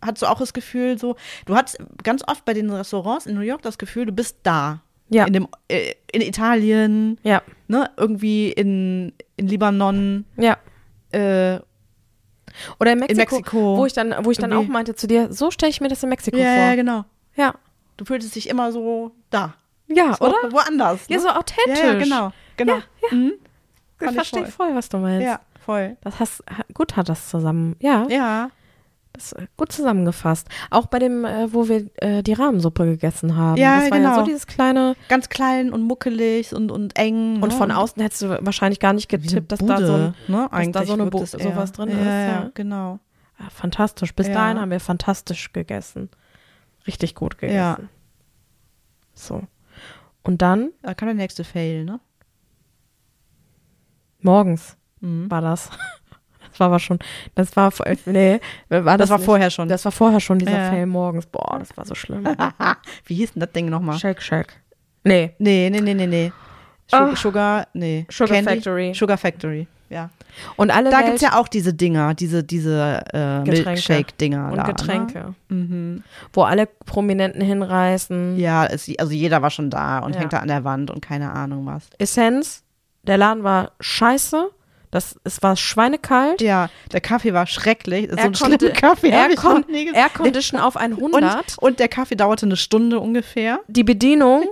[0.00, 1.16] hattest du auch das Gefühl, so,
[1.46, 4.82] du hattest ganz oft bei den Restaurants in New York das Gefühl, du bist da.
[5.10, 5.24] Ja.
[5.24, 7.42] In, dem, äh, in Italien, Ja.
[7.66, 10.58] ne, irgendwie in, in Libanon, Ja.
[11.12, 11.58] äh,
[12.80, 13.76] Oder in Mexiko, Mexiko.
[13.76, 16.02] wo ich dann, wo ich dann auch meinte zu dir, so stelle ich mir das
[16.02, 16.76] in Mexiko ja, ja, vor.
[16.76, 17.04] genau.
[17.36, 17.54] Ja.
[17.96, 19.54] Du fühltest dich immer so da.
[19.88, 20.52] Ja, So, oder?
[20.52, 21.08] Woanders.
[21.08, 21.16] Ne?
[21.16, 21.78] Ja, so authentisch.
[21.78, 22.32] Ja, ja, genau.
[22.56, 22.74] genau.
[22.74, 23.16] Ja, ja.
[23.16, 23.32] Mhm.
[24.00, 24.66] Ich verstehe voll.
[24.68, 24.74] voll.
[24.76, 25.24] was du meinst.
[25.26, 25.96] Ja, voll.
[26.02, 28.50] Das hast, ha- gut hat das zusammen, ja, Ja,
[29.18, 30.48] ist gut zusammengefasst.
[30.70, 33.56] Auch bei dem, äh, wo wir äh, die Rahmensuppe gegessen haben.
[33.56, 34.10] Ja, das war genau.
[34.10, 37.42] ja so dieses kleine, ganz klein und muckelig und, und eng.
[37.42, 37.56] und ne?
[37.56, 40.48] von außen hättest du wahrscheinlich gar nicht getippt, dass da so ein, ne?
[40.50, 41.26] da Eigentlich so eine eher.
[41.26, 42.50] sowas drin ja, ist, Ja, ja.
[42.54, 42.98] genau.
[43.38, 44.14] ah, fantastisch.
[44.14, 44.34] Bis Ja.
[44.34, 46.08] dahin haben wir fantastisch gegessen.
[46.86, 47.56] Richtig gut gegessen.
[47.56, 47.78] Ja.
[49.14, 49.42] So.
[50.22, 52.00] Und dann, Da kann der nächste Fail, ne?
[54.20, 55.30] morgens Mhm.
[55.30, 55.70] war das.
[56.58, 56.98] Das war aber schon,
[57.36, 57.72] das war,
[58.06, 59.26] nee, war das, Das war nicht.
[59.26, 59.68] vorher schon.
[59.68, 60.70] Das war vorher schon dieser Ja.
[60.70, 61.26] Fail morgens.
[61.26, 62.24] Boah, das war so schlimm.
[63.04, 63.96] Wie hieß denn das Ding nochmal?
[63.98, 64.54] Shake, shake.
[65.04, 65.34] Nee.
[65.38, 66.32] Nee, nee, nee, nee, nee.
[66.90, 68.06] Sugar, Sugar, nee.
[68.10, 68.50] Sugar Candy?
[68.54, 68.92] Factory.
[68.94, 70.10] Sugar Factory, ja.
[70.56, 73.40] Und alle Da Welt gibt's ja auch diese Dinger, diese, diese äh.
[73.40, 74.50] Milkshake-Dinger.
[74.50, 75.56] und da, Getränke, Ne?
[75.56, 76.02] Mhm.
[76.32, 78.38] wo alle Prominenten hinreißen.
[78.38, 80.20] Ja, es, also jeder war schon da und Ja.
[80.22, 81.88] hängt da an der Wand und keine Ahnung was.
[81.98, 82.64] Essenz,
[83.04, 84.50] der Laden war scheiße.
[84.90, 86.40] Das, es war schweinekalt.
[86.40, 88.08] Ja, der Kaffee war schrecklich.
[88.10, 89.94] So Er einen konnte- Kaffee Air ich noch nie gesehen.
[89.94, 91.58] Air Condition auf 100.
[91.58, 93.60] Und, und der Kaffee dauerte eine Stunde ungefähr.
[93.68, 94.44] die Bedienung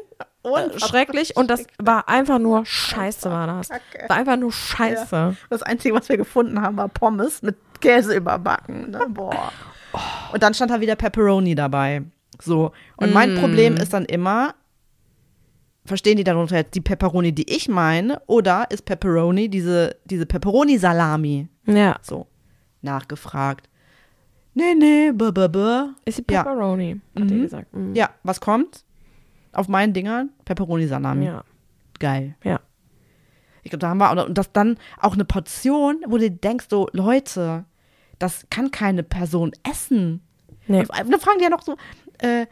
[0.43, 3.71] Und äh, schrecklich und das war einfach nur scheiße war das.
[3.71, 5.37] War einfach nur scheiße.
[5.51, 8.91] Das Einzige, was wir gefunden haben, war Pommes mit Käse überbacken.
[8.91, 9.07] Ne?
[9.09, 9.53] Boah.
[10.33, 12.03] Und dann stand da wieder Pepperoni dabei.
[12.43, 12.73] So.
[12.97, 13.39] Und mein Mm.
[13.41, 14.55] Problem ist dann immer,
[15.87, 21.49] verstehen die darunter jetzt die Pepperoni, die ich meine, oder ist Pepperoni diese, diese Pepperoni-Salami?
[21.67, 22.27] Ja, So.
[22.83, 23.69] Nachgefragt.
[24.55, 25.59] Nee, nee, b, b, b.
[26.05, 26.43] ist die Ja.
[26.45, 27.43] Pepperoni, hat die Mhm.
[27.43, 27.75] gesagt.
[27.75, 27.95] Mhm.
[27.95, 28.85] Ja, was kommt?
[29.53, 31.27] Auf meinen Dingern Pepperoni-Salami.
[31.27, 31.45] ja,
[31.99, 32.37] Geil.
[32.45, 32.61] ja.
[33.63, 36.67] Ich glaube, da haben wir, auch- und das dann auch eine Portion, wo du denkst,
[36.71, 37.65] so, Leute,
[38.19, 40.23] das kann keine Person essen.
[40.69, 40.81] Nee.
[40.81, 41.77] Und dann fragen die ja noch so,
[42.19, 42.47] äh,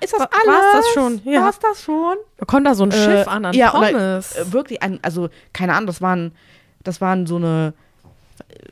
[0.00, 0.46] ist das alles?
[0.46, 1.20] war's das schon?
[1.24, 1.42] Ja.
[1.42, 2.16] War's das schon?
[2.36, 4.34] Da kommt da so ein Schiff an an ja, Pommes.
[4.34, 6.32] Dann, äh, wirklich ein, also, keine Ahnung, das waren,
[6.82, 7.74] das waren so eine,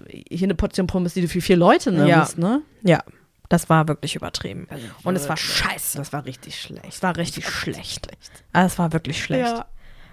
[0.08, 2.62] äh, hier eine Portion Pommes, die du für vier Leute nimmst, ne?
[2.82, 3.00] ja,
[3.48, 4.66] das war wirklich übertrieben.
[4.70, 5.98] Also Und es war scheiße.
[5.98, 6.86] Das war richtig schlecht.
[6.88, 8.08] Es war richtig schlecht.
[8.54, 9.46] Aber es war wirklich schlecht.
[9.56, 9.66] Ja.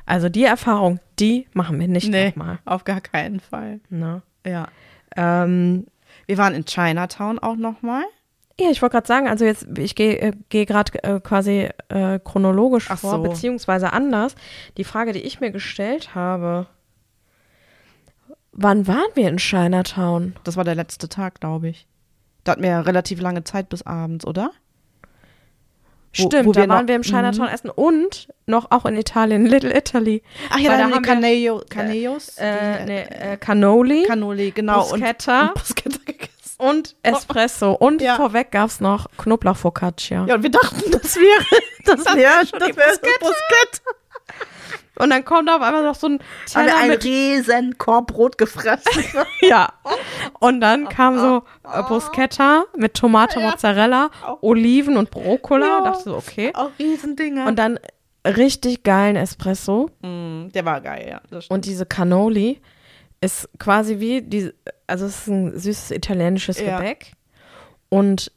[0.06, 2.60] Also die Erfahrung, die machen wir nicht Nee, nochmal.
[2.66, 3.80] auf gar keinen Fall.
[3.90, 4.24] Ne?
[4.46, 4.68] Ja.
[5.16, 5.86] Ähm,
[6.28, 8.04] Wir waren in Chinatown auch nochmal.
[8.60, 12.20] Ja, ich wollte gerade sagen, also jetzt, ich gehe äh, geh gerade äh, quasi äh,
[12.24, 13.22] chronologisch Ach vor, so.
[13.24, 14.36] beziehungsweise anders.
[14.78, 16.68] Die Frage, die ich mir gestellt habe,
[18.52, 20.36] wann waren wir in Chinatown?
[20.44, 21.88] Das war der letzte Tag, glaube ich.
[22.44, 24.52] Da hatten wir ja relativ lange Zeit bis abends, oder?
[26.16, 27.54] Wo- Stimmt, wo da wir waren noch- wir im Chinatown Mhm.
[27.54, 30.24] essen und noch auch in Italien, Little Italy.
[30.50, 32.38] Ach ja, da da haben wir Canello, Canellos.
[32.40, 34.88] Äh, nee, äh, Cannoli, Cannoli, genau.
[34.88, 35.42] Bruschetta.
[35.42, 36.26] Und, und Bruschetta.
[36.60, 37.72] und Espresso.
[37.72, 38.16] Und Ja.
[38.16, 40.26] vorweg gab es noch Knoblauchfocaccia.
[40.28, 43.20] Ja, und wir dachten, das wäre das wäre schon das wäre Bruschetta.
[43.20, 43.92] Bruschetta.
[45.02, 49.04] Und dann kommt auf einmal noch so ein Teller einen mit riesen Korb Brot gefressen.
[49.42, 49.70] Ja.
[50.40, 53.52] Und dann kam so äh, Bruschetta mit Tomate, Ja.
[53.52, 54.10] Mozzarella,
[54.42, 55.66] Oliven und Rucola.
[55.66, 55.82] Ja.
[55.86, 56.52] Dachte so, okay.
[56.54, 57.48] Auch Riesendinger.
[57.48, 57.80] Und dann
[58.28, 59.90] richtig geilen Espresso.
[60.02, 61.22] Mm, der war geil, ja.
[61.32, 61.48] Das.
[61.48, 62.60] Und diese Cannoli
[63.22, 64.52] ist quasi wie, die,
[64.88, 66.78] also es ist ein süßes italienisches Ja.
[66.78, 67.14] Gebäck.
[67.90, 68.32] Und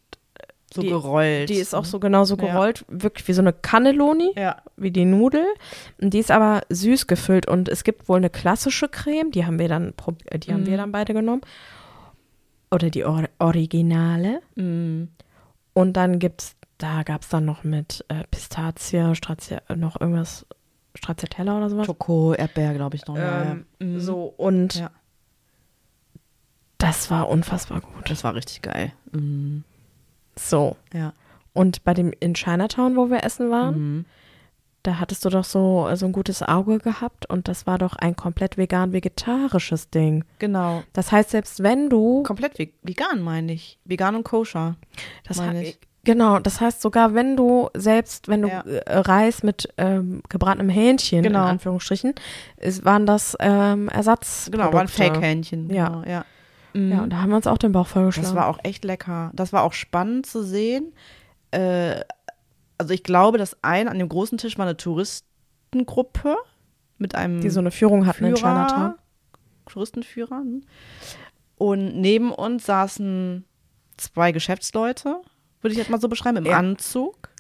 [0.75, 1.51] so die- gerollt.
[1.51, 2.47] die ist auch so genauso Ja.
[2.47, 4.33] gerollt, wirklich wie so eine Cannelloni.
[4.37, 4.57] Ja.
[4.77, 5.45] wie die Nudel.
[6.01, 9.59] Und die ist aber süß gefüllt und es gibt wohl eine klassische Creme, die haben
[9.61, 9.93] wir dann,
[10.27, 10.67] äh, die haben Mhm.
[10.67, 11.43] wir dann beide genommen.
[12.71, 14.41] Oder die Or Originale.
[14.57, 15.05] Mm.
[15.75, 20.47] Und dann gibt's, da gab es dann noch mit äh, Pistazie, Strazi äh, noch irgendwas,
[20.95, 21.87] Stracciatella oder sowas.
[21.87, 23.17] Schoko, Erdbeer, glaube ich noch.
[23.17, 23.87] Ähm, ja.
[23.87, 23.99] Mm.
[24.01, 24.91] So, und Ja.
[26.79, 28.11] das war unfassbar gut.
[28.11, 28.93] Das war richtig geil.
[29.13, 29.59] Mm.
[30.39, 30.77] So.
[30.93, 31.13] Ja.
[31.53, 34.05] Und bei dem in Chinatown, wo wir essen waren, Mhm.
[34.83, 38.17] da hattest du doch so, so ein gutes Auge gehabt und das war doch ein
[38.17, 40.25] komplett vegan-vegetarisches Ding.
[40.39, 40.83] Genau.
[40.93, 43.79] Das heißt, selbst wenn du Komplett ve- vegan, meine ich.
[43.85, 44.77] Vegan und koscher.
[45.25, 45.79] Das meine ich.
[46.05, 48.61] Genau, das heißt sogar, wenn du selbst, wenn du Ja.
[48.63, 51.43] äh, Reis mit ähm, gebratenem Hähnchen, Genau.
[51.45, 52.15] in Anführungsstrichen,
[52.57, 54.49] ist, waren das ähm, Ersatz.
[54.51, 55.71] Genau, war ein Fake-Hähnchen.
[55.71, 55.89] Ja.
[55.89, 56.25] Genau, ja.
[56.75, 56.99] Ja, Mhm.
[57.01, 58.27] und da haben wir uns auch den Bauch vollgeschlagen.
[58.29, 59.31] Das war auch echt lecker.
[59.35, 60.93] Das war auch spannend zu sehen.
[61.51, 62.01] Äh,
[62.79, 66.35] also ich glaube, das eine an dem großen Tisch war eine Touristengruppe
[66.99, 68.95] mit einem die so eine Führung hatten in Führer, Chinatown.
[69.67, 70.39] Touristenführer.
[70.39, 70.63] hm.
[71.59, 73.45] Und neben uns saßen
[73.97, 75.21] zwei Geschäftsleute,
[75.63, 76.59] würde ich jetzt mal so beschreiben, im Ja.
[76.59, 77.31] Anzug.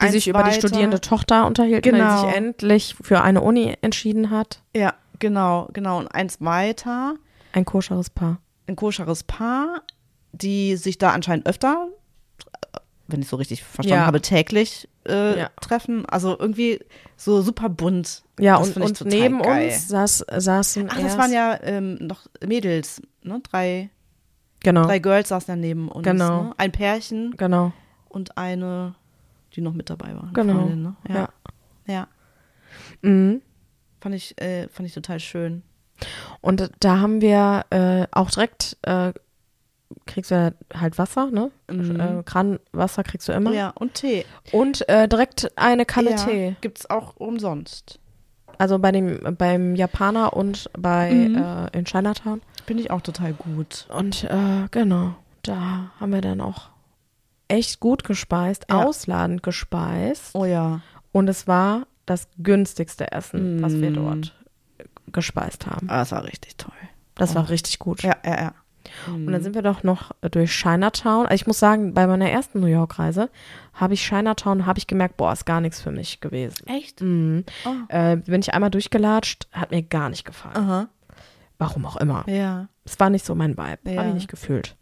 [0.00, 2.20] Die Eins sich über die studierende Tochter unterhielten, weil Genau.
[2.20, 4.60] sie sich endlich für eine Uni entschieden hat.
[4.74, 5.98] Ja, genau, genau.
[5.98, 7.14] Und eins weiter,
[7.52, 8.38] Ein koscheres Paar.
[8.66, 9.82] ein koscheres Paar,
[10.32, 11.86] die sich da anscheinend öfter,
[13.06, 14.06] wenn ich so richtig verstanden Ja.
[14.06, 15.50] habe, täglich äh, Ja.
[15.60, 16.04] treffen.
[16.06, 16.80] Also irgendwie
[17.16, 18.24] so super bunt.
[18.40, 19.66] Ja, Das und, und neben geil.
[19.66, 23.40] uns saß, saßen Ach, das waren ja ähm, noch Mädels, ne?
[23.48, 23.90] Drei,
[24.64, 26.04] genau, drei Girls saßen ja neben uns.
[26.04, 26.44] Genau.
[26.44, 26.54] Ne?
[26.56, 27.72] Ein Pärchen genau,
[28.08, 28.94] und eine,
[29.54, 30.30] die noch mit dabei war.
[30.32, 30.54] Genau.
[30.54, 30.96] Freundin, ne?
[31.08, 31.14] Ja.
[31.14, 31.28] Ja.
[31.86, 32.08] ja.
[33.02, 33.42] Mhm.
[34.00, 35.62] Fand ich, äh, fand ich total schön.
[36.40, 39.12] Und da haben wir äh, auch direkt, äh,
[40.06, 41.50] kriegst du halt Wasser, ne?
[41.70, 42.00] Mhm.
[42.00, 43.52] Äh, Kranwasser kriegst du immer.
[43.52, 44.24] Ja, und Tee.
[44.52, 46.56] Und äh, direkt eine Kanne ja, Tee.
[46.60, 48.00] Gibt's auch umsonst.
[48.58, 51.36] Also bei dem, beim Japaner und bei Mhm.
[51.36, 52.42] äh, in Chinatown.
[52.66, 53.86] Finde ich auch total gut.
[53.90, 56.68] Und äh, genau, da haben wir dann auch
[57.48, 58.84] echt gut gespeist, Ja.
[58.84, 60.34] ausladend gespeist.
[60.34, 60.80] Oh ja.
[61.12, 63.94] Und es war das günstigste Essen, was wir Mm.
[63.94, 64.34] dort
[65.12, 65.88] gespeist haben.
[65.90, 66.72] Ah, das war richtig toll.
[67.14, 68.02] Das war richtig gut.
[68.02, 68.52] Ja, ja, ja.
[69.06, 71.24] Und dann sind wir doch noch durch Chinatown.
[71.26, 73.30] Also ich muss sagen, bei meiner ersten New York-Reise
[73.72, 76.66] habe ich Chinatown, habe ich gemerkt, boah, ist gar nichts für mich gewesen.
[76.66, 77.00] Echt?
[77.00, 77.44] Mhm.
[77.64, 77.70] Oh.
[77.88, 80.56] Äh, bin ich einmal durchgelatscht, hat mir gar nicht gefallen.
[80.56, 80.88] Aha.
[81.58, 82.24] Warum auch immer.
[82.28, 82.68] Ja.
[82.84, 83.92] Es war nicht so mein Vibe.
[83.92, 83.98] Ja.
[83.98, 84.76] Habe ich nicht gefühlt.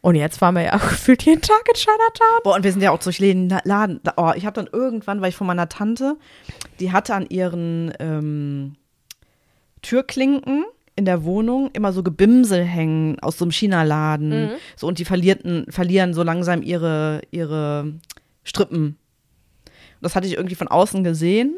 [0.00, 2.40] Und jetzt waren wir ja gefühlt jeden Tag in Chinatown.
[2.44, 4.00] Boah, und wir sind ja auch durch Läden, Laden.
[4.16, 6.16] Oh, ich habe dann irgendwann, weil ich von meiner Tante,
[6.80, 8.76] die hatte an ihren ähm,
[9.82, 10.64] Türklinken
[10.96, 14.28] in der Wohnung immer so Gebimsel hängen aus so einem China-Laden.
[14.28, 14.50] Mhm.
[14.76, 17.94] So, und die verlierten, verlieren so langsam ihre, ihre
[18.44, 18.98] Strippen.
[20.00, 21.56] Das hatte ich irgendwie von außen gesehen,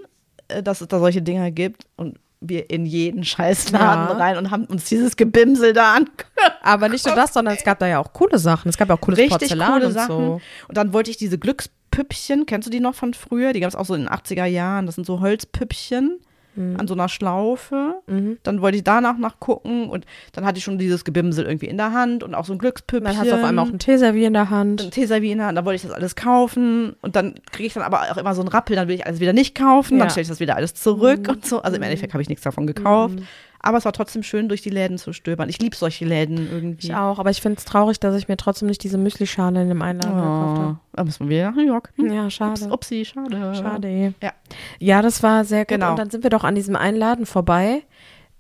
[0.49, 1.87] äh, dass es da solche Dinger gibt.
[1.97, 4.17] Und wir in jeden Scheißladen Ja.
[4.17, 6.27] rein und haben uns dieses Gebimsel da angehört.
[6.63, 8.69] Aber nicht nur das, sondern es gab da ja auch coole Sachen.
[8.69, 10.09] Es gab ja auch cooles Richtig Porzellan coole und Sachen.
[10.17, 10.41] so.
[10.69, 13.53] Und dann wollte ich diese Glückspüppchen, kennst du die noch von früher?
[13.53, 14.87] Die gab es auch so in den 80er Jahren.
[14.87, 16.19] Das sind so Holzpüppchen
[16.57, 17.95] an so einer Schlaufe.
[18.07, 18.39] Mhm.
[18.43, 21.93] Dann wollte ich danach nachgucken und dann hatte ich schon dieses Gebimsel irgendwie in der
[21.93, 23.05] Hand und auch so ein Glückspüppchen.
[23.05, 24.83] Dann hast du auf einmal auch ein Teeservier in der Hand.
[24.83, 27.75] ein Teeservier in der Hand, da wollte ich das alles kaufen und dann kriege ich
[27.75, 30.09] dann aber auch immer so einen Rappel, dann will ich alles wieder nicht kaufen, dann
[30.09, 30.11] Ja.
[30.11, 31.31] stelle ich das wieder alles zurück Mhm.
[31.35, 31.63] und so.
[31.63, 33.19] Also im Endeffekt habe ich nichts davon gekauft,
[33.63, 35.49] Aber es war trotzdem schön, durch die Läden zu stöbern.
[35.51, 36.87] Ich liebe solche Läden irgendwie.
[36.89, 39.69] Ich auch, aber ich finde es traurig, dass ich mir trotzdem nicht diese Müslischale in
[39.69, 40.79] dem Einladen gekauft Oh, habe.
[40.95, 41.93] da müssen wir wieder nach New York.
[41.97, 42.11] Hm.
[42.13, 42.53] Ja, schade.
[42.53, 43.55] Ups, upsi, schade.
[43.55, 44.15] Schade.
[44.23, 44.33] Ja.
[44.79, 45.69] Ja, das war sehr gut.
[45.69, 45.91] Genau.
[45.91, 47.83] Und dann sind wir doch an diesem einen Laden vorbei,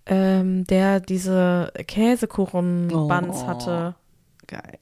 [0.06, 3.46] ähm, der diese Käsekuchen-Buns Oh.
[3.46, 3.94] hatte.
[4.46, 4.78] Geil.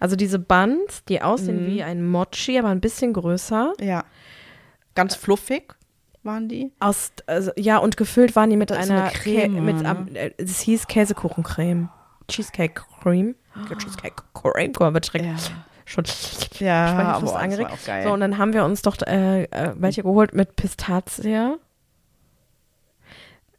[0.00, 1.66] Also diese Buns, die aussehen Mhm.
[1.66, 3.72] wie ein Mochi, aber ein bisschen größer.
[3.80, 4.04] Ja.
[4.94, 5.74] Ganz fluffig
[6.24, 6.72] waren die.
[6.80, 9.88] Aus, also, ja, und gefüllt waren die mit ist einer eine Creme, Kä- mit, ne?
[9.88, 11.88] am- äh, es hieß Käsekuchencreme.
[12.28, 13.34] Cheesecake Cream.
[13.78, 14.72] Cheesecake Cream.
[14.72, 15.52] Guck mal, wird schrecklich.
[15.84, 16.04] Schon
[16.58, 17.68] Ja, aber fast das angeregt.
[17.70, 18.02] war auch geil.
[18.04, 21.56] So, und dann haben wir uns doch äh, äh, welche geholt mit Pistazie.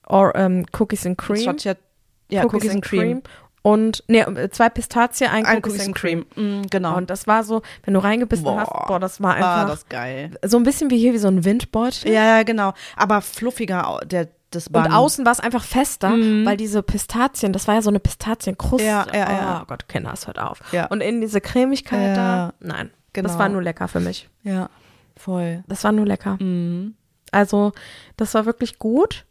[0.07, 1.55] Or ähm, Cookies and Cream.
[1.59, 1.73] Ja,
[2.29, 3.21] ja, Cookies, and Cream.
[3.65, 6.27] Und nee, zwei Pistazie, ein, Ein Cookies, and Cream.
[6.35, 6.97] Mm, genau.
[6.97, 8.59] Und das war so, wenn du reingebissen Boah.
[8.59, 10.29] hast, boah, das war war einfach das geil.
[10.45, 12.11] so ein bisschen wie hier, wie so ein Windbeutel.
[12.11, 12.73] Ja, ja, genau.
[12.95, 14.85] Aber fluffiger, der, das Bun.
[14.85, 16.45] Und außen war es einfach fester, Mhm.
[16.45, 18.85] weil diese Pistazien, das war ja so eine Pistazienkruste.
[18.85, 19.59] Ja, ja, ja.
[19.63, 20.59] Oh Gott, Kinder, es hört auf.
[20.71, 20.85] Ja.
[20.85, 23.27] Und in diese Cremigkeit Ja, da, nein, genau.
[23.29, 24.29] das war nur lecker für mich.
[24.43, 24.69] Ja,
[25.17, 25.63] voll.
[25.67, 26.37] Das war nur lecker.
[26.39, 26.93] Mhm.
[27.31, 27.71] Also,
[28.15, 29.25] das war wirklich gut.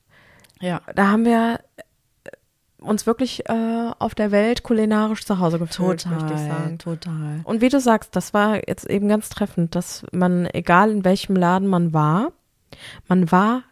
[0.61, 0.81] Ja.
[0.97, 1.61] Da haben wir
[2.85, 6.79] uns wirklich äh, auf der Welt kulinarisch zu Hause gefühlt, möchte ich sagen.
[6.79, 7.41] total.
[7.45, 11.37] Und wie du sagst, das war jetzt eben ganz treffend, dass man, egal in welchem
[11.37, 12.33] Laden man war,
[13.09, 13.63] man war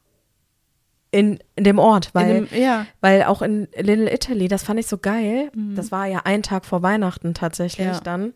[1.11, 2.87] in, in dem Ort, weil, dem, ja.
[3.01, 5.53] weil auch in Little Italy, das fand ich so geil.
[5.75, 8.01] Das war ja ein Tag vor Weihnachten tatsächlich Ja.
[8.01, 8.33] dann.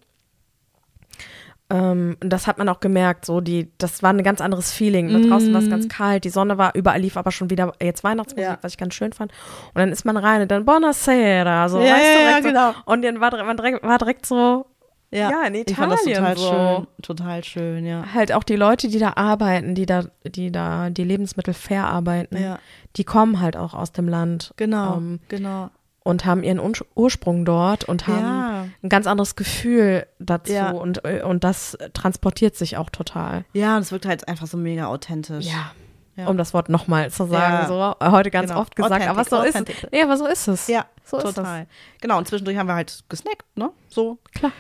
[1.68, 5.09] Ähm, und das hat man auch gemerkt, so die, das war ein ganz anderes Feeling.
[5.12, 8.05] Da draußen war es ganz kalt, die Sonne war, überall lief aber schon wieder jetzt
[8.05, 8.59] Weihnachtsmusik, Ja.
[8.62, 9.32] was ich ganz schön fand.
[9.74, 12.51] Und dann ist man rein und dann Buonasera, so, Ja, weißt du, ja, direkt ja,
[12.52, 12.72] genau.
[12.72, 12.93] So.
[12.93, 14.66] Und dann war, man direkt, war direkt so,
[15.10, 16.48] Ja, in Ich fand das Italien total so.
[16.51, 16.86] schön.
[17.02, 18.05] Total schön, ja.
[18.14, 22.59] halt auch die Leute, die da arbeiten, die da, die da die Lebensmittel verarbeiten, Ja.
[22.97, 25.70] die kommen halt auch aus dem Land Genau, ähm, genau.
[26.07, 28.66] Und haben ihren Ur Ursprung dort und haben Ja.
[28.83, 30.70] ein ganz anderes Gefühl dazu Ja.
[30.70, 33.45] und, äh, und das transportiert sich auch total.
[33.53, 35.47] Ja, und es wirkt halt einfach so mega authentisch.
[35.47, 35.73] Ja.
[36.28, 37.97] Um das Wort nochmal zu sagen, Ja.
[38.01, 38.61] so heute ganz Genau.
[38.62, 39.87] oft gesagt, aber so ist es.
[39.93, 40.66] Nee, aber so ist es.
[40.66, 41.66] Ja, so ist total.
[42.01, 43.70] Genau, und zwischendurch haben wir halt gesnackt, ne?
[43.89, 44.19] So.
[44.33, 44.41] es.
[44.41, 44.53] Klar.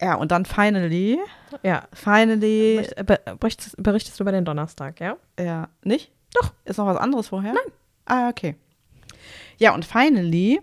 [0.00, 1.18] Ja, und dann finally,
[1.64, 1.84] Ja.
[1.92, 5.16] finally, Bericht- be- Berichtest, berichtest du über den Donnerstag, ja?
[5.40, 6.12] ja, nicht?
[6.40, 6.52] Doch.
[6.64, 7.52] Ist noch was anderes vorher?
[7.52, 7.72] Nein.
[8.06, 8.54] Ah, okay.
[9.58, 10.60] Ja, und finally,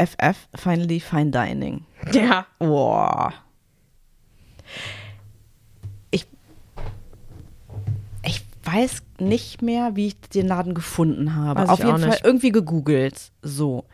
[0.00, 1.84] FF, finally Fine Dining.
[2.12, 2.46] Ja.
[2.58, 3.34] Boah.
[6.10, 6.26] Ich,
[8.24, 11.60] ich weiß nicht mehr, wie ich den Laden gefunden habe.
[11.60, 13.32] Weiß Auf jeden Fall irgendwie gegoogelt.
[13.42, 13.84] So.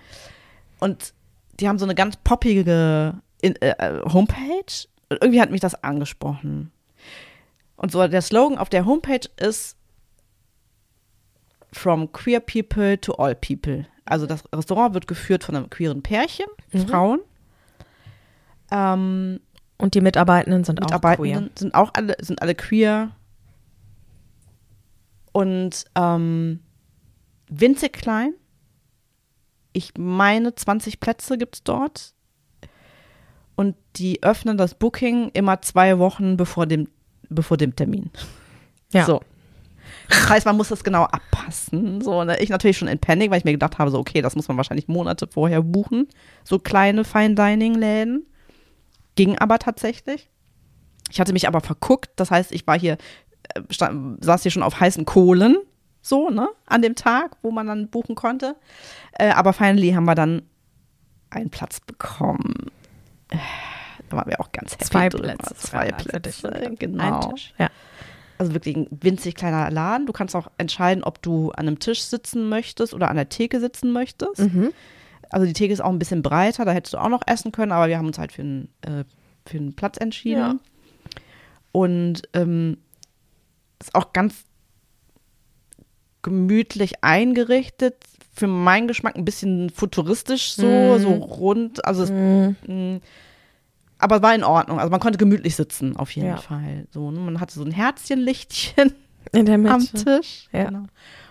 [0.78, 1.12] Und
[1.58, 4.86] die haben so eine ganz poppige in, äh, Homepage.
[5.08, 6.70] Und irgendwie hat mich das angesprochen.
[7.76, 9.76] Und so der Slogan auf der Homepage ist
[11.72, 13.86] From queer people to all people.
[14.04, 16.86] Also das Restaurant wird geführt von einem queeren Pärchen, Mhm.
[16.88, 17.20] Frauen.
[18.70, 19.40] Ähm,
[19.78, 21.50] Und die Mitarbeitenden sind auch Mitarbeitenden queer.
[21.58, 23.10] sind auch alle, sind alle queer.
[25.32, 26.60] Und ähm,
[27.48, 28.34] winzig klein.
[29.72, 32.14] Ich meine, 20 Plätze gibt es dort.
[33.54, 36.88] Und die öffnen das Booking immer zwei Wochen bevor dem,
[37.28, 38.10] bevor dem Termin.
[38.92, 39.04] Ja.
[39.04, 39.20] So.
[40.08, 42.00] Das heißt, man muss das genau abpassen.
[42.00, 42.38] So, ne?
[42.38, 44.56] Ich natürlich schon in Panik, weil ich mir gedacht habe, so, okay, das muss man
[44.56, 46.08] wahrscheinlich Monate vorher buchen.
[46.44, 48.26] So kleine Fine-Dining-Läden.
[49.14, 50.28] Ging aber tatsächlich.
[51.10, 52.10] Ich hatte mich aber verguckt.
[52.16, 52.98] Das heißt, ich war hier,
[53.54, 55.56] äh, stand, saß hier schon auf heißen Kohlen.
[56.02, 56.48] So, ne?
[56.66, 58.56] An dem Tag, wo man dann buchen konnte.
[59.12, 60.42] Äh, aber finally haben wir dann
[61.30, 62.70] einen Platz bekommen.
[63.30, 63.38] Äh,
[64.08, 65.24] Da waren wir auch ganz happy Zwei drüber.
[65.34, 65.54] Plätze.
[65.56, 67.20] Zwei also Plätze, genau.
[67.20, 67.54] Ein Tisch.
[67.58, 67.70] Ja.
[68.38, 70.06] Also wirklich ein winzig kleiner Laden.
[70.06, 73.60] Du kannst auch entscheiden, ob du an einem Tisch sitzen möchtest oder an der Theke
[73.60, 74.38] sitzen möchtest.
[74.40, 74.72] Mhm.
[75.30, 77.72] Also die Theke ist auch ein bisschen breiter, da hättest du auch noch essen können,
[77.72, 79.04] aber wir haben uns halt für einen, äh,
[79.44, 80.38] für einen Platz entschieden.
[80.38, 80.56] Ja.
[81.72, 82.78] Und ähm,
[83.80, 84.44] ist auch ganz
[86.22, 87.96] gemütlich eingerichtet.
[88.34, 90.98] Für meinen Geschmack ein bisschen futuristisch so, Mhm.
[91.00, 91.84] so rund.
[91.86, 93.00] Also es, Mhm.
[93.98, 94.78] Aber war in Ordnung.
[94.78, 96.36] Also man konnte gemütlich sitzen, auf jeden Ja.
[96.36, 96.86] Fall.
[96.90, 97.20] So, ne?
[97.20, 98.92] Man hatte so ein Herzchenlichtchen
[99.32, 99.74] In der Mitte.
[99.74, 100.48] am Tisch.
[100.52, 100.64] Ja.
[100.66, 100.84] Genau.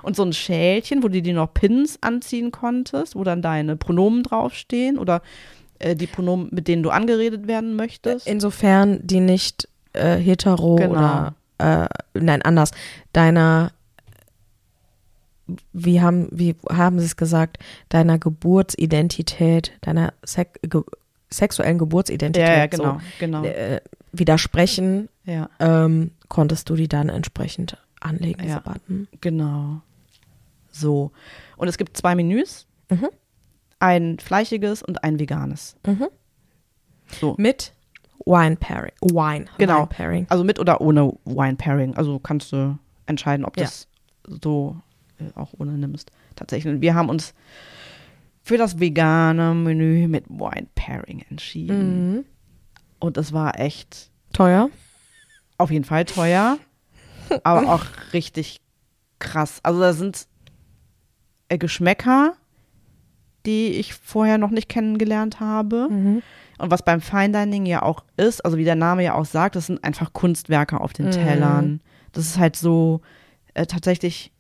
[0.03, 4.23] Und so ein Schälchen, wo du dir noch Pins anziehen konntest, wo dann deine Pronomen
[4.23, 5.21] draufstehen oder
[5.79, 8.27] äh, die Pronomen, mit denen du angeredet werden möchtest.
[8.27, 10.91] Insofern die nicht äh, hetero Genau.
[10.91, 12.71] oder äh, nein, anders.
[13.13, 13.71] Deiner
[15.73, 17.57] wie haben, wie haben sie es gesagt,
[17.89, 20.81] deiner Geburtsidentität, deiner Sek ge
[21.38, 23.41] sexuellen Geburtsidentität ja, ja, genau, genau.
[23.44, 23.82] so, äh,
[24.12, 28.60] widersprechen, Ja, ähm, konntest du die dann entsprechend anlegen, diese Ja.
[28.60, 29.07] Button.
[29.22, 29.82] genau.
[30.72, 31.12] So.
[31.57, 32.68] Und es gibt zwei Menüs.
[32.90, 33.10] Mhm.
[33.80, 35.76] Ein fleischiges und ein veganes.
[35.86, 36.07] Mhm.
[37.20, 37.36] So.
[37.38, 37.74] Mit
[38.26, 38.94] Wine Pairing.
[39.02, 39.45] Wine.
[39.57, 39.78] Genau.
[39.80, 40.26] Wine Pairing.
[40.30, 41.95] Also mit oder ohne Wine Pairing.
[41.95, 43.68] Also kannst du entscheiden, ob du Ja.
[43.68, 43.88] das
[44.41, 44.78] so
[45.20, 46.12] äh, auch ohne nimmst.
[46.36, 46.74] Tatsächlich.
[46.74, 47.34] Und wir haben uns
[48.45, 52.11] für das vegane Menü mit Wine Pairing entschieden.
[52.17, 52.26] Mhm.
[52.99, 54.69] Und es war echt Teuer.
[55.57, 56.59] auf jeden Fall teuer,
[57.43, 58.61] aber auch richtig
[59.17, 59.59] krass.
[59.63, 60.27] Also da sind
[61.49, 62.34] äh, Geschmäcker,
[63.47, 65.88] die ich vorher noch nicht kennengelernt habe.
[65.89, 66.22] Mhm.
[66.59, 69.55] Und was beim Fine Dining ja auch ist, also wie der Name ja auch sagt,
[69.55, 71.11] das sind einfach Kunstwerke auf den Mhm.
[71.11, 71.81] Tellern.
[72.11, 73.01] Das ist halt so
[73.55, 74.31] äh, tatsächlich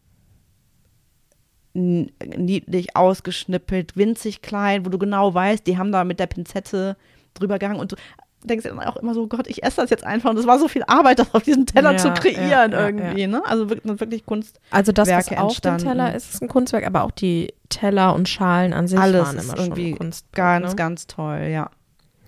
[1.75, 6.95] niedlich ausgeschnippelt, winzig klein, wo du genau weißt, die haben da mit der Pinzette
[7.33, 7.95] drüber gehangen und du
[8.43, 10.59] denkst dir dann auch immer so, Gott, ich esse das jetzt einfach und es war
[10.59, 13.41] so viel Arbeit, das auf diesem Teller Ja, zu kreieren ja, ja, irgendwie, ne?
[13.45, 14.59] Also wirklich, wirklich Kunst.
[14.71, 15.79] Also das, was auf entstanden.
[15.79, 19.25] dem Teller ist, ist ein Kunstwerk, aber auch die Teller und Schalen an sich Alles
[19.25, 20.33] waren immer irgendwie schon Kunstwerk.
[20.35, 20.75] Ganz, ne?
[20.75, 21.69] ganz toll, ja.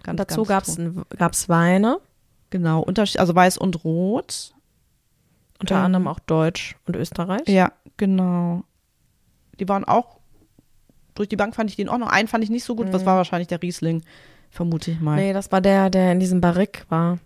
[0.04, 2.00] Ganz, Dazu gab es Weine,
[2.50, 4.54] Genau, Unterschied, also weiß und rot.
[5.60, 7.48] unter Ähm, anderem auch Deutsch und Österreich.
[7.48, 8.64] Ja, genau.
[9.60, 10.18] Die waren auch,
[11.16, 12.10] durch die Bank fand ich den auch noch.
[12.10, 13.06] Einen fand ich nicht so gut, das Mhm.
[13.08, 14.04] war wahrscheinlich der Riesling,
[14.52, 15.16] vermute ich mal.
[15.16, 17.18] Nee, das war der, der in diesem Barrique war.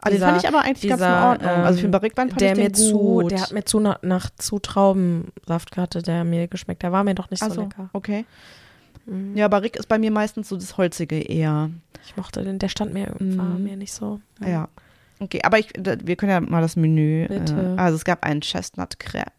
[0.00, 1.50] ah, den dieser- fand ich aber eigentlich ganz in dieser, Ordnung.
[1.50, 3.30] also für den ähm, Barrique-Wein fand Der ich den mir zu, gut.
[3.32, 6.82] der hat mir zu nach, nach zu Traubensaft hatte, der mir geschmeckt.
[6.84, 7.90] Der war mir doch nicht so Ach so, lecker.
[7.92, 8.24] okay.
[9.06, 9.36] Mhm.
[9.36, 11.70] Ja, Barrique ist bei mir meistens so das Holzige eher.
[12.04, 13.64] Ich mochte den, der stand mir, war Mhm.
[13.64, 14.20] mir nicht so.
[14.46, 14.68] Ja.
[15.20, 17.26] Okay, aber ich, wir können ja mal das Menü.
[17.26, 17.74] Bitte.
[17.76, 19.32] Äh, also es gab einen Chestnut Crepe,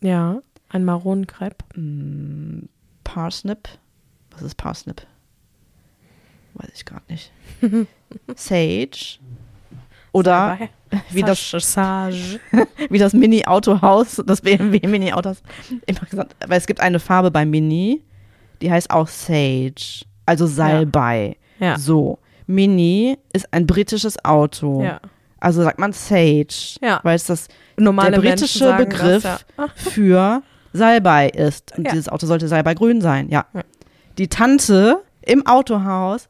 [0.00, 1.64] Ja, ein Maronenkrepp.
[1.76, 2.60] mm,
[3.04, 3.68] Parsnip.
[4.30, 5.02] Was ist Parsnip?
[6.54, 7.32] Weiß ich gerade nicht.
[8.36, 9.18] Sage.
[10.12, 10.58] Oder
[11.10, 12.40] wie das, Sage.
[12.90, 15.42] wie das Mini-Autohaus, das BMW Mini-Autos,
[15.86, 18.02] immer gesagt, weil es gibt eine Farbe bei Mini,
[18.60, 21.36] die heißt auch Sage, also Salbei.
[21.60, 21.78] Ja.
[21.78, 24.82] So, Mini ist ein britisches Auto.
[24.82, 25.00] Ja.
[25.40, 27.00] Also sagt man Sage, Ja.
[27.02, 29.68] weil es das Normale der britische Begriff Das, ja.
[29.74, 30.42] für
[30.72, 31.76] Salbei ist.
[31.76, 31.92] Und Ja.
[31.92, 33.46] dieses Auto sollte Salbei-grün sein, ja.
[34.18, 36.28] Die Tante im Autohaus,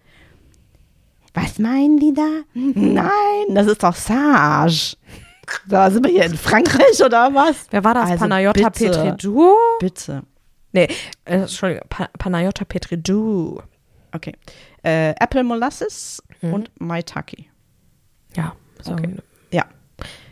[1.35, 2.29] was meinen die da?
[2.55, 3.11] Nein,
[3.55, 4.97] das ist doch Sage.
[5.67, 7.67] Da sind wir hier in Frankreich oder was?
[7.71, 8.11] Wer war das?
[8.11, 8.91] Also Panayotta bitte.
[8.91, 9.55] Petridou?
[9.81, 10.23] Bitte.
[10.73, 10.85] Nee,
[11.25, 13.61] äh, Entschuldigung, pa Panayotta Petridou.
[14.13, 14.33] Okay.
[14.85, 16.55] Äh, Apple Molasses Mhm.
[16.55, 17.47] und Maitake.
[18.37, 18.93] Ja, so.
[18.93, 19.17] Okay.
[19.53, 19.67] Ja.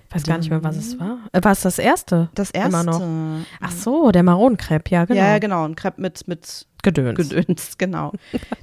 [0.09, 1.19] Ich weiß gar nicht mehr, was es war.
[1.33, 2.31] Äh, war es das erste?
[2.35, 2.69] Das erste.
[2.69, 3.45] Immer noch.
[3.61, 5.21] Ach so, der Maronenkrepp, ja, genau.
[5.21, 5.65] Ja, genau.
[5.67, 7.17] Ein Crepe mit, mit Gedöns.
[7.17, 8.13] Gedöns, genau.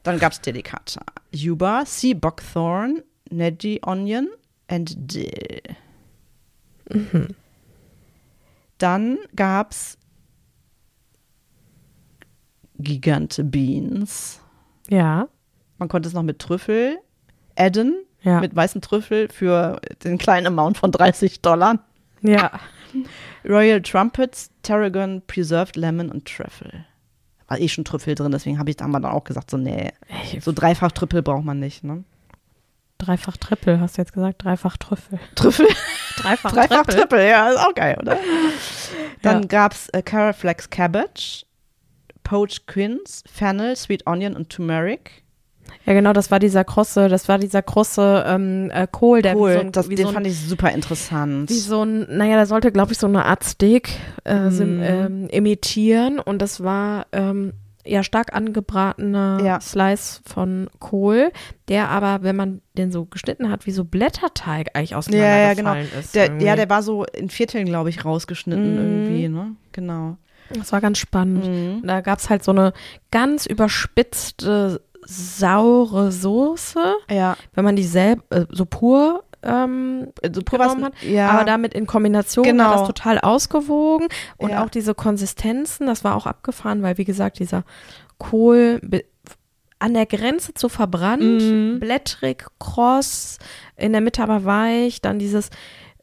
[0.03, 1.02] Dann gab es Delicata.
[1.32, 4.28] Yuba, Sea Buckthorn, Neji Onion
[4.68, 5.62] and Dill.
[6.90, 7.28] Mhm.
[8.80, 9.98] Dann gab es
[12.80, 14.41] Gigante Beans.
[14.90, 15.28] Ja,
[15.78, 16.98] Man konnte es noch mit Trüffel
[17.56, 21.80] adden, ja, mit weißen Trüffel für den kleinen Amount von 30 Dollar.
[22.22, 22.52] ja.
[23.47, 26.85] Royal Trumpets, Tarragon, Preserved Lemon und Trüffel.
[27.47, 29.91] War eh schon Trüffel drin, deswegen habe ich haben wir dann auch gesagt, so nee,
[30.39, 32.03] so dreifach Trüffel braucht man nicht, ne?
[32.97, 34.43] Dreifach Triple, hast du jetzt gesagt?
[34.43, 35.19] Dreifach Trüffel.
[35.35, 35.68] Trüffel?
[36.18, 36.95] Dreifach, Dreifach Triple.
[37.02, 38.18] Triple, ja, ist auch geil, oder?
[39.22, 39.47] Dann Ja.
[39.47, 41.45] gab's äh, Caraflex Cabbage,
[42.23, 45.23] Poached Quince, Fennel, Sweet Onion und Turmeric.
[45.86, 49.54] Ja, genau, das war dieser krosse, das war dieser krosse ähm, äh, Kohl, der cool,
[49.54, 51.50] so ein, das, wie den so ein, fand ich super interessant.
[51.50, 53.90] wie so ein, naja, der sollte, glaube ich, so eine Art Steak
[54.24, 54.84] äh, sim, Mhm.
[54.84, 57.54] ähm, imitieren und das war ähm,
[57.86, 59.60] ja stark angebratener Ja.
[59.62, 61.32] Slice von Kohl,
[61.68, 66.00] der aber, wenn man den so geschnitten hat, wie so Blätterteig eigentlich ja, auseinandergefallen genau.
[66.00, 66.16] ist.
[66.16, 66.46] Der, irgendwie.
[66.48, 68.80] ja, der war so in Vierteln, glaube ich, rausgeschnitten Mhm.
[69.08, 69.52] irgendwie, ne?
[69.72, 70.18] Genau.
[70.52, 71.46] das war ganz spannend.
[71.46, 71.86] Mhm.
[71.88, 72.74] Da gab es halt so eine
[73.12, 76.80] ganz überspitzte, saure Soße,
[77.10, 81.03] Ja, wenn man die selb äh, so pur ähm, so pur was, genommen hat.
[81.03, 81.30] ja.
[81.30, 82.64] Aber damit in Kombination Genau.
[82.65, 84.07] war das total ausgewogen
[84.38, 84.64] und Ja.
[84.64, 87.64] auch diese Konsistenzen, das war auch abgefahren, weil wie gesagt, dieser
[88.18, 88.82] Kohl
[89.77, 91.80] an der Grenze zu verbrannt, Mhm.
[91.80, 93.38] blättrig, kross,
[93.76, 95.49] in der Mitte aber weich, dann dieses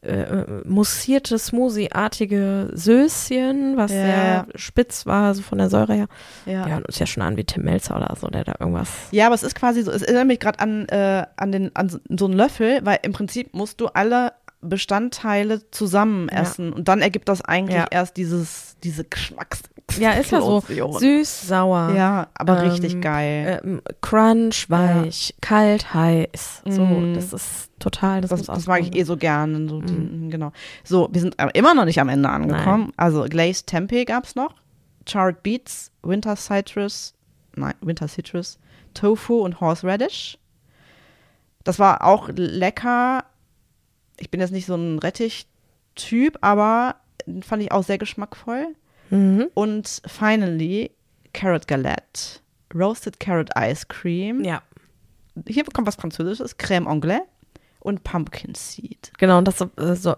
[0.03, 4.45] äh, mussierte, smoothie-artige Söschen, was Ja, sehr ja.
[4.55, 6.07] spitz war, so von der Säure her.
[6.45, 6.67] ja.
[6.67, 8.89] Ja, und ist ja schon an wie Tim Melzer oder so, der da irgendwas.
[9.11, 11.89] Ja, aber es ist quasi so, es erinnert mich gerade an, äh, an, den, an
[11.89, 16.41] so- einen Löffel, weil im Prinzip musst du alle Bestandteile zusammen Ja.
[16.41, 17.87] essen und dann ergibt das eigentlich Ja.
[17.91, 19.61] erst dieses, diese Geschmacks
[19.97, 20.61] Ja, ist ja so.
[20.61, 21.91] Süß, sauer.
[21.95, 23.61] Ja, aber Ähm, richtig geil.
[23.63, 26.63] Ähm, Crunch, weich, kalt, heiß.
[26.67, 27.13] So, Mm.
[27.13, 29.67] das ist total, das, das, das mag ich eh so gerne.
[29.69, 30.51] So die, Genau.
[30.83, 32.91] So, wir sind aber immer noch nicht am Ende angekommen.
[32.97, 34.55] Also Glazed Tempeh gab's noch.
[35.07, 37.13] Charred Beets, Winter Citrus,
[37.55, 38.57] nein, Winter Citrus,
[38.93, 40.37] Tofu und Horseradish.
[41.65, 43.25] Das war auch lecker.
[44.17, 46.95] Ich bin jetzt nicht so ein Rettich-Typ, aber
[47.41, 48.67] fand ich auch sehr geschmackvoll.
[49.13, 49.47] Mhm.
[49.53, 50.91] Und finally
[51.33, 52.39] Carrot Galette,
[52.73, 54.43] Roasted Carrot Ice Cream.
[54.43, 54.61] Ja,
[55.47, 57.21] Hier kommt was Französisches, Crème Anglais
[57.79, 59.11] und Pumpkin Seed.
[59.17, 59.37] genau.
[59.39, 59.67] Und das äh,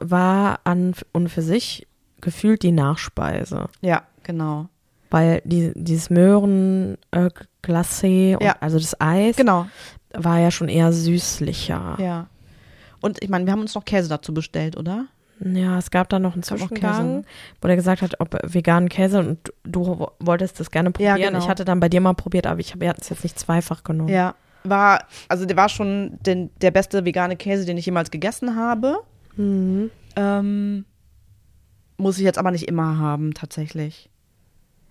[0.02, 1.88] war an und für sich
[2.22, 3.68] gefühlt die Nachspeise.
[3.82, 4.68] Ja, genau.
[5.12, 7.30] Weil die, dieses Möhren äh,
[7.64, 8.56] Glacé, und, Ja.
[8.60, 9.68] also das Eis, Genau.
[10.14, 11.98] war ja schon eher süßlicher.
[12.00, 12.28] Ja.
[13.02, 15.06] Und ich meine, wir haben uns noch Käse dazu bestellt, oder?
[15.40, 17.26] Ja, es gab da noch einen Zwischengang,
[17.62, 21.34] wo der gesagt hat, ob veganen Käse und du, wolltest das gerne Ja, probieren.
[21.34, 21.40] genau.
[21.44, 24.10] Ich hatte dann bei dir mal probiert, aber ich habe es jetzt nicht zweifach genommen.
[24.10, 24.36] Ja.
[24.64, 29.00] War, also der war schon den, der beste vegane Käse, den ich jemals gegessen habe.
[29.36, 29.92] Mhm.
[30.16, 30.86] Ähm,
[31.98, 34.10] muss ich jetzt aber nicht immer haben, tatsächlich.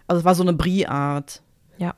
[0.07, 1.43] Also es war so eine Brie-Art.
[1.79, 1.95] Ja.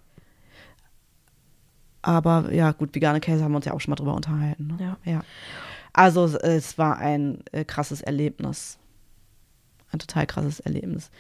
[2.03, 4.69] Aber ja, gut, vegane Käse haben wir uns ja auch schon mal drüber unterhalten.
[4.69, 4.77] Ne?
[4.81, 5.13] Ja.
[5.13, 5.21] ja.
[5.97, 8.79] Also es- war ein äh, krasses Erlebnis.
[9.93, 11.11] Ein total krasses Erlebnis.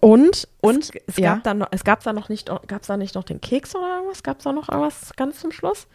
[0.00, 1.34] Und, Und, es, es ja.
[1.34, 3.74] gab da noch, es gab da noch nicht, gab es da nicht noch den Keks
[3.76, 4.22] oder irgendwas?
[4.22, 5.86] Gab es da noch irgendwas ganz zum Schluss?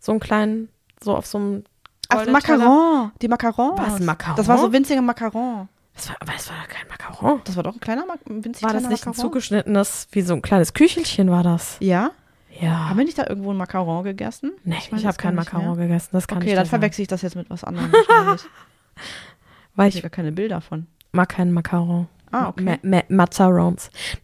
[0.00, 0.68] So einen kleinen,
[1.02, 1.64] so auf so einem
[2.08, 2.26] Ach?
[2.26, 3.12] Macaron.
[3.20, 3.78] Die Macarons.
[3.78, 4.36] Was, Macaron?
[4.36, 5.68] Das war so winzige Macaron.
[5.94, 7.42] Das war, aber es war kein Macaron.
[7.44, 9.26] Das war doch ein kleiner, Ma- ein winzig War das kleiner nicht ein Macaron?
[9.30, 11.76] zugeschnittenes, wie so ein kleines Küchelchen war das?
[11.80, 12.12] Ja.
[12.60, 12.88] Ja.
[12.90, 14.52] Haben wir nicht da irgendwo ein Macaron gegessen?
[14.64, 15.86] nee, ich, es habe kein Macaron mehr.
[15.88, 16.10] gegessen.
[16.12, 17.90] Das kann Okay, ich dann verwechsel ich das jetzt mit was anderem.
[19.74, 20.86] Weil Ich ich habe gar keine Bilder von.
[21.12, 22.08] mag keinen Macaron.
[22.30, 22.78] Ah, okay.
[22.82, 23.02] Ma.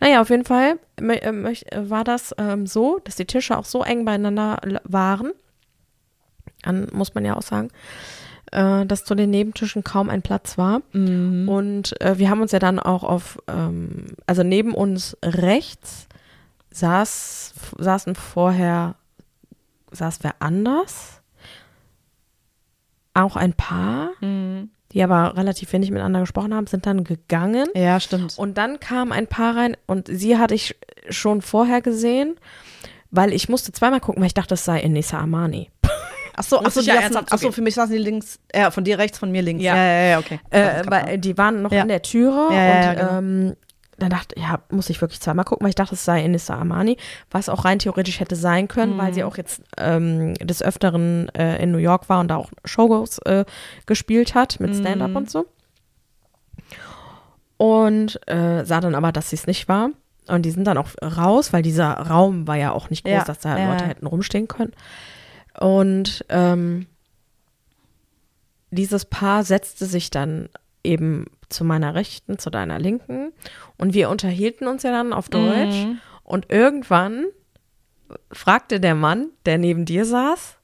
[0.00, 3.82] Naja, auf jeden Fall äh, äh, war das ähm, so, dass die Tische auch so
[3.82, 5.32] eng beieinander waren,
[6.64, 7.68] an, muss man ja auch sagen,
[8.52, 10.80] äh, dass zu den Nebentischen kaum ein Platz war.
[10.92, 11.48] Mhm.
[11.48, 16.07] Und äh, wir haben uns ja dann auch auf, ähm, also neben uns rechts
[16.70, 18.94] saß, saßen vorher,
[19.92, 21.20] saß wer anders.
[23.14, 24.70] Auch ein Paar, Mhm.
[24.92, 27.66] die aber relativ wenig miteinander gesprochen haben, sind dann gegangen.
[27.74, 28.38] Ja, stimmt.
[28.38, 30.76] Und dann kam ein Paar rein und sie hatte ich
[31.10, 32.36] schon vorher gesehen,
[33.10, 35.70] weil ich musste zweimal gucken, weil ich dachte, das sei Enisa Amani.
[36.40, 38.84] Ach so, ach so, ja saßen- ach so, für mich saßen die links, äh, von
[38.84, 39.64] dir rechts, von mir links.
[39.64, 39.74] Ja.
[39.74, 40.38] ja, ja, okay.
[40.50, 41.82] Äh, weil die waren noch Ja.
[41.82, 43.18] in der Türe Ja, ja, und genau.
[43.18, 43.56] ähm,
[43.98, 46.54] dann dachte ich, ja, muss ich wirklich zweimal gucken, weil ich dachte, es sei Enisa
[46.58, 46.96] Amani,
[47.30, 49.14] was auch rein theoretisch hätte sein können, weil Mhm.
[49.14, 53.18] sie auch jetzt ähm, des Öfteren äh, in New York war und da auch Showgoes
[53.26, 53.44] äh,
[53.86, 55.16] gespielt hat mit Stand-up Mhm.
[55.16, 55.46] und so.
[57.56, 59.90] Und äh, sah dann aber, dass sie es nicht war.
[60.28, 63.24] Und die sind dann auch raus, weil dieser Raum war ja auch nicht groß, Ja,
[63.24, 63.54] dass da.
[63.70, 64.72] Leute hätten rumstehen können.
[65.58, 66.86] Und ähm,
[68.70, 70.50] dieses Paar setzte sich dann
[70.89, 73.32] eben zu meiner Rechten, zu deiner Linken.
[73.77, 75.85] Und wir unterhielten uns ja dann auf Deutsch.
[75.85, 75.98] Mhm.
[76.24, 77.27] Und irgendwann
[78.32, 80.56] fragte der Mann, der neben dir saß,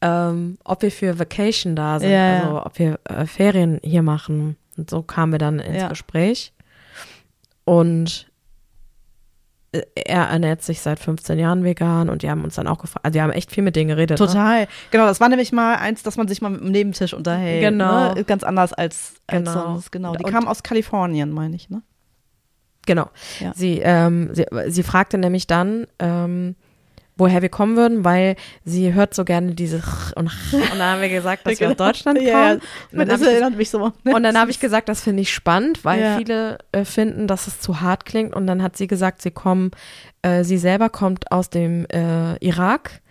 [0.00, 2.42] ähm, ob wir für Vacation da sind, Ja, ja.
[2.42, 4.56] also ob wir äh, Ferien hier machen.
[4.76, 5.88] Und so kamen wir dann ins Ja.
[5.88, 6.52] Gespräch.
[7.64, 8.27] Und
[9.72, 13.14] er ernährt sich seit 15 Jahren vegan und die haben uns dann auch gefragt, also
[13.14, 14.18] wir haben echt viel mit denen geredet.
[14.18, 14.26] Ne?
[14.26, 14.66] Total.
[14.90, 17.60] Genau, das war nämlich mal eins, dass man sich mal mit dem Nebentisch unterhält.
[17.62, 18.14] Genau.
[18.14, 18.24] Ne?
[18.24, 19.52] Ganz anders als, als Genau.
[19.66, 19.92] sonst.
[19.92, 20.14] Genau.
[20.14, 21.82] Die Und- kamen aus Kalifornien, meine ich, ne?
[22.86, 23.10] Genau.
[23.40, 23.52] Ja.
[23.54, 26.56] Sie, ähm, sie, sie fragte nämlich dann, ähm,
[27.18, 29.82] woher wir kommen würden, weil sie hört so gerne diese
[30.16, 32.28] und, und dann haben wir gesagt, dass wir aus Deutschland kommen.
[32.28, 32.58] Ja, ja.
[32.92, 33.92] Und dann habe erinnert mich so.
[34.04, 36.16] und dann hab ich gesagt, das finde ich spannend, weil Ja.
[36.16, 38.34] viele äh, finden, dass es zu hart klingt.
[38.34, 39.72] Und dann hat sie gesagt, sie kommen,
[40.22, 43.02] äh, sie selber kommt aus dem äh, Irak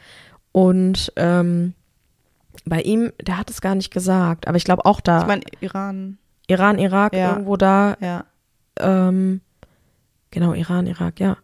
[0.54, 1.74] und ähm,
[2.66, 5.44] bei ihm, der hat es gar nicht gesagt, aber ich glaube auch da, Ich meine,
[5.60, 6.18] Iran.
[6.48, 7.32] Iran, Irak, Ja.
[7.34, 8.24] irgendwo da, Ja.
[8.80, 9.42] ähm,
[10.32, 11.38] genau, Iran, Irak, ja.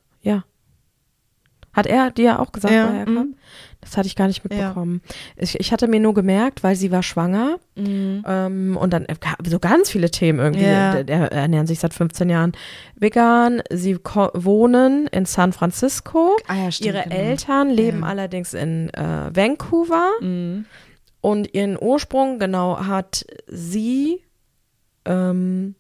[1.74, 3.14] Hat er dir auch gesagt, Ja, er kam?
[3.16, 3.36] mhm.
[3.82, 5.02] Das hatte ich gar nicht mitbekommen.
[5.36, 8.24] Ich, ich hatte mir nur gemerkt, weil sie war schwanger Mhm.
[8.26, 10.64] ähm, und dann äh, so ganz viele Themen irgendwie.
[10.64, 10.94] Ja.
[10.94, 12.54] Der, der ernähren sich seit 15 Jahren
[12.96, 13.62] vegan.
[13.70, 16.38] Sie wohnen in San Francisco.
[16.48, 16.94] Ah ja, stimmt.
[16.96, 17.16] Ihre genau.
[17.16, 18.08] Eltern leben Ja.
[18.08, 20.66] allerdings in äh, Vancouver Mhm.
[21.20, 24.22] und ihren Ursprung genau hat sie.
[25.06, 25.76] Ähm,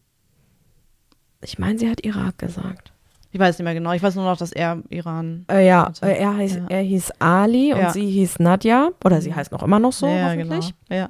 [1.41, 2.92] ich meine, sie hat Irak gesagt.
[3.33, 3.91] Ich weiß nicht mehr genau.
[3.93, 5.45] Ich weiß nur noch, dass er Iran.
[5.51, 6.65] Äh, ja, äh, er, heißt, ja.
[6.69, 7.89] er hieß Ali und Ja.
[7.89, 8.89] sie hieß Nadja.
[9.03, 10.73] Oder sie heißt noch immer noch so, ja, hoffentlich.
[10.87, 11.01] genau.
[11.01, 11.09] Ja.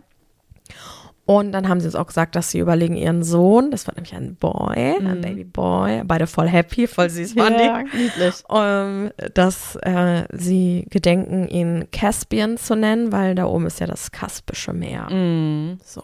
[1.26, 4.14] Und dann haben sie uns auch gesagt, dass sie überlegen, ihren Sohn, das war nämlich
[4.14, 5.22] ein Boy, ein Mhm.
[5.22, 7.54] Baby Boy, beide voll happy, voll süß waren.
[7.54, 8.44] Ja, niedlich.
[8.54, 14.12] ähm, dass äh, sie gedenken, ihn Caspian zu nennen, weil da oben ist ja das
[14.12, 15.10] Kaspische Meer.
[15.10, 15.78] Mhm.
[15.84, 16.04] So,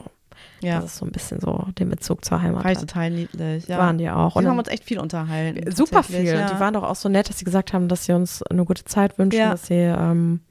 [0.61, 2.63] Ja, das ist so ein bisschen so den Bezug zur Heimat.
[2.65, 3.67] war total niedlich.
[3.67, 3.77] Ja.
[3.77, 4.35] Waren die auch.
[4.35, 5.71] Und Und haben uns echt viel unterhalten.
[5.71, 6.23] super viel.
[6.25, 8.65] Ja, die waren doch auch so nett, dass sie gesagt haben, dass sie uns eine
[8.65, 9.51] gute Zeit wünschen, Ja.
[9.51, 10.41] dass sie, ähm,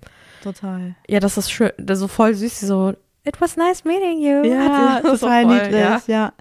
[0.42, 0.94] total.
[1.08, 2.94] ja, das ist schön, das ist so voll süß, sie so,
[3.24, 4.44] it was nice meeting you.
[4.50, 5.80] Ja, so total voll, niedlich.
[5.80, 6.32] Ja, Ja.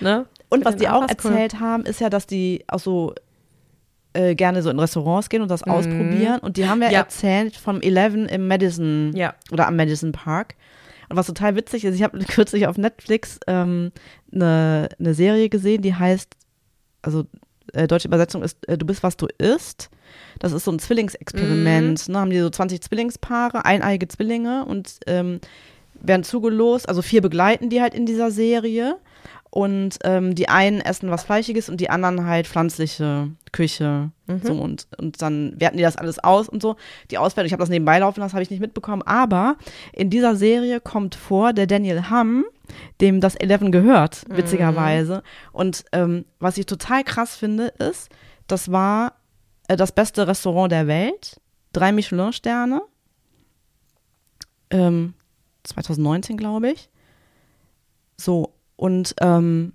[0.00, 0.26] ne?
[0.48, 1.08] Und was die auch cool.
[1.08, 3.12] erzählt haben, ist ja, dass die auch so
[4.14, 5.72] äh, gerne so in Restaurants gehen und das Mhm.
[5.72, 6.38] ausprobieren.
[6.40, 6.98] Und die haben ja, Ja.
[7.00, 9.34] erzählt vom Eleven im Madison Ja.
[9.52, 10.54] oder am Madison Park.
[11.08, 13.92] Und was total witzig ist, ich habe kürzlich auf Netflix ähm,
[14.32, 16.34] eine, eine Serie gesehen, die heißt,
[17.02, 17.24] also
[17.72, 19.90] äh, deutsche Übersetzung ist, äh, du bist, was du isst.
[20.38, 22.08] Das ist so ein Zwillingsexperiment.
[22.08, 22.18] Ne?
[22.18, 25.40] Haben die so 20 Zwillingspaare, eineige Zwillinge und ähm,
[26.00, 26.88] werden zugelost.
[26.88, 28.96] Also vier begleiten die halt in dieser Serie.
[29.56, 34.10] Und ähm, die einen essen was Fleischiges und die anderen halt pflanzliche Küche.
[34.42, 36.76] So und, und dann werten die das alles aus und so.
[37.10, 39.00] Die Auswertung, ich habe das nebenbei laufen, das habe ich nicht mitbekommen.
[39.00, 39.56] Aber
[39.94, 42.44] in dieser Serie kommt vor der Daniel Hamm,
[43.00, 45.22] dem das Eleven gehört, witzigerweise.
[45.52, 48.10] Und ähm, was ich total krass finde, ist,
[48.48, 49.14] das war
[49.68, 51.40] äh, das beste Restaurant der Welt.
[51.72, 52.82] Drei Michelin-Sterne.
[54.68, 55.14] Ähm,
[55.64, 56.90] 2019, glaube ich.
[58.18, 59.72] So, und ähm,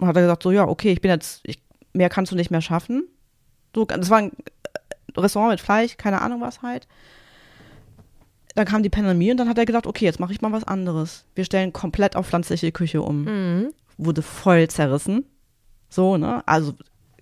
[0.00, 1.62] hat er gesagt, so, ja, okay, ich bin jetzt, ich,
[1.92, 3.04] mehr kannst du nicht mehr schaffen.
[3.74, 6.86] So, das war ein äh, Restaurant mit Fleisch, keine Ahnung was halt.
[8.54, 10.64] Dann kam die Pandemie und dann hat er gesagt, okay, jetzt mache ich mal was
[10.64, 11.24] anderes.
[11.34, 13.24] Wir stellen komplett auf pflanzliche Küche um.
[13.24, 13.72] Mhm.
[13.96, 15.24] Wurde voll zerrissen.
[15.88, 16.42] So, ne?
[16.46, 16.74] Also,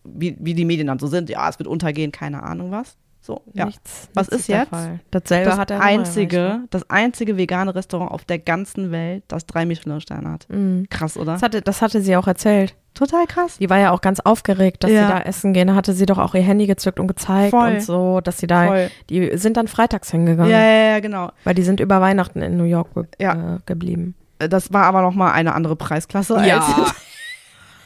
[0.02, 2.97] wie, wie die Medien dann so sind, ja, es wird untergehen, keine Ahnung was.
[3.31, 3.66] So, ja.
[3.66, 4.70] Nichts, Was nichts ist der jetzt?
[4.70, 4.98] Fall.
[5.12, 9.47] Dasselbe Das hat er nochmal einzige, das einzige vegane Restaurant auf der ganzen Welt, das
[9.47, 10.47] drei Michelin-Sterne hat.
[10.48, 10.86] Mhm.
[10.90, 11.35] Krass, oder?
[11.35, 12.74] Das hatte, das hatte sie auch erzählt.
[12.94, 13.59] Total krass.
[13.59, 15.07] Die war ja auch ganz aufgeregt, dass Ja.
[15.07, 15.69] sie da essen gehen.
[15.69, 17.74] Da hatte sie doch auch ihr Handy gezückt und gezeigt Voll.
[17.74, 18.90] und so, dass sie da, Voll.
[19.11, 21.31] die sind dann freitags hingegangen, Ja, ja, ja, genau.
[21.44, 23.55] weil die sind über Weihnachten in New York ge Ja.
[23.55, 24.16] äh, geblieben.
[24.40, 26.65] Das war aber noch mal eine andere Preisklasse Ja.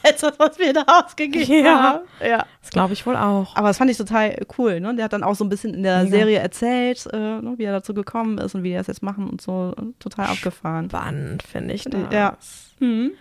[0.05, 1.81] als, das, was wir da ausgegeben Ja.
[1.83, 1.99] haben.
[2.25, 2.45] Ja.
[2.61, 3.55] Das glaube ich wohl auch.
[3.55, 4.79] Aber das fand ich total cool.
[4.79, 4.95] Ne?
[4.95, 6.17] Der hat dann auch so ein bisschen in der Mega.
[6.17, 9.29] Serie erzählt, äh, ne, wie er dazu gekommen ist und wie die das jetzt machen
[9.29, 9.73] und so.
[9.99, 10.89] Total abgefahren.
[10.89, 12.01] Spannend, finde ich das.
[12.11, 12.37] Ja.
[12.79, 13.11] Mhm.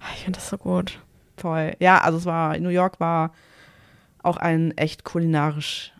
[0.00, 0.98] Ah, Ich finde das so gut.
[1.36, 1.74] Voll.
[1.80, 3.32] Ja, also es war, New York war
[4.22, 5.92] auch ein echt kulinarisch,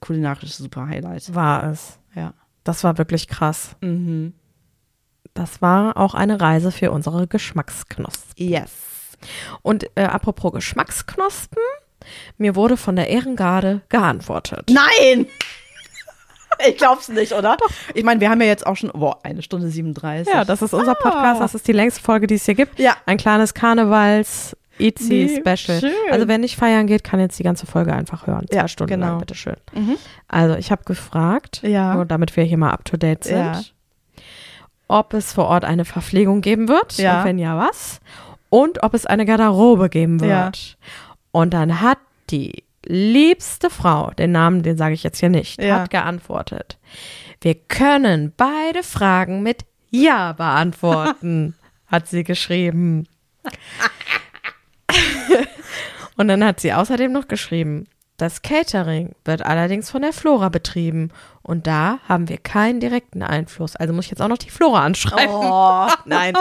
[0.00, 1.34] kulinarisches super Highlight.
[1.34, 1.98] War es.
[2.14, 2.34] Ja.
[2.64, 3.76] Das war wirklich krass.
[3.80, 4.34] Mhm.
[5.34, 8.34] Das war auch eine Reise für unsere Geschmacksknospen.
[8.48, 8.72] Yes.
[9.62, 11.62] Und äh, apropos Geschmacksknospen,
[12.38, 14.70] mir wurde von der Ehrengarde geantwortet.
[14.70, 15.26] Nein!
[16.66, 17.58] Ich glaub's nicht, oder?
[17.92, 20.32] Ich meine, wir haben ja jetzt auch schon, boah, eine Stunde 37.
[20.32, 21.40] Ja, das ist unser Podcast.
[21.40, 22.78] Das ist die längste Folge, die es hier gibt.
[22.78, 22.96] Ja.
[23.04, 25.80] Ein kleines Karnevals Nee, Special.
[25.80, 25.92] schön.
[26.10, 28.46] Also wer nicht feiern geht, kann jetzt die ganze Folge einfach hören.
[28.48, 29.06] Zwei Ja, Stunden genau.
[29.08, 29.56] lang, bitteschön.
[29.74, 29.96] Mhm.
[30.28, 31.94] Also ich habe gefragt, Ja.
[31.94, 33.62] nur damit wir hier mal up to date sind, Ja.
[34.88, 37.18] ob es vor Ort eine Verpflegung geben wird Ja.
[37.20, 38.00] und wenn ja, was?
[38.48, 40.30] Und ob es eine Garderobe geben wird.
[40.30, 40.76] Ja.
[41.32, 41.98] Und dann hat
[42.30, 45.80] die liebste Frau, den Namen, den sage ich jetzt hier nicht, Ja.
[45.80, 46.78] hat geantwortet.
[47.40, 51.54] Wir können beide Fragen mit Ja beantworten,
[51.88, 53.06] hat sie geschrieben.
[56.16, 57.86] Und dann hat sie außerdem noch geschrieben,
[58.16, 61.10] das Catering wird allerdings von der Flora betrieben
[61.42, 63.76] und da haben wir keinen direkten Einfluss.
[63.76, 65.34] Also muss ich jetzt auch noch die Flora anschreiben.
[65.34, 65.88] Oh.
[66.04, 66.34] Nein.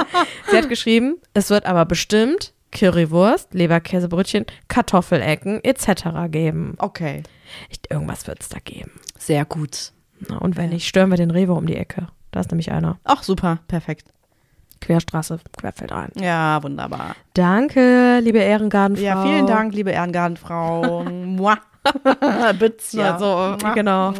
[0.49, 6.29] Sie hat geschrieben, es wird aber bestimmt Currywurst, Leberkäsebrötchen, Kartoffelecken etc.
[6.29, 6.75] geben.
[6.77, 7.23] Okay.
[7.69, 8.91] Ich, irgendwas wird es da geben.
[9.17, 9.91] Sehr gut.
[10.19, 12.07] Na, und wenn nicht, stören wir den Rewe um die Ecke.
[12.31, 12.99] Da ist nämlich einer.
[13.03, 13.59] Ach, super.
[13.67, 14.09] Perfekt.
[14.85, 16.11] Querstraße, querfeld ein.
[16.19, 17.15] Ja, wunderbar.
[17.33, 19.03] Danke, liebe Ehrengartenfrau.
[19.03, 21.03] Ja, vielen Dank, liebe Ehrengartenfrau.
[21.09, 21.57] Mua.
[22.59, 22.99] Bützchen.
[22.99, 24.13] Ja, so, genau.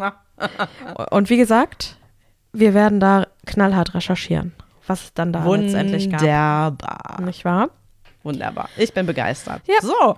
[1.12, 1.98] Und wie gesagt,
[2.52, 4.54] wir werden da knallhart recherchieren,
[4.88, 6.22] was es dann da letztendlich gab.
[6.22, 7.22] Wunderbar.
[7.22, 7.70] Nicht wahr?
[8.24, 8.70] Wunderbar.
[8.76, 9.62] Ich bin begeistert.
[9.68, 9.76] Ja.
[9.82, 10.18] So,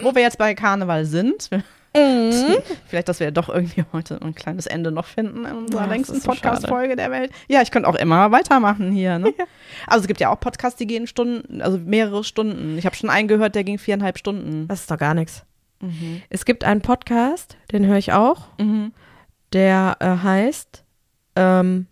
[0.00, 1.50] wo wir jetzt bei Karneval sind,
[1.96, 2.56] Mhm.
[2.86, 6.18] vielleicht, dass wir doch irgendwie heute ein kleines Ende noch finden in unserer Ja, längsten
[6.20, 7.30] so Podcast-Folge der Welt.
[7.48, 9.18] Ja, ich könnte auch immer weitermachen hier.
[9.18, 9.32] Ne?
[9.86, 12.78] Also es gibt ja auch Podcasts, die gehen Stunden, also mehrere Stunden.
[12.78, 14.68] Ich habe schon einen gehört, der ging viereinhalb Stunden.
[14.68, 15.44] Das ist doch gar nichts.
[16.30, 18.92] Es gibt einen Podcast, den höre ich auch, Mhm.
[19.52, 20.84] der äh, heißt,
[21.34, 21.86] ähm,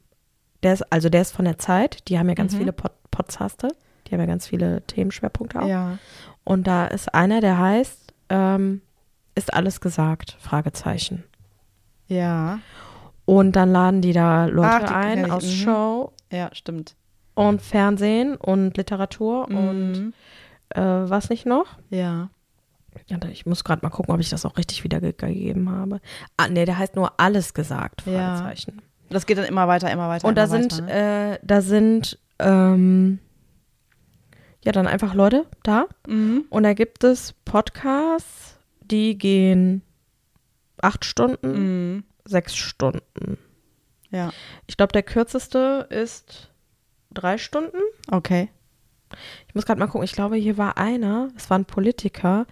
[0.63, 2.59] der ist, also der ist von der Zeit, die haben ja ganz Mhm.
[2.59, 3.69] viele Pod Podcaste,
[4.07, 5.67] die haben ja ganz viele Themenschwerpunkte auch.
[5.67, 5.99] Ja.
[6.45, 8.81] Und da ist einer, der heißt, ähm,
[9.41, 10.37] ist alles gesagt?
[10.41, 11.25] Fragezeichen.
[12.07, 12.59] Ja.
[13.25, 15.51] Und dann laden die da Leute Ach, die ein aus mhm.
[15.51, 16.97] Show Ja, stimmt.
[17.35, 20.13] und Fernsehen und Literatur und Mhm.
[20.71, 21.67] äh, was nicht noch?
[21.91, 22.31] Ja.
[23.07, 26.01] Ja, da- ich muss gerade mal gucken, ob ich das auch richtig wiedergegeben habe.
[26.37, 28.37] Ah, nee, der heißt nur alles gesagt, Ja.
[28.37, 28.83] Fragezeichen.
[29.11, 30.27] Das geht dann immer weiter, immer weiter.
[30.27, 31.35] Und da immer sind, weiter, ne?
[31.35, 33.19] äh, da sind, ähm,
[34.65, 35.87] ja, dann einfach Leute da.
[36.07, 36.45] mhm.
[36.51, 38.50] Und da gibt es Podcasts,
[38.91, 39.83] die gehen
[40.81, 42.05] acht Stunden, Mhm.
[42.25, 43.39] sechs Stunden.
[44.11, 44.33] Ja.
[44.67, 46.51] Ich glaube, der kürzeste ist
[47.13, 47.79] drei Stunden.
[48.11, 48.49] Okay.
[49.49, 50.05] Ich muss gerade mal gucken.
[50.05, 52.47] Ich glaube, hier war einer, es war ein Politiker.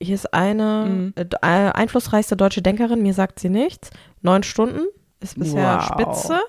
[0.00, 1.12] Hier ist eine Mhm.
[1.16, 3.90] äh, äh, einflussreichste deutsche Denkerin, mir sagt sie nichts.
[4.22, 4.86] Neun Stunden
[5.20, 5.84] ist bisher Wow.
[5.86, 6.40] Spitze.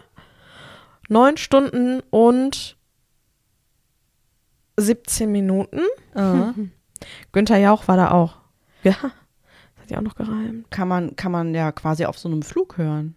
[1.08, 2.76] Neun Stunden und
[4.78, 5.82] 17 Minuten.
[6.16, 6.72] Mhm.
[7.32, 8.38] Günther Jauch war da auch.
[8.84, 10.70] Ja, das hat ja auch noch gereimt.
[10.72, 13.16] Kann man, kann man ja quasi auf so einem Flug hören.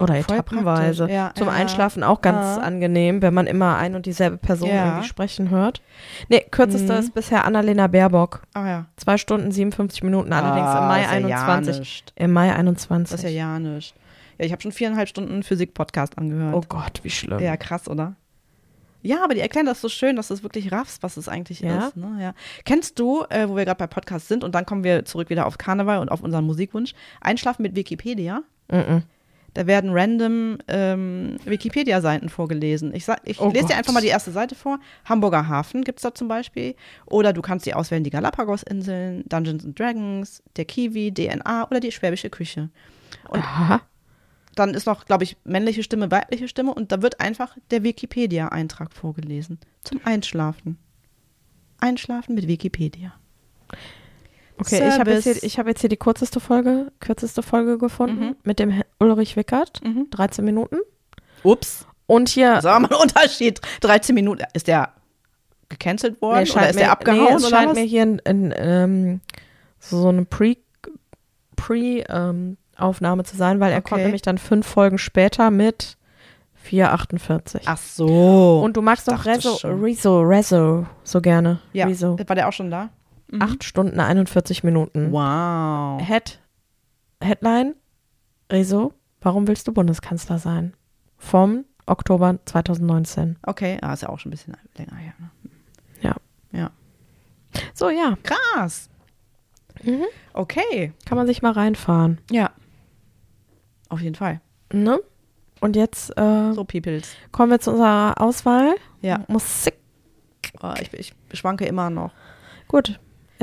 [0.00, 1.10] Oder etappenweise.
[1.10, 1.52] Ja, Zum ja.
[1.54, 2.62] Einschlafen auch ganz Ja.
[2.62, 5.82] angenehm, wenn man immer ein und dieselbe Person irgendwie sprechen hört.
[6.28, 7.00] Nee, kürzester Mhm.
[7.00, 8.42] ist bisher Annalena Baerbock.
[8.54, 8.86] Ah ja.
[8.96, 11.74] Zwei Stunden 57 Minuten, allerdings ah, im Mai ist ja 21.
[11.74, 12.12] Ja nicht.
[12.14, 13.10] Im Mai 21.
[13.10, 13.96] Das ist ja ja nicht.
[14.38, 16.54] Ja, ich habe schon viereinhalb Stunden Physik-Podcast angehört.
[16.54, 17.40] oh Gott, wie schlimm.
[17.40, 18.14] Ja, krass, oder?
[19.02, 21.60] Ja, aber die erklären das so schön, dass du es wirklich raffst, was es eigentlich
[21.60, 21.86] Ja?
[21.88, 21.96] ist.
[21.96, 22.16] Ne?
[22.20, 22.34] Ja.
[22.64, 25.46] Kennst du, äh, wo wir gerade bei Podcasts sind, und dann kommen wir zurück wieder
[25.46, 28.42] auf Karneval und auf unseren Musikwunsch, Einschlafen mit Wikipedia?
[28.70, 29.02] Mhm.
[29.54, 32.94] Da werden random ähm, Wikipedia-Seiten vorgelesen.
[32.94, 33.78] Ich, sag, ich Oh lese dir Gott.
[33.78, 34.78] einfach mal die erste Seite vor.
[35.04, 36.74] Hamburger Hafen gibt es da zum Beispiel.
[37.06, 41.90] Oder du kannst die auswählen, die Galapagos-Inseln, Dungeons and Dragons, der Kiwi, DNA oder die
[41.92, 42.68] schwäbische Küche.
[43.30, 43.80] Und Aha.
[44.58, 48.92] Dann ist noch, glaube ich, männliche Stimme, weibliche Stimme und da wird einfach der Wikipedia-Eintrag
[48.92, 49.58] vorgelesen.
[49.84, 50.78] Zum Einschlafen.
[51.80, 53.12] Einschlafen mit Wikipedia.
[54.60, 55.40] Okay, ich habe jetzt, Service.
[55.40, 58.36] hier- ich hab jetzt hier die kürzeste Folge, kürzeste Folge gefunden Mhm.
[58.42, 59.80] mit dem Ulrich Wickert.
[59.84, 60.08] Mhm.
[60.10, 60.78] 13 Minuten.
[61.44, 61.86] Ups.
[62.06, 62.60] Und hier.
[62.60, 63.60] Sag mal einen Unterschied.
[63.82, 64.42] 13 Minuten.
[64.54, 64.92] Ist der
[65.68, 66.42] gecancelt worden?
[66.44, 67.24] Nee, oder ist mir, der abgehauen?
[67.28, 67.76] Nee, es scheint was?
[67.76, 69.20] mir hier ein, ein, ähm,
[69.78, 70.56] so eine Pre,
[71.54, 73.90] Pre ähm, Aufnahme zu sein, weil er Okay.
[73.90, 75.96] kommt nämlich dann fünf Folgen später mit
[76.64, 77.62] 4,48.
[77.66, 78.60] Ach so.
[78.62, 79.56] Und du magst doch Rezo.
[79.66, 81.60] Rezo, Rezo so gerne.
[81.72, 82.18] ja, Rezo.
[82.18, 82.90] war der auch schon da?
[83.30, 83.42] Mhm.
[83.42, 85.12] Acht Stunden 41 Minuten.
[85.12, 86.00] Wow.
[86.06, 86.40] Head,
[87.22, 87.74] Headline,
[88.50, 90.74] Rezo, warum willst du Bundeskanzler sein?
[91.16, 93.36] Vom Oktober 2019.
[93.42, 95.12] Okay, ah, ist ja auch schon ein bisschen länger her.
[95.18, 95.30] Ne?
[96.00, 96.14] Ja.
[96.52, 96.70] Ja.
[97.74, 98.88] So, ja, Krass.
[99.82, 100.04] Mhm.
[100.32, 100.92] Okay.
[101.06, 102.18] kann man sich mal reinfahren.
[102.30, 102.50] Ja.
[103.88, 104.40] Auf jeden Fall.
[104.72, 105.00] Ne?
[105.60, 107.14] Und jetzt äh, So, Peoples.
[107.32, 108.74] kommen wir zu unserer Auswahl.
[109.00, 109.24] Ja.
[109.28, 109.74] Musik.
[110.62, 112.12] Oh, ich, ich schwanke immer noch.
[112.68, 112.98] Gut.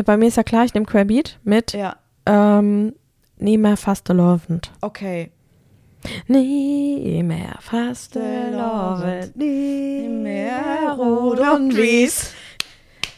[0.06, 1.96] Bei mir ist ja klar, ich nehme Querbeat mit Ja.
[2.26, 2.94] ähm,
[3.38, 4.72] Nie mehr faste lovend.
[4.82, 5.32] Okay.
[6.28, 8.20] Nie mehr faste
[8.52, 9.36] lovend.
[9.36, 12.34] Nie mehr rot und wies.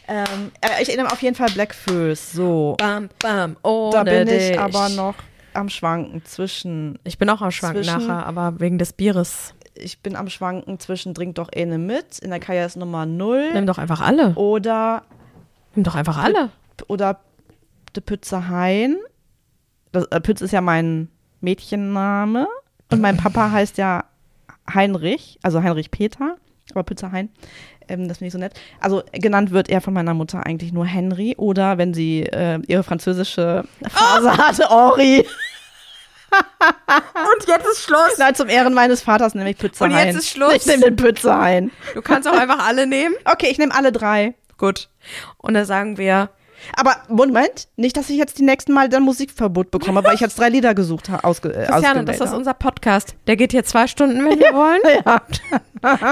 [0.08, 2.32] Ähm, äh, ich nehme auf jeden Fall Blackfoes.
[2.32, 2.76] So.
[2.78, 4.58] Bam, bam, ohne Da bin ich dich.
[4.58, 5.14] aber noch
[5.58, 6.98] am Schwanken zwischen.
[7.04, 9.54] Ich bin auch am Schwanken Zwischen- nachher, aber wegen des Bieres.
[9.74, 12.18] Ich bin am Schwanken zwischen Trink doch eine mit.
[12.18, 13.52] In der Kaya ist Nummer 0.
[13.52, 14.34] Nimm doch einfach alle.
[14.34, 15.02] Oder
[15.74, 16.50] Nimm doch einfach alle.
[16.88, 17.20] oder
[17.94, 18.96] de Pütze Hein.
[19.92, 21.08] Das, äh, Pütz ist ja mein
[21.40, 22.46] Mädchenname.
[22.90, 24.04] Und mein Papa heißt ja
[24.72, 26.36] Heinrich, also Heinrich Peter,
[26.72, 27.28] aber Pütze Hein.
[27.88, 28.52] Ähm, das finde ich so nett.
[28.80, 32.82] Also genannt wird er von meiner Mutter eigentlich nur Henry oder wenn sie äh, ihre
[32.82, 35.26] französische Phase hatte, Henri.
[36.30, 38.18] Und jetzt ist Schluss.
[38.18, 40.54] Nein, zum Ehren meines Vaters nehme ich Pütze Und jetzt ist Schluss.
[40.54, 41.70] Ich nehme den Pütze Hein.
[41.94, 43.14] Du kannst auch einfach alle nehmen.
[43.24, 44.34] Okay, ich nehme alle drei.
[44.58, 44.88] Gut.
[45.38, 46.30] Und dann sagen wir,
[46.76, 50.38] Aber Moment, nicht, dass ich jetzt die nächsten Mal dann Musikverbot bekomme, weil ich jetzt
[50.38, 51.24] drei Lieder gesucht habe.
[51.24, 53.14] Ausge äh, Christiane, das ist unser Podcast.
[53.26, 54.80] Der geht hier zwei Stunden, wenn wir wollen.
[55.04, 55.22] Ja.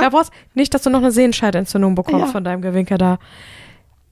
[0.00, 2.32] Da brauchst nicht, dass du noch eine Sehenscheidentzündung bekommst Ja.
[2.32, 3.18] von deinem Gewinker da.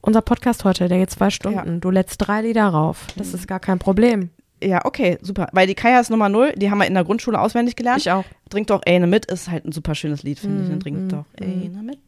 [0.01, 1.81] Unser Podcast heute, der geht zwei Stunden.
[1.81, 3.07] Du lädst drei Lieder rauf.
[3.17, 4.31] Das ist gar kein Problem.
[4.63, 5.49] ja, okay, super.
[5.53, 8.01] Weil die Kaya ist Nummer null, die haben wir in der Grundschule auswendig gelernt.
[8.01, 8.25] Ich auch.
[8.51, 10.69] Trink doch eine mit, ist halt ein super schönes Lied, finde ich.
[10.69, 11.43] Mm, Und Trink mm, doch mm.
[11.43, 11.99] eine mit.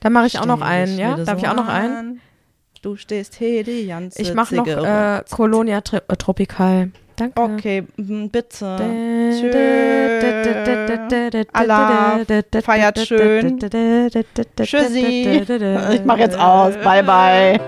[0.00, 1.16] Dann mache ich auch noch einen, ja?
[1.16, 2.20] Darf so ich auch noch einen?
[2.86, 6.92] Du stehst hier die ganze Ich mache noch äh, Colonia äh, Tropical.
[7.16, 7.42] Danke.
[7.42, 8.76] Okay, mhm, bitte.
[9.32, 10.22] Tschüss.
[11.52, 12.20] Allah,
[12.62, 13.58] feiert schön.
[13.58, 15.42] Tschüssi.
[15.94, 16.74] Ich mach jetzt aus.
[16.84, 17.60] Bye, bye.